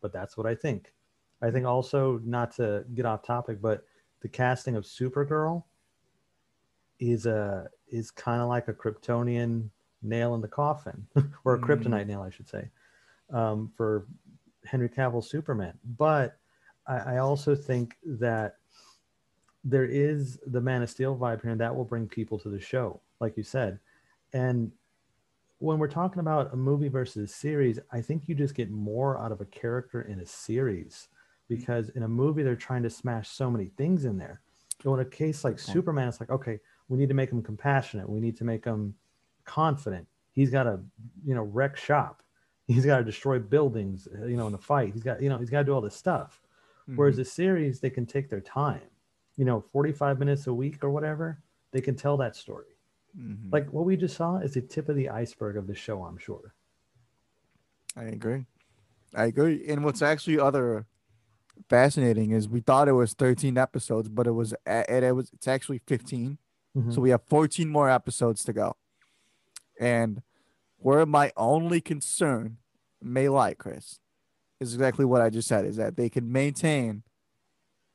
but 0.00 0.12
that's 0.12 0.36
what 0.36 0.46
I 0.46 0.54
think. 0.54 0.92
I 1.40 1.50
think 1.50 1.66
also, 1.66 2.20
not 2.24 2.50
to 2.56 2.84
get 2.94 3.06
off 3.06 3.22
topic, 3.22 3.60
but 3.60 3.84
the 4.20 4.28
casting 4.28 4.74
of 4.74 4.84
Supergirl 4.84 5.62
is 6.98 7.26
a 7.26 7.68
is 7.86 8.10
kind 8.10 8.42
of 8.42 8.48
like 8.48 8.68
a 8.68 8.74
Kryptonian 8.74 9.70
nail 10.02 10.34
in 10.34 10.40
the 10.40 10.48
coffin, 10.48 11.06
or 11.44 11.54
a 11.54 11.58
Mm. 11.58 11.64
kryptonite 11.64 12.06
nail, 12.06 12.22
I 12.22 12.30
should 12.30 12.48
say, 12.48 12.68
um, 13.30 13.70
for 13.76 14.06
Henry 14.64 14.88
Cavill's 14.88 15.30
Superman. 15.30 15.78
But 15.96 16.38
I, 16.86 17.14
I 17.14 17.18
also 17.18 17.54
think 17.54 17.96
that 18.04 18.56
there 19.64 19.84
is 19.84 20.38
the 20.46 20.60
Man 20.60 20.82
of 20.82 20.90
Steel 20.90 21.16
vibe 21.16 21.42
here, 21.42 21.50
and 21.50 21.60
that 21.60 21.74
will 21.74 21.84
bring 21.84 22.08
people 22.08 22.38
to 22.40 22.48
the 22.48 22.60
show, 22.60 23.00
like 23.20 23.36
you 23.36 23.42
said. 23.42 23.78
And 24.32 24.72
when 25.58 25.78
we're 25.78 25.88
talking 25.88 26.20
about 26.20 26.52
a 26.52 26.56
movie 26.56 26.88
versus 26.88 27.30
a 27.30 27.32
series, 27.32 27.78
I 27.90 28.00
think 28.00 28.28
you 28.28 28.34
just 28.34 28.54
get 28.54 28.70
more 28.70 29.18
out 29.18 29.32
of 29.32 29.40
a 29.40 29.46
character 29.46 30.02
in 30.02 30.20
a 30.20 30.26
series 30.26 31.08
because 31.48 31.88
in 31.90 32.02
a 32.04 32.08
movie 32.08 32.42
they're 32.42 32.54
trying 32.54 32.82
to 32.84 32.90
smash 32.90 33.28
so 33.30 33.50
many 33.50 33.66
things 33.76 34.04
in 34.04 34.18
there. 34.18 34.42
So 34.82 34.94
in 34.94 35.00
a 35.00 35.04
case 35.04 35.42
like 35.44 35.54
point. 35.54 35.60
Superman, 35.60 36.08
it's 36.08 36.20
like, 36.20 36.30
okay, 36.30 36.60
we 36.88 36.98
need 36.98 37.08
to 37.08 37.14
make 37.14 37.30
him 37.30 37.42
compassionate. 37.42 38.08
We 38.08 38.20
need 38.20 38.36
to 38.36 38.44
make 38.44 38.64
him 38.64 38.94
confident. 39.44 40.06
He's 40.30 40.50
got 40.50 40.64
to, 40.64 40.80
you 41.24 41.34
know, 41.34 41.42
wreck 41.42 41.76
shop. 41.76 42.22
He's 42.66 42.84
got 42.84 42.98
to 42.98 43.04
destroy 43.04 43.38
buildings, 43.38 44.06
you 44.26 44.36
know, 44.36 44.46
in 44.46 44.52
the 44.52 44.58
fight. 44.58 44.92
He's 44.92 45.02
got, 45.02 45.22
you 45.22 45.28
know, 45.28 45.38
he's 45.38 45.50
got 45.50 45.60
to 45.60 45.64
do 45.64 45.72
all 45.72 45.80
this 45.80 45.96
stuff. 45.96 46.40
Whereas 46.94 47.14
Mhm. 47.14 47.18
the 47.18 47.24
series, 47.24 47.80
they 47.80 47.90
can 47.90 48.06
take 48.06 48.28
their 48.28 48.40
time, 48.40 48.88
you 49.36 49.44
know, 49.44 49.60
45 49.60 50.18
minutes 50.18 50.46
a 50.46 50.54
week 50.54 50.84
or 50.84 50.90
whatever, 50.90 51.42
they 51.72 51.80
can 51.80 51.96
tell 51.96 52.16
that 52.18 52.36
story. 52.36 52.77
Mhm. 53.16 53.52
Like 53.52 53.72
what 53.72 53.84
we 53.84 53.96
just 53.96 54.16
saw 54.16 54.36
is 54.38 54.54
the 54.54 54.60
tip 54.60 54.88
of 54.88 54.96
the 54.96 55.08
iceberg 55.08 55.56
of 55.56 55.66
the 55.66 55.74
show, 55.74 56.04
I'm 56.04 56.18
sure. 56.18 56.54
I 57.96 58.04
agree. 58.04 58.46
I 59.14 59.24
agree. 59.26 59.64
And 59.68 59.84
what's 59.84 60.02
actually 60.02 60.38
other 60.38 60.86
fascinating 61.68 62.30
is 62.30 62.48
we 62.48 62.60
thought 62.60 62.88
it 62.88 62.92
was 62.92 63.14
13 63.14 63.58
episodes, 63.58 64.08
but 64.08 64.26
it 64.26 64.32
was 64.32 64.52
it, 64.66 65.02
it 65.04 65.14
was 65.14 65.30
it's 65.32 65.48
actually 65.48 65.78
15. 65.86 66.38
Mhm. 66.76 66.94
So 66.94 67.00
we 67.00 67.10
have 67.10 67.22
14 67.24 67.68
more 67.68 67.90
episodes 67.90 68.44
to 68.44 68.52
go. 68.52 68.76
And 69.80 70.22
where 70.76 71.06
my 71.06 71.32
only 71.36 71.80
concern 71.80 72.58
may 73.00 73.28
lie, 73.28 73.54
Chris, 73.54 74.00
is 74.60 74.74
exactly 74.74 75.04
what 75.04 75.22
I 75.22 75.30
just 75.30 75.48
said, 75.48 75.64
is 75.64 75.76
that 75.76 75.96
they 75.96 76.08
can 76.08 76.30
maintain 76.30 77.02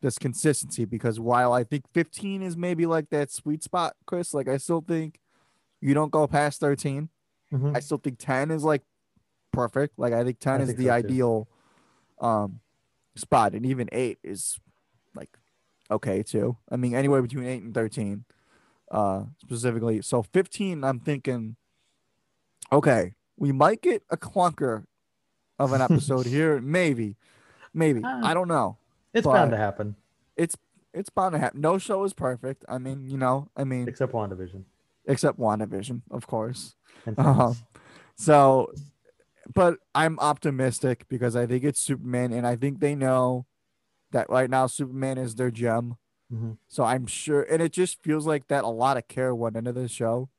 this 0.03 0.19
consistency 0.19 0.83
because 0.85 1.17
while 1.19 1.53
I 1.53 1.63
think 1.63 1.85
15 1.93 2.43
is 2.43 2.55
maybe 2.57 2.85
like 2.85 3.09
that 3.09 3.31
sweet 3.31 3.63
spot, 3.63 3.95
Chris, 4.05 4.33
like 4.33 4.47
I 4.49 4.57
still 4.57 4.81
think 4.85 5.19
you 5.81 5.93
don't 5.95 6.11
go 6.11 6.27
past 6.27 6.59
13. 6.59 7.09
Mhm. 7.51 7.75
I 7.75 7.79
still 7.79 7.97
think 7.97 8.19
10 8.19 8.51
is 8.51 8.63
like 8.63 8.83
perfect. 9.53 9.97
Like 9.97 10.11
I 10.13 10.23
think 10.25 10.39
10 10.39 10.59
I 10.59 10.63
is 10.63 10.67
think 10.67 10.77
the 10.77 10.85
so, 10.85 10.89
too. 10.89 11.07
ideal 11.07 11.47
um 12.19 12.59
spot 13.15 13.53
and 13.53 13.65
even 13.65 13.87
8 13.91 14.19
is 14.23 14.59
like 15.15 15.37
okay 15.89 16.21
too. 16.21 16.57
I 16.69 16.75
mean 16.75 16.93
anywhere 16.93 17.21
between 17.21 17.45
8 17.47 17.63
and 17.63 17.73
13 17.73 18.25
uh 18.91 19.23
specifically. 19.41 20.01
So 20.01 20.21
15 20.21 20.83
I'm 20.83 20.99
thinking 20.99 21.55
okay, 22.71 23.13
we 23.37 23.51
might 23.53 23.81
get 23.81 24.03
a 24.09 24.17
clunker 24.17 24.83
of 25.57 25.71
an 25.71 25.81
episode 25.87 26.25
here 26.25 26.59
maybe. 26.59 27.15
Maybe. 27.73 28.01
Ah. 28.03 28.19
I 28.23 28.33
don't 28.33 28.47
know. 28.49 28.77
It's 29.13 29.25
but- 29.25 29.33
bound 29.33 29.51
to 29.51 29.57
happen, 29.57 29.95
It's 30.35 30.55
it's 30.93 31.09
bound 31.09 31.33
to 31.33 31.39
happen. 31.39 31.61
No 31.61 31.77
show 31.77 32.03
is 32.03 32.13
perfect. 32.13 32.65
I 32.69 32.77
mean, 32.77 33.07
you 33.09 33.17
know, 33.17 33.49
I 33.55 33.63
mean, 33.63 33.87
except 33.87 34.13
WandaVision. 34.13 34.63
except 35.05 35.39
WandaVision, 35.39 36.01
of 36.11 36.27
course. 36.27 36.75
Uh-huh. 37.17 37.53
So, 38.15 38.71
but 39.53 39.79
I'm 39.95 40.19
optimistic 40.19 41.05
because 41.09 41.35
I 41.35 41.45
think 41.47 41.63
it's 41.63 41.79
Superman, 41.79 42.31
and 42.31 42.45
I 42.45 42.55
think 42.55 42.79
they 42.79 42.95
know 42.95 43.45
that 44.11 44.29
right 44.29 44.49
now 44.49 44.67
Superman 44.67 45.17
is 45.17 45.35
their 45.35 45.49
gem. 45.51 45.97
Mhm. 46.31 46.57
So 46.67 46.83
I'm 46.83 47.05
sure, 47.07 47.41
and 47.43 47.61
it 47.61 47.73
just 47.73 48.01
feels 48.03 48.25
like 48.27 48.47
that 48.47 48.63
a 48.63 48.67
lot 48.69 48.97
of 48.97 49.07
care 49.07 49.33
went 49.35 49.55
into 49.57 49.73
the 49.73 49.87
show, 49.87 50.29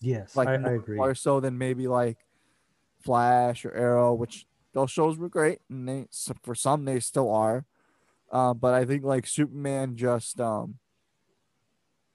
Yes, 0.00 0.34
like 0.34 0.48
I, 0.48 0.56
more, 0.56 0.70
I 0.70 0.74
agree. 0.74 0.96
more 0.96 1.14
so 1.14 1.40
than 1.40 1.58
maybe 1.58 1.86
like 1.86 2.16
Flash 3.00 3.64
or 3.64 3.72
Arrow, 3.72 4.14
which 4.14 4.46
those 4.72 4.90
shows 4.90 5.18
were 5.18 5.28
great, 5.28 5.60
and 5.68 5.86
they 5.88 6.06
for 6.42 6.54
some 6.54 6.84
they 6.86 7.00
still 7.00 7.30
are. 7.30 7.66
Uh, 8.30 8.54
but 8.54 8.74
I 8.74 8.84
think 8.84 9.04
like 9.04 9.26
Superman 9.26 9.96
just, 9.96 10.40
um, 10.40 10.76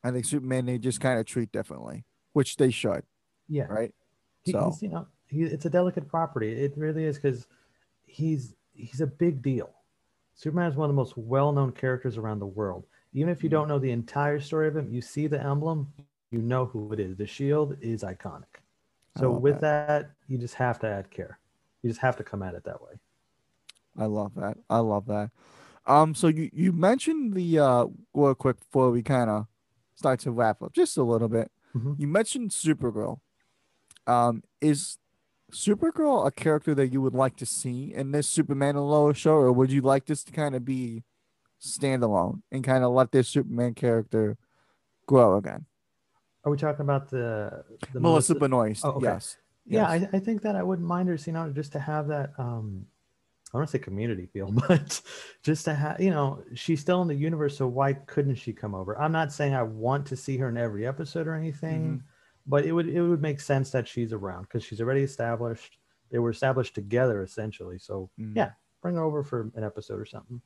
I 0.03 0.11
think 0.11 0.25
Superman 0.25 0.65
they 0.65 0.77
just 0.77 0.99
kind 1.01 1.19
of 1.19 1.25
treat 1.25 1.51
differently, 1.51 2.05
which 2.33 2.57
they 2.57 2.71
should, 2.71 3.03
Yeah, 3.47 3.67
right? 3.67 3.93
He, 4.43 4.53
So 4.53 4.53
he's, 4.53 4.81
you 4.81 4.89
know, 4.89 5.07
he, 5.27 5.43
it's 5.43 5.65
a 5.65 5.69
delicate 5.69 6.07
property. 6.07 6.51
It 6.53 6.73
really 6.77 7.05
is 7.05 7.17
because 7.17 7.47
he's 8.05 8.55
he's 8.73 9.01
a 9.01 9.07
big 9.07 9.41
deal. 9.41 9.71
Superman 10.35 10.71
is 10.71 10.77
one 10.77 10.89
of 10.89 10.95
the 10.95 11.01
most 11.01 11.17
well-known 11.17 11.71
characters 11.71 12.17
around 12.17 12.39
the 12.39 12.45
world. 12.47 12.85
Even 13.13 13.31
if 13.31 13.43
you 13.43 13.49
Mm-hmm. 13.49 13.59
don't 13.59 13.67
know 13.67 13.79
the 13.79 13.91
entire 13.91 14.39
story 14.39 14.67
of 14.67 14.75
him, 14.77 14.89
you 14.91 15.01
see 15.01 15.27
the 15.27 15.41
emblem, 15.43 15.93
you 16.31 16.41
know 16.41 16.65
who 16.65 16.91
it 16.93 16.99
is. 16.99 17.15
The 17.17 17.25
shield 17.27 17.77
is 17.81 18.03
iconic. 18.03 18.61
So 19.15 19.31
with 19.31 19.61
that, 19.61 20.11
you 20.27 20.37
just 20.37 20.55
have 20.55 20.79
to 20.79 20.87
add 20.87 21.09
care. 21.09 21.39
You 21.81 21.89
just 21.89 22.01
have 22.01 22.17
to 22.17 22.23
come 22.23 22.43
at 22.43 22.53
it 22.55 22.63
that 22.65 22.81
way. 22.81 22.93
I 23.97 24.05
love 24.05 24.33
that. 24.35 24.57
I 24.69 24.79
love 24.79 25.05
that. 25.07 25.31
Um, 25.87 26.15
so 26.15 26.27
you 26.27 26.49
you 26.53 26.71
mentioned 26.71 27.33
the 27.33 27.59
uh 27.59 27.85
real 28.13 28.35
quick 28.35 28.59
before 28.59 28.91
we 28.91 29.03
kind 29.03 29.29
of 29.29 29.47
start 29.95 30.19
to 30.21 30.31
wrap 30.31 30.61
up 30.61 30.73
just 30.73 30.97
a 30.97 31.03
little 31.03 31.29
bit. 31.29 31.51
Mhm. 31.75 31.99
You 31.99 32.07
mentioned 32.07 32.51
Supergirl. 32.51 33.19
Um, 34.07 34.43
is 34.61 34.97
Supergirl 35.51 36.25
a 36.27 36.31
character 36.31 36.73
that 36.75 36.91
you 36.91 37.01
would 37.01 37.13
like 37.13 37.35
to 37.37 37.45
see 37.45 37.93
in 37.93 38.11
this 38.11 38.27
Superman 38.27 38.75
and 38.75 38.89
Lois 38.89 39.17
show, 39.17 39.35
or 39.35 39.51
would 39.51 39.71
you 39.71 39.81
like 39.81 40.05
this 40.05 40.23
to 40.23 40.31
kind 40.31 40.55
of 40.55 40.65
be 40.65 41.03
standalone 41.61 42.41
and 42.51 42.63
kind 42.63 42.83
of 42.83 42.91
let 42.91 43.11
this 43.11 43.29
Superman 43.29 43.73
character 43.73 44.37
grow 45.07 45.37
again? 45.37 45.65
Are 46.43 46.51
we 46.51 46.57
talking 46.57 46.81
about 46.81 47.09
the, 47.09 47.63
the 47.93 47.99
Melissa, 47.99 48.35
Benoist. 48.35 48.85
Oh, 48.85 48.91
okay. 48.91 49.05
Yes. 49.05 49.37
Yeah, 49.65 49.91
Yes. 49.91 50.07
I, 50.13 50.17
I 50.17 50.19
think 50.19 50.43
that 50.43 50.55
I 50.55 50.61
wouldn't 50.61 50.87
mind 50.87 51.09
her, 51.09 51.17
seeing 51.17 51.33
know, 51.33 51.49
just 51.51 51.71
to 51.71 51.79
have 51.79 52.07
that 52.09 52.33
um 52.37 52.85
I 53.55 53.59
don't 53.59 53.69
say 53.69 53.79
community 53.79 54.25
feel, 54.27 54.51
but 54.67 55.01
just 55.43 55.65
to 55.65 55.73
have, 55.73 55.99
you 55.99 56.09
know, 56.11 56.43
she's 56.53 56.81
still 56.81 57.01
in 57.01 57.07
the 57.07 57.15
universe, 57.15 57.57
so 57.57 57.67
why 57.67 57.93
couldn't 57.93 58.35
she 58.35 58.51
come 58.53 58.75
over? 58.75 58.99
I'm 58.99 59.11
not 59.11 59.31
saying 59.31 59.55
I 59.55 59.63
want 59.63 60.05
to 60.07 60.15
see 60.15 60.37
her 60.37 60.49
in 60.49 60.57
every 60.57 60.85
episode 60.85 61.27
or 61.27 61.33
anything, 61.35 61.81
Mm-hmm. 61.81 62.05
but 62.47 62.65
it 62.65 62.71
would 62.73 62.89
it 62.89 63.01
would 63.01 63.21
make 63.21 63.39
sense 63.39 63.71
that 63.71 63.87
she's 63.87 64.13
around 64.13 64.43
because 64.43 64.63
she's 64.63 64.81
already 64.81 65.01
established. 65.03 65.77
They 66.11 66.19
were 66.19 66.29
established 66.31 66.75
together 66.75 67.23
essentially. 67.23 67.79
So 67.79 68.09
Mhm. 68.19 68.35
yeah, 68.35 68.51
bring 68.81 68.95
her 68.95 69.03
over 69.03 69.23
for 69.23 69.49
an 69.55 69.63
episode 69.63 69.99
or 69.99 70.05
something. 70.05 70.41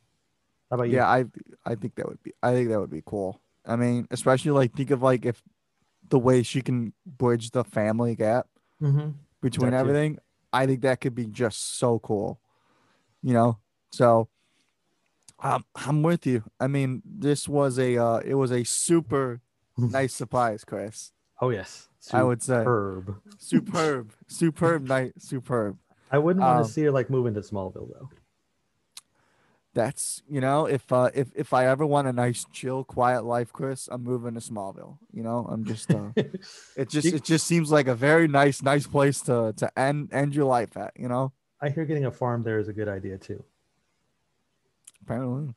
How 0.70 0.76
about 0.76 0.88
you? 0.88 0.96
Yeah, 0.96 1.08
I 1.08 1.24
I 1.66 1.74
think 1.74 1.96
that 1.96 2.06
would 2.08 2.22
be 2.22 2.32
I 2.42 2.52
think 2.52 2.68
that 2.70 2.80
would 2.80 2.90
be 2.90 3.02
cool. 3.04 3.40
I 3.66 3.76
mean, 3.76 4.06
especially 4.10 4.52
like 4.52 4.72
think 4.72 4.90
of 4.92 5.02
like 5.02 5.26
if 5.26 5.42
the 6.08 6.18
way 6.18 6.42
she 6.42 6.62
can 6.62 6.92
bridge 7.04 7.50
the 7.50 7.64
family 7.64 8.14
gap 8.16 8.46
Mm-hmm. 8.80 9.10
between 9.42 9.74
everything, 9.74 10.18
I 10.52 10.64
think 10.66 10.80
that 10.82 11.00
could 11.02 11.14
be 11.14 11.26
just 11.26 11.78
so 11.78 11.98
cool. 11.98 12.40
You 13.22 13.34
know? 13.34 13.58
So 13.92 14.28
um, 15.38 15.64
I'm 15.74 16.02
with 16.02 16.26
you. 16.26 16.44
I 16.58 16.66
mean, 16.66 17.02
this 17.04 17.48
was 17.48 17.78
a 17.78 17.96
uh 17.96 18.18
it 18.18 18.34
was 18.34 18.50
a 18.50 18.64
super 18.64 19.40
nice 19.76 20.14
surprise, 20.14 20.64
Chris. 20.64 21.12
Oh 21.40 21.50
yes, 21.50 21.88
I 22.12 22.22
would 22.22 22.42
say 22.42 22.60
superb. 22.62 23.16
superb, 23.38 24.12
superb 24.26 24.82
night, 24.86 25.14
superb. 25.18 25.78
I 26.10 26.18
wouldn't 26.18 26.44
want 26.44 26.58
Um, 26.58 26.64
to 26.64 26.70
see 26.70 26.82
her 26.82 26.90
like 26.90 27.08
move 27.08 27.26
into 27.26 27.40
Smallville 27.40 27.88
though. 27.92 28.10
That's 29.72 30.22
you 30.28 30.40
know, 30.40 30.66
if 30.66 30.90
uh 30.92 31.10
if 31.14 31.28
if 31.36 31.52
I 31.52 31.66
ever 31.66 31.86
want 31.86 32.08
a 32.08 32.12
nice, 32.12 32.44
chill, 32.52 32.82
quiet 32.84 33.24
life, 33.24 33.52
Chris, 33.52 33.88
I'm 33.90 34.02
moving 34.02 34.34
to 34.34 34.40
Smallville. 34.40 34.98
You 35.12 35.22
know, 35.22 35.46
I'm 35.48 35.64
just 35.64 35.90
uh 35.94 36.10
it 36.76 36.88
just 36.88 37.06
it 37.12 37.22
just 37.24 37.46
seems 37.46 37.70
like 37.70 37.86
a 37.86 37.94
very 37.94 38.26
nice, 38.26 38.62
nice 38.62 38.86
place 38.86 39.20
to 39.22 39.54
to 39.56 39.78
end 39.78 40.12
end 40.12 40.34
your 40.34 40.46
life 40.46 40.76
at, 40.76 40.92
you 40.98 41.08
know? 41.08 41.32
I 41.62 41.68
hear 41.68 41.84
getting 41.84 42.06
a 42.06 42.10
farm 42.10 42.42
there 42.42 42.58
is 42.58 42.68
a 42.68 42.72
good 42.72 42.88
idea 42.88 43.18
too. 43.18 43.42
Apparently. 45.02 45.54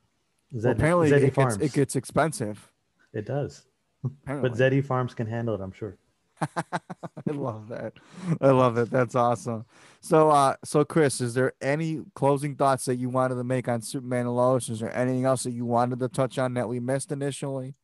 Well, 0.52 0.72
apparently 0.72 1.10
Zeddy 1.10 1.16
it 1.16 1.20
gets, 1.20 1.34
Farms. 1.34 1.56
it 1.58 1.72
gets 1.72 1.96
expensive. 1.96 2.70
It 3.12 3.26
does, 3.26 3.64
Apparently. 4.04 4.50
but 4.50 4.58
Zeddy 4.58 4.84
Farms 4.84 5.14
can 5.14 5.26
handle 5.26 5.54
it. 5.54 5.60
I'm 5.60 5.72
sure. 5.72 5.96
I 6.40 7.30
love 7.30 7.68
that. 7.68 7.94
I 8.40 8.50
love 8.50 8.76
it. 8.76 8.90
That's 8.90 9.14
awesome. 9.14 9.64
So 10.00 10.30
uh 10.30 10.56
so 10.64 10.84
Chris, 10.84 11.20
is 11.20 11.34
there 11.34 11.52
any 11.60 12.02
closing 12.14 12.56
thoughts 12.56 12.84
that 12.86 12.96
you 12.96 13.08
wanted 13.08 13.36
to 13.36 13.44
make 13.44 13.68
on 13.68 13.80
Superman 13.82 14.26
and 14.26 14.36
Lois? 14.36 14.68
Is 14.68 14.80
there 14.80 14.94
anything 14.96 15.24
else 15.24 15.44
that 15.44 15.52
you 15.52 15.64
wanted 15.64 16.00
to 16.00 16.08
touch 16.08 16.38
on 16.38 16.54
that 16.54 16.68
we 16.68 16.80
missed 16.80 17.12
initially? 17.12 17.74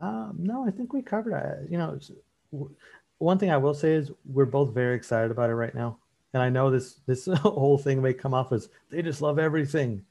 Um, 0.00 0.36
no, 0.38 0.66
I 0.66 0.70
think 0.70 0.92
we 0.92 1.02
covered 1.02 1.34
it. 1.34 1.70
You 1.70 1.78
know, 1.78 1.98
one 3.18 3.38
thing 3.38 3.50
I 3.50 3.56
will 3.58 3.74
say 3.74 3.92
is 3.94 4.10
we're 4.24 4.46
both 4.46 4.72
very 4.74 4.96
excited 4.96 5.30
about 5.30 5.50
it 5.50 5.54
right 5.54 5.74
now, 5.74 5.98
and 6.34 6.42
I 6.42 6.48
know 6.48 6.70
this 6.70 7.00
this 7.06 7.26
whole 7.40 7.78
thing 7.78 8.00
may 8.02 8.12
come 8.14 8.34
off 8.34 8.52
as 8.52 8.68
they 8.90 9.02
just 9.02 9.22
love 9.22 9.38
everything. 9.38 10.04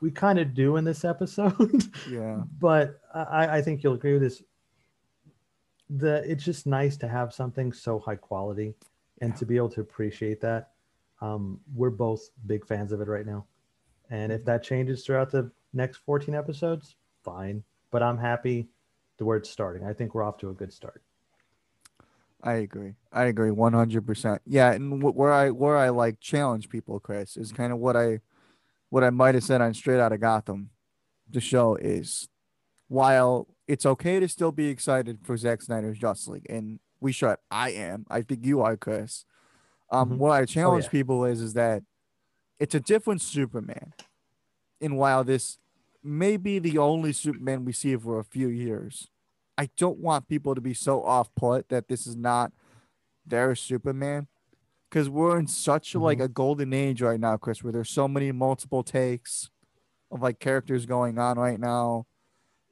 We 0.00 0.10
kind 0.10 0.38
of 0.38 0.52
do 0.54 0.76
in 0.76 0.84
this 0.84 1.04
episode, 1.04 1.84
Yeah. 2.10 2.42
but 2.58 3.00
I, 3.14 3.58
I 3.58 3.62
think 3.62 3.82
you'll 3.82 3.94
agree 3.94 4.12
with 4.14 4.22
this. 4.22 4.42
The 5.90 6.28
it's 6.30 6.44
just 6.44 6.66
nice 6.66 6.96
to 6.98 7.08
have 7.08 7.32
something 7.34 7.72
so 7.72 7.98
high 7.98 8.16
quality, 8.16 8.74
and 9.20 9.32
Yeah. 9.32 9.36
to 9.38 9.46
be 9.46 9.56
able 9.56 9.68
to 9.70 9.80
appreciate 9.80 10.40
that. 10.40 10.70
Um, 11.20 11.60
we're 11.74 11.90
both 11.90 12.30
big 12.46 12.66
fans 12.66 12.90
of 12.92 13.00
it 13.00 13.06
right 13.08 13.26
now, 13.26 13.46
and 14.10 14.32
if 14.32 14.44
that 14.46 14.62
changes 14.64 15.04
throughout 15.04 15.30
the 15.30 15.50
next 15.72 15.98
14 15.98 16.34
episodes, 16.34 16.96
fine. 17.22 17.62
But 17.90 18.02
I'm 18.02 18.18
happy 18.18 18.68
the 19.18 19.24
where 19.24 19.36
it's 19.36 19.50
starting. 19.50 19.84
I 19.86 19.92
think 19.92 20.14
we're 20.14 20.22
off 20.24 20.38
to 20.38 20.48
a 20.50 20.54
good 20.54 20.72
start. 20.72 21.02
I 22.42 22.54
agree. 22.54 22.94
I 23.12 23.24
agree 23.24 23.50
100%. 23.50 24.38
Yeah, 24.46 24.72
and 24.72 25.00
wh- 25.02 25.14
where 25.16 25.32
I 25.32 25.50
where 25.50 25.76
I 25.76 25.90
like 25.90 26.18
challenge 26.20 26.68
people, 26.68 26.98
Chris, 26.98 27.36
is 27.36 27.52
kind 27.52 27.72
of 27.72 27.78
what 27.78 27.96
I 27.96 28.20
what 28.90 29.04
I 29.04 29.10
might 29.10 29.34
have 29.34 29.44
said 29.44 29.60
on 29.60 29.74
Straight 29.74 30.00
Out 30.00 30.12
of 30.12 30.20
Gotham. 30.20 30.70
The 31.30 31.40
show 31.40 31.76
is 31.76 32.28
while 32.88 33.46
it's 33.68 33.86
okay 33.86 34.18
to 34.20 34.28
still 34.28 34.52
be 34.52 34.66
excited 34.68 35.20
for 35.22 35.36
Zack 35.36 35.62
Snyder's 35.62 35.98
Justice 35.98 36.28
League, 36.28 36.46
and 36.50 36.80
we 37.00 37.12
should. 37.12 37.36
I 37.50 37.70
am. 37.70 38.06
I 38.10 38.22
think 38.22 38.44
you 38.44 38.60
are, 38.60 38.76
Chris. 38.76 39.24
Um, 39.90 40.10
Mhm. 40.10 40.16
what 40.18 40.32
I 40.32 40.44
challenge 40.44 40.84
yeah. 40.84 40.90
people 40.90 41.24
is 41.24 41.40
is 41.40 41.54
that 41.54 41.84
it's 42.58 42.74
a 42.74 42.80
different 42.80 43.20
Superman, 43.22 43.92
and 44.80 44.96
while 44.96 45.22
this 45.22 45.58
may 46.02 46.36
be 46.36 46.58
the 46.58 46.76
only 46.78 47.12
Superman 47.12 47.64
we 47.64 47.72
see 47.72 47.94
for 47.96 48.18
a 48.18 48.24
few 48.24 48.48
years, 48.48 49.08
I 49.58 49.68
don't 49.76 49.98
want 49.98 50.28
people 50.28 50.54
to 50.54 50.60
be 50.60 50.74
so 50.74 51.02
off 51.02 51.34
put 51.34 51.68
that 51.68 51.88
this 51.88 52.06
is 52.06 52.16
not 52.16 52.52
their 53.26 53.54
Superman. 53.54 54.28
Because 54.88 55.08
we're 55.08 55.38
in 55.38 55.46
such 55.46 55.94
like 55.94 56.20
a 56.20 56.28
golden 56.28 56.74
age 56.74 57.00
right 57.00 57.18
now, 57.18 57.38
Chris, 57.38 57.62
where 57.62 57.72
there's 57.72 57.88
so 57.88 58.06
many 58.06 58.30
multiple 58.30 58.82
takes 58.82 59.50
of 60.10 60.20
like 60.20 60.38
characters 60.38 60.84
going 60.84 61.18
on 61.18 61.38
right 61.38 61.58
now. 61.58 62.06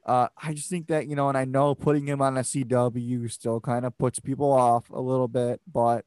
Uh, 0.05 0.27
I 0.41 0.53
just 0.53 0.69
think 0.69 0.87
that, 0.87 1.07
you 1.07 1.15
know, 1.15 1.29
and 1.29 1.37
I 1.37 1.45
know 1.45 1.73
putting 1.73 2.07
him 2.07 2.21
on 2.21 2.37
a 2.37 2.41
CW 2.41 3.31
still 3.31 3.59
kind 3.59 3.85
of 3.85 3.97
puts 3.97 4.19
people 4.19 4.51
off 4.51 4.89
a 4.91 4.99
little 4.99 5.27
bit, 5.27 5.61
but 5.71 6.05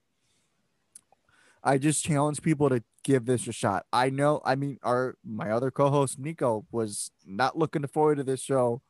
I 1.64 1.78
just 1.78 2.04
challenge 2.04 2.42
people 2.42 2.68
to 2.68 2.82
give 3.02 3.26
this 3.26 3.48
a 3.48 3.52
shot. 3.52 3.86
I 3.92 4.10
know, 4.10 4.40
I 4.44 4.54
mean, 4.54 4.78
our 4.82 5.16
my 5.24 5.50
other 5.50 5.70
co-host 5.70 6.18
Nico 6.18 6.66
was 6.70 7.10
not 7.26 7.56
looking 7.56 7.86
forward 7.86 8.16
to 8.16 8.24
this 8.24 8.40
show 8.40 8.82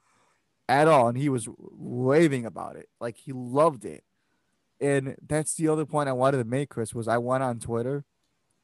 at 0.69 0.89
all, 0.89 1.09
and 1.09 1.19
he 1.19 1.29
was 1.29 1.49
raving 1.59 2.47
about 2.47 2.77
it. 2.77 2.89
Like 3.01 3.17
he 3.17 3.33
loved 3.33 3.85
it. 3.85 4.05
And 4.81 5.17
that's 5.27 5.55
the 5.55 5.69
other 5.69 5.87
point 5.87 6.09
I 6.09 6.12
wanted 6.12 6.39
to 6.39 6.45
make, 6.45 6.71
Chris, 6.71 6.95
was 6.95 7.09
I 7.09 7.19
went 7.19 7.43
on 7.43 7.59
Twitter 7.59 8.05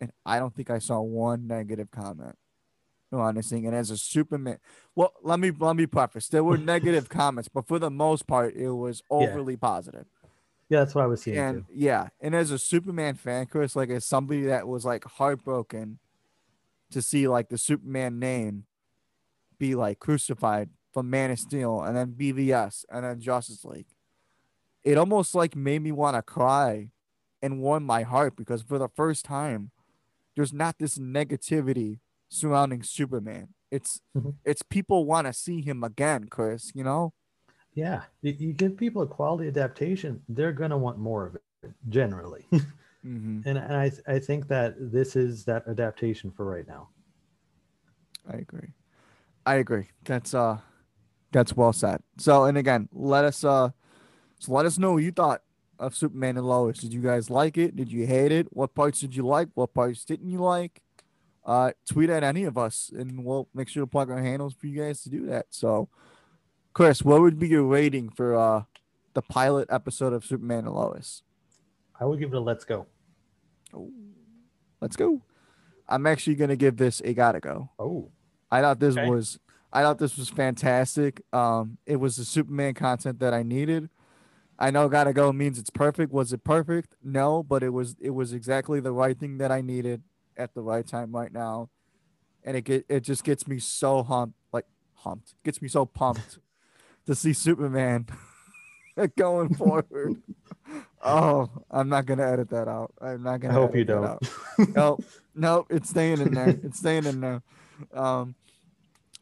and 0.01 0.13
I 0.25 0.39
don't 0.39 0.55
think 0.55 0.71
I 0.71 0.79
saw 0.79 1.01
one 1.01 1.47
negative 1.47 1.91
comment 1.91 2.37
on 3.13 3.35
this 3.35 3.51
thing. 3.51 3.67
And 3.67 3.75
as 3.75 3.91
a 3.91 3.99
Superman, 3.99 4.59
well, 4.95 5.13
let 5.23 5.39
me 5.39 5.51
let 5.57 5.77
me 5.77 5.87
preface. 5.87 6.29
There 6.29 6.45
were 6.45 6.59
negative 6.59 7.09
comments, 7.09 7.49
but 7.49 7.67
for 7.67 7.79
the 7.79 7.91
most 7.91 8.27
part, 8.27 8.55
it 8.55 8.71
was 8.71 9.03
overly 9.11 9.57
positive. 9.57 10.07
Yeah, 10.69 10.81
that's 10.81 10.95
what 10.95 11.05
I 11.05 11.07
was 11.09 11.23
seeing. 11.23 11.37
And 11.37 11.67
too. 11.67 11.73
yeah, 11.75 12.09
and 12.21 12.35
as 12.35 12.51
a 12.51 12.59
Superman 12.59 13.15
fan, 13.15 13.47
Chris, 13.47 13.75
like 13.75 13.91
as 13.91 14.05
somebody 14.05 14.43
that 14.43 14.69
was 14.69 14.85
like 14.85 15.05
heartbroken 15.05 15.99
to 16.93 17.03
see 17.03 17.29
like 17.29 17.49
the 17.49 17.59
Superman 17.59 18.19
name 18.19 18.65
be 19.59 19.75
like 19.75 19.99
crucified 19.99 20.71
from 20.93 21.11
Man 21.11 21.30
of 21.30 21.38
Steel 21.38 21.82
and 21.82 21.97
then 21.97 22.12
BVS 22.12 22.84
and 22.91 23.05
then 23.05 23.20
Justice 23.20 23.64
League, 23.64 23.86
it 24.84 24.99
almost 24.99 25.34
like 25.34 25.55
made 25.57 25.82
me 25.82 25.93
want 25.93 26.16
to 26.16 26.22
cry 26.22 26.91
and 27.43 27.61
warm 27.61 27.84
my 27.84 28.03
heart 28.03 28.36
because 28.36 28.62
for 28.62 28.78
the 28.78 28.88
first 28.88 29.24
time, 29.24 29.70
there's 30.36 30.53
not 30.53 30.78
this 30.78 30.99
negativity 30.99 32.01
surrounding 32.28 32.82
Superman. 32.82 33.49
It's 33.70 34.01
Mhm. 34.16 34.34
it's 34.45 34.62
people 34.62 35.05
want 35.05 35.26
to 35.26 35.32
see 35.32 35.61
him 35.61 35.84
again, 35.84 36.28
Chris. 36.28 36.72
You 36.74 36.84
know. 36.84 37.12
Yeah, 37.74 38.03
you, 38.20 38.32
you 38.32 38.53
give 38.53 38.76
people 38.76 39.03
a 39.03 39.07
quality 39.07 39.49
adaptation, 39.49 40.22
they're 40.28 40.53
gonna 40.53 40.76
want 40.78 40.99
more 40.99 41.26
of 41.26 41.36
it 41.36 41.72
generally. 41.88 42.47
Mm-hmm. 43.03 43.49
and 43.49 43.57
and 43.57 43.74
I 43.74 43.91
I 44.07 44.18
think 44.18 44.47
that 44.49 44.74
this 44.93 45.16
is 45.16 45.47
that 45.47 45.66
adaptation 45.66 46.30
for 46.30 46.45
right 46.45 46.68
now. 46.68 46.91
I 48.28 48.36
agree. 48.36 48.74
I 49.47 49.55
agree. 49.55 49.88
That's 50.05 50.34
uh 50.34 50.59
that's 51.33 51.57
well 51.57 51.72
said. 51.72 52.03
So 52.18 52.45
and 52.45 52.57
again, 52.59 52.89
let 52.93 53.24
us 53.24 53.45
uh 53.45 53.70
so 54.39 54.53
let 54.53 54.66
us 54.66 54.78
know 54.78 54.93
what 54.95 55.03
you 55.03 55.12
thought 55.12 55.43
of 55.78 55.95
Superman 55.97 56.37
and 56.37 56.47
Lois. 56.47 56.78
Did 56.78 56.93
you 56.93 57.01
guys 57.01 57.31
like 57.31 57.57
it? 57.59 57.76
Did 57.76 57.91
you 57.91 58.07
hate 58.07 58.33
it? 58.33 58.49
What 58.51 58.74
parts 58.74 59.01
did 59.01 59.14
you 59.16 59.26
like? 59.26 59.49
What 59.55 59.72
parts 59.74 60.05
didn't 60.05 60.28
you 60.31 60.39
like? 60.41 60.83
Uh 61.45 61.72
tweet 61.89 62.11
at 62.11 62.22
any 62.22 62.45
of 62.45 62.59
us 62.59 62.91
and 62.97 63.24
we'll 63.24 63.49
make 63.55 63.68
sure 63.68 63.83
to 63.83 63.87
plug 63.87 64.11
our 64.11 64.20
handles 64.22 64.55
for 64.55 64.66
you 64.66 64.83
guys 64.83 65.03
to 65.03 65.09
do 65.11 65.26
that. 65.26 65.47
So 65.51 65.89
Chris, 66.72 67.03
what 67.03 67.20
would 67.20 67.39
be 67.39 67.49
your 67.49 67.64
rating 67.64 68.11
for 68.11 68.35
uh 68.37 68.62
the 69.14 69.22
pilot 69.22 69.68
episode 69.70 70.12
of 70.12 70.24
Superman 70.24 70.66
and 70.66 70.74
Lois? 70.74 71.22
I 71.99 72.05
would 72.05 72.18
give 72.18 72.33
it 72.33 72.37
a 72.37 72.41
let's 72.41 72.64
go. 72.64 72.87
Let's 74.81 74.97
go. 74.97 75.22
I'm 75.89 76.07
actually 76.07 76.37
gonna 76.37 76.57
give 76.57 76.76
this 76.76 77.01
a 77.05 77.12
gotta 77.14 77.41
go. 77.41 77.70
Oh, 77.78 78.11
I 78.51 78.61
thought 78.61 78.81
this 78.81 78.97
Okay. 78.97 79.09
was 79.09 79.39
I 79.73 79.83
thought 79.83 79.99
this 79.99 80.16
was 80.16 80.29
fantastic. 80.29 81.23
Um, 81.33 81.79
it 81.87 81.97
was 81.97 82.16
the 82.16 82.25
Superman 82.25 82.75
content 82.75 83.21
that 83.21 83.33
I 83.33 83.43
needed. 83.43 83.89
I 84.59 84.71
know 84.71 84.89
gotta 84.89 85.12
go 85.12 85.33
means 85.33 85.59
it's 85.59 85.71
perfect. 85.71 86.12
Was 86.12 86.33
it 86.33 86.45
perfect? 86.45 86.95
No, 87.03 87.43
but 87.43 87.62
it 87.62 87.71
was 87.71 87.97
it 88.01 88.11
was 88.11 88.33
exactly 88.33 88.81
the 88.81 88.93
right 88.93 89.18
thing 89.18 89.39
that 89.39 89.51
I 89.51 89.62
needed 89.62 90.03
at 90.37 90.55
the 90.55 90.61
right 90.61 90.87
time 90.87 91.14
right 91.16 91.33
now. 91.33 91.71
And 92.45 92.57
it 92.57 92.62
get 92.62 92.85
it 92.89 93.01
just 93.01 93.25
gets 93.25 93.49
me 93.49 93.59
so 93.59 94.03
humped 94.03 94.37
like 94.53 94.66
humped. 94.97 95.35
Gets 95.45 95.62
me 95.62 95.68
so 95.68 95.87
pumped 95.87 96.39
to 97.07 97.14
see 97.14 97.33
Superman 97.33 98.07
going 99.16 99.55
forward. 99.55 100.21
oh, 101.03 101.49
I'm 101.71 101.89
not 101.89 102.05
gonna 102.05 102.31
edit 102.31 102.51
that 102.51 102.68
out. 102.68 102.93
I'm 103.01 103.23
not 103.23 103.41
gonna 103.41 103.55
hope 103.55 103.75
you 103.75 103.85
don't. 103.85 104.05
out 104.05 104.23
nope, 104.75 105.05
nope, 105.35 105.66
it's 105.71 105.89
staying 105.89 106.21
in 106.21 106.35
there. 106.35 106.49
It's 106.49 106.79
staying 106.79 107.07
in 107.07 107.21
there. 107.21 107.43
Um, 107.95 108.35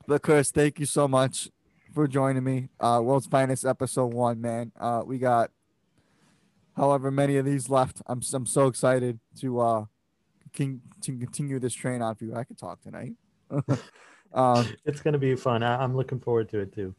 but 0.08 0.22
Chris, 0.22 0.50
thank 0.50 0.80
you 0.80 0.86
so 0.86 1.06
much 1.06 1.50
for 1.94 2.08
joining 2.08 2.42
me. 2.42 2.70
Uh, 2.80 3.00
World's 3.04 3.26
Finest 3.26 3.66
episode 3.66 4.14
one, 4.14 4.40
man. 4.40 4.72
Uh, 4.80 5.02
we 5.04 5.18
got 5.18 5.50
however 6.74 7.10
many 7.10 7.36
of 7.36 7.44
these 7.44 7.68
left. 7.68 8.00
I'm 8.06 8.22
I'm 8.32 8.46
so 8.46 8.68
excited 8.68 9.20
to 9.40 9.60
uh 9.60 9.84
can 10.54 10.80
to 11.02 11.14
continue 11.14 11.58
this 11.58 11.74
train 11.74 12.00
on 12.00 12.14
for 12.14 12.24
you. 12.24 12.34
I 12.34 12.44
could 12.44 12.58
talk 12.58 12.80
tonight. 12.80 13.12
um, 14.32 14.66
it's 14.86 15.02
gonna 15.02 15.18
be 15.18 15.36
fun. 15.36 15.62
I, 15.62 15.76
I'm 15.76 15.94
looking 15.94 16.20
forward 16.20 16.48
to 16.50 16.60
it 16.60 16.72
too. 16.72 16.94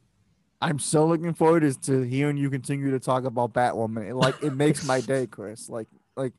I'm 0.61 0.77
so 0.77 1.07
looking 1.07 1.33
forward 1.33 1.61
to, 1.61 1.73
to 1.81 2.01
hearing 2.01 2.37
you 2.37 2.51
continue 2.51 2.91
to 2.91 2.99
talk 2.99 3.23
about 3.23 3.53
Batwoman. 3.53 4.09
It, 4.09 4.15
like 4.15 4.35
it 4.43 4.53
makes 4.53 4.85
my 4.85 5.01
day, 5.13 5.25
Chris. 5.25 5.67
Like 5.67 5.87
like 6.15 6.33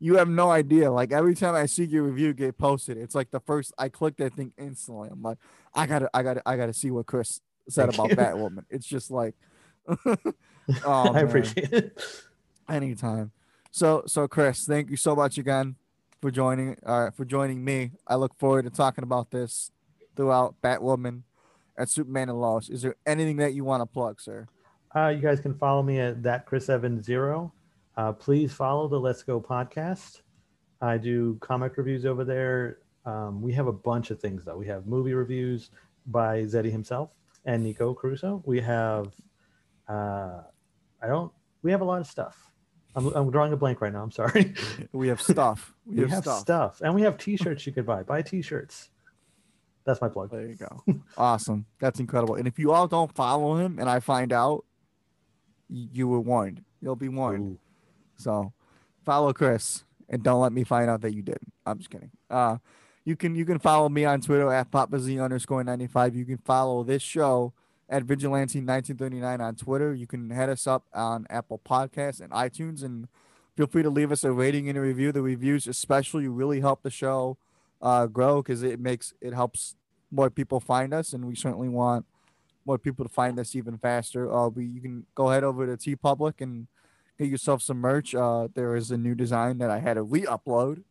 you 0.00 0.16
have 0.16 0.28
no 0.28 0.50
idea. 0.50 0.90
Like 0.90 1.12
every 1.12 1.34
time 1.34 1.54
I 1.54 1.66
see 1.66 1.84
your 1.84 2.02
review 2.04 2.32
get 2.32 2.56
posted, 2.58 2.96
it's 2.96 3.14
like 3.14 3.30
the 3.30 3.40
first 3.40 3.72
I 3.78 3.90
click 3.90 4.16
that 4.16 4.34
thing 4.34 4.52
instantly. 4.58 5.10
I'm 5.12 5.22
like, 5.22 5.38
I 5.74 5.86
gotta, 5.86 6.08
I 6.14 6.22
gotta, 6.22 6.42
I 6.46 6.56
gotta 6.56 6.72
see 6.72 6.90
what 6.90 7.06
Chris 7.06 7.40
said 7.68 7.92
Thank 7.92 7.94
about 7.94 8.10
you. 8.10 8.16
Batwoman. 8.16 8.64
It's 8.70 8.86
just 8.86 9.10
like, 9.10 9.34
oh, 10.84 11.14
I 11.14 11.20
appreciate 11.20 11.72
it. 11.72 12.02
anytime. 12.68 13.30
So 13.70 14.02
so 14.06 14.26
Chris, 14.26 14.64
thank 14.64 14.90
you 14.90 14.96
so 14.96 15.14
much 15.14 15.38
again 15.38 15.76
for 16.20 16.30
joining 16.30 16.76
uh 16.84 17.10
for 17.10 17.24
joining 17.24 17.62
me. 17.62 17.92
I 18.06 18.16
look 18.16 18.34
forward 18.38 18.64
to 18.64 18.70
talking 18.70 19.04
about 19.04 19.30
this 19.30 19.70
throughout 20.16 20.56
Batwoman 20.62 21.22
and 21.76 21.88
Superman 21.88 22.30
and 22.30 22.40
Lois. 22.40 22.70
Is 22.70 22.82
there 22.82 22.96
anything 23.06 23.36
that 23.36 23.52
you 23.52 23.64
want 23.64 23.82
to 23.82 23.86
plug, 23.86 24.20
sir? 24.20 24.48
Uh, 24.96 25.08
you 25.08 25.20
guys 25.20 25.40
can 25.40 25.54
follow 25.54 25.82
me 25.82 26.00
at 26.00 26.22
that 26.22 26.46
Chris 26.46 26.68
Evans 26.68 27.04
zero. 27.04 27.52
Uh, 28.00 28.12
please 28.12 28.50
follow 28.50 28.88
the 28.88 28.98
Let's 28.98 29.22
Go 29.22 29.38
podcast. 29.42 30.22
I 30.80 30.96
do 30.96 31.36
comic 31.42 31.76
reviews 31.76 32.06
over 32.06 32.24
there. 32.24 32.78
Um, 33.04 33.42
we 33.42 33.52
have 33.52 33.66
a 33.66 33.74
bunch 33.74 34.10
of 34.10 34.18
things 34.18 34.42
though. 34.42 34.56
We 34.56 34.66
have 34.68 34.86
movie 34.86 35.12
reviews 35.12 35.68
by 36.06 36.44
Zeddy 36.44 36.72
himself 36.72 37.10
and 37.44 37.62
Nico 37.62 37.92
Caruso. 37.92 38.42
We 38.46 38.58
have, 38.62 39.12
uh, 39.86 40.40
I 41.02 41.08
don't. 41.08 41.30
We 41.60 41.72
have 41.72 41.82
a 41.82 41.84
lot 41.84 42.00
of 42.00 42.06
stuff. 42.06 42.50
I'm, 42.96 43.08
I'm 43.08 43.30
drawing 43.30 43.52
a 43.52 43.56
blank 43.58 43.82
right 43.82 43.92
now. 43.92 44.02
I'm 44.02 44.10
sorry. 44.10 44.54
We 44.92 45.08
have 45.08 45.20
stuff. 45.20 45.74
We, 45.84 45.96
we 45.96 46.00
have, 46.00 46.10
have 46.10 46.22
stuff. 46.22 46.40
stuff. 46.40 46.80
and 46.80 46.94
we 46.94 47.02
have 47.02 47.18
T-shirts 47.18 47.66
you 47.66 47.72
could 47.72 47.84
buy. 47.84 48.02
Buy 48.02 48.22
T-shirts. 48.22 48.88
That's 49.84 50.00
my 50.00 50.08
plug. 50.08 50.30
There 50.30 50.46
you 50.46 50.56
go. 50.56 50.82
awesome. 51.18 51.66
That's 51.80 52.00
incredible. 52.00 52.36
And 52.36 52.48
if 52.48 52.58
you 52.58 52.72
all 52.72 52.88
don't 52.88 53.14
follow 53.14 53.58
him 53.58 53.78
and 53.78 53.90
I 53.90 54.00
find 54.00 54.32
out, 54.32 54.64
you 55.68 56.08
were 56.08 56.20
warned. 56.20 56.64
You'll 56.80 56.96
be 56.96 57.10
warned. 57.10 57.42
Ooh. 57.42 57.58
So 58.20 58.52
follow 59.04 59.32
Chris 59.32 59.84
and 60.08 60.22
don't 60.22 60.40
let 60.40 60.52
me 60.52 60.64
find 60.64 60.90
out 60.90 61.00
that 61.02 61.14
you 61.14 61.22
didn't. 61.22 61.52
I'm 61.64 61.78
just 61.78 61.90
kidding. 61.90 62.10
Uh 62.28 62.58
you 63.04 63.16
can 63.16 63.34
you 63.34 63.44
can 63.44 63.58
follow 63.58 63.88
me 63.88 64.04
on 64.04 64.20
Twitter 64.20 64.52
at 64.52 64.70
PapaZ 64.70 65.22
underscore 65.22 65.64
95. 65.64 66.14
You 66.14 66.24
can 66.24 66.38
follow 66.38 66.84
this 66.84 67.02
show 67.02 67.54
at 67.88 68.04
Vigilante1939 68.04 69.40
on 69.40 69.54
Twitter. 69.56 69.94
You 69.94 70.06
can 70.06 70.30
head 70.30 70.48
us 70.48 70.66
up 70.66 70.84
on 70.94 71.26
Apple 71.30 71.60
Podcasts 71.64 72.20
and 72.20 72.30
iTunes 72.30 72.84
and 72.84 73.08
feel 73.56 73.66
free 73.66 73.82
to 73.82 73.90
leave 73.90 74.12
us 74.12 74.22
a 74.22 74.32
rating 74.32 74.68
and 74.68 74.76
a 74.76 74.80
review. 74.80 75.12
The 75.12 75.22
reviews 75.22 75.66
especially 75.66 76.28
really 76.28 76.60
help 76.60 76.82
the 76.82 76.90
show 76.90 77.38
uh 77.80 78.06
grow 78.06 78.42
because 78.42 78.62
it 78.62 78.78
makes 78.78 79.14
it 79.20 79.32
helps 79.32 79.76
more 80.10 80.28
people 80.28 80.60
find 80.60 80.92
us 80.92 81.12
and 81.12 81.24
we 81.24 81.34
certainly 81.34 81.68
want 81.68 82.04
more 82.66 82.78
people 82.78 83.04
to 83.04 83.08
find 83.10 83.38
us 83.38 83.56
even 83.56 83.78
faster. 83.78 84.30
Uh 84.30 84.48
we 84.48 84.66
you 84.66 84.82
can 84.82 85.06
go 85.14 85.28
head 85.30 85.42
over 85.42 85.66
to 85.66 85.76
TeePublic 85.76 86.42
and 86.42 86.66
get 87.20 87.30
yourself 87.30 87.60
some 87.62 87.78
merch. 87.78 88.14
Uh, 88.14 88.48
there 88.54 88.74
is 88.74 88.90
a 88.90 88.96
new 88.96 89.14
design 89.14 89.58
that 89.58 89.70
I 89.70 89.78
had 89.78 89.94
to 89.94 90.02
re-upload. 90.02 90.82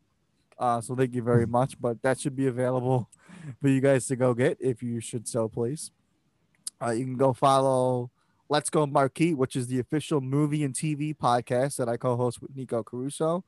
Uh, 0.59 0.79
so 0.79 0.95
thank 0.95 1.15
you 1.15 1.23
very 1.23 1.47
much. 1.47 1.79
But 1.81 2.01
that 2.03 2.19
should 2.19 2.35
be 2.35 2.45
available 2.45 3.09
for 3.61 3.67
you 3.67 3.81
guys 3.81 4.05
to 4.07 4.15
go 4.15 4.33
get 4.33 4.57
if 4.59 4.83
you 4.83 4.99
should 4.99 5.27
so 5.27 5.47
please. 5.49 5.91
Uh, 6.81 6.91
you 6.91 7.03
can 7.03 7.17
go 7.17 7.33
follow 7.33 8.11
Let's 8.47 8.69
Go 8.69 8.85
Marquee, 8.85 9.33
which 9.33 9.55
is 9.55 9.67
the 9.67 9.79
official 9.79 10.21
movie 10.21 10.63
and 10.63 10.73
TV 10.73 11.15
podcast 11.15 11.77
that 11.77 11.89
I 11.89 11.97
co-host 11.97 12.41
with 12.41 12.55
Nico 12.55 12.83
Caruso. 12.83 13.43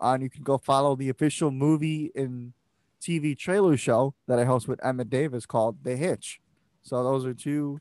Uh, 0.00 0.12
and 0.12 0.22
you 0.22 0.28
can 0.28 0.42
go 0.42 0.58
follow 0.58 0.96
the 0.96 1.08
official 1.08 1.50
movie 1.52 2.10
and 2.16 2.52
TV 3.00 3.38
trailer 3.38 3.76
show 3.76 4.14
that 4.26 4.38
I 4.38 4.44
host 4.44 4.66
with 4.66 4.84
Emma 4.84 5.04
Davis 5.04 5.46
called 5.46 5.84
The 5.84 5.96
Hitch. 5.96 6.40
So 6.82 7.02
those 7.04 7.24
are 7.24 7.32
two 7.32 7.80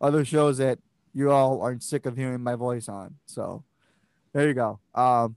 other 0.00 0.24
shows 0.24 0.58
that 0.58 0.78
you 1.12 1.30
all 1.32 1.60
aren't 1.60 1.82
sick 1.82 2.06
of 2.06 2.16
hearing 2.16 2.42
my 2.42 2.54
voice 2.54 2.88
on. 2.88 3.16
So 3.26 3.64
there 4.38 4.46
you 4.46 4.54
go. 4.54 4.78
Um, 4.94 5.34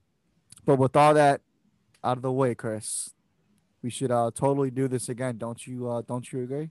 but 0.63 0.77
with 0.77 0.95
all 0.95 1.15
that 1.15 1.41
out 2.03 2.17
of 2.17 2.21
the 2.21 2.31
way, 2.31 2.53
Chris, 2.53 3.15
we 3.81 3.89
should 3.89 4.11
uh 4.11 4.29
totally 4.33 4.69
do 4.69 4.87
this 4.87 5.09
again. 5.09 5.39
Don't 5.39 5.65
you? 5.65 5.89
Uh, 5.89 6.01
don't 6.01 6.31
you 6.31 6.43
agree? 6.43 6.69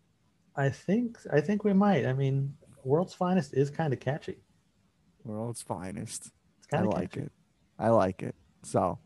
I 0.54 0.68
think 0.68 1.18
I 1.32 1.40
think 1.40 1.64
we 1.64 1.72
might. 1.72 2.06
I 2.06 2.12
mean, 2.12 2.54
World's 2.84 3.14
Finest 3.14 3.54
is 3.54 3.68
kind 3.68 3.92
of 3.92 3.98
catchy. 3.98 4.36
World's 5.24 5.60
finest. 5.60 6.30
It's 6.58 6.68
I 6.72 6.76
kind 6.76 6.86
of 6.86 6.94
like 6.94 7.16
it. 7.16 7.32
I 7.78 7.88
like 7.88 8.22
it. 8.22 8.36
So, 8.62 8.80
all 8.80 9.00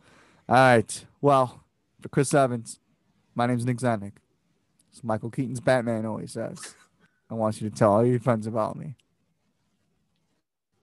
right. 0.48 1.04
Well, 1.22 1.64
for 2.02 2.10
Chris 2.10 2.34
Evans, 2.34 2.78
my 3.34 3.46
name's 3.46 3.64
Nick 3.64 3.78
Zednik. 3.78 4.18
As 4.92 5.02
Michael 5.02 5.30
Keaton's 5.30 5.60
Batman 5.60 6.04
always 6.04 6.32
says, 6.32 6.74
I 7.30 7.34
want 7.34 7.60
you 7.60 7.70
to 7.70 7.74
tell 7.74 7.92
all 7.92 8.04
your 8.04 8.20
friends 8.20 8.46
about 8.46 8.76
me. 8.76 8.96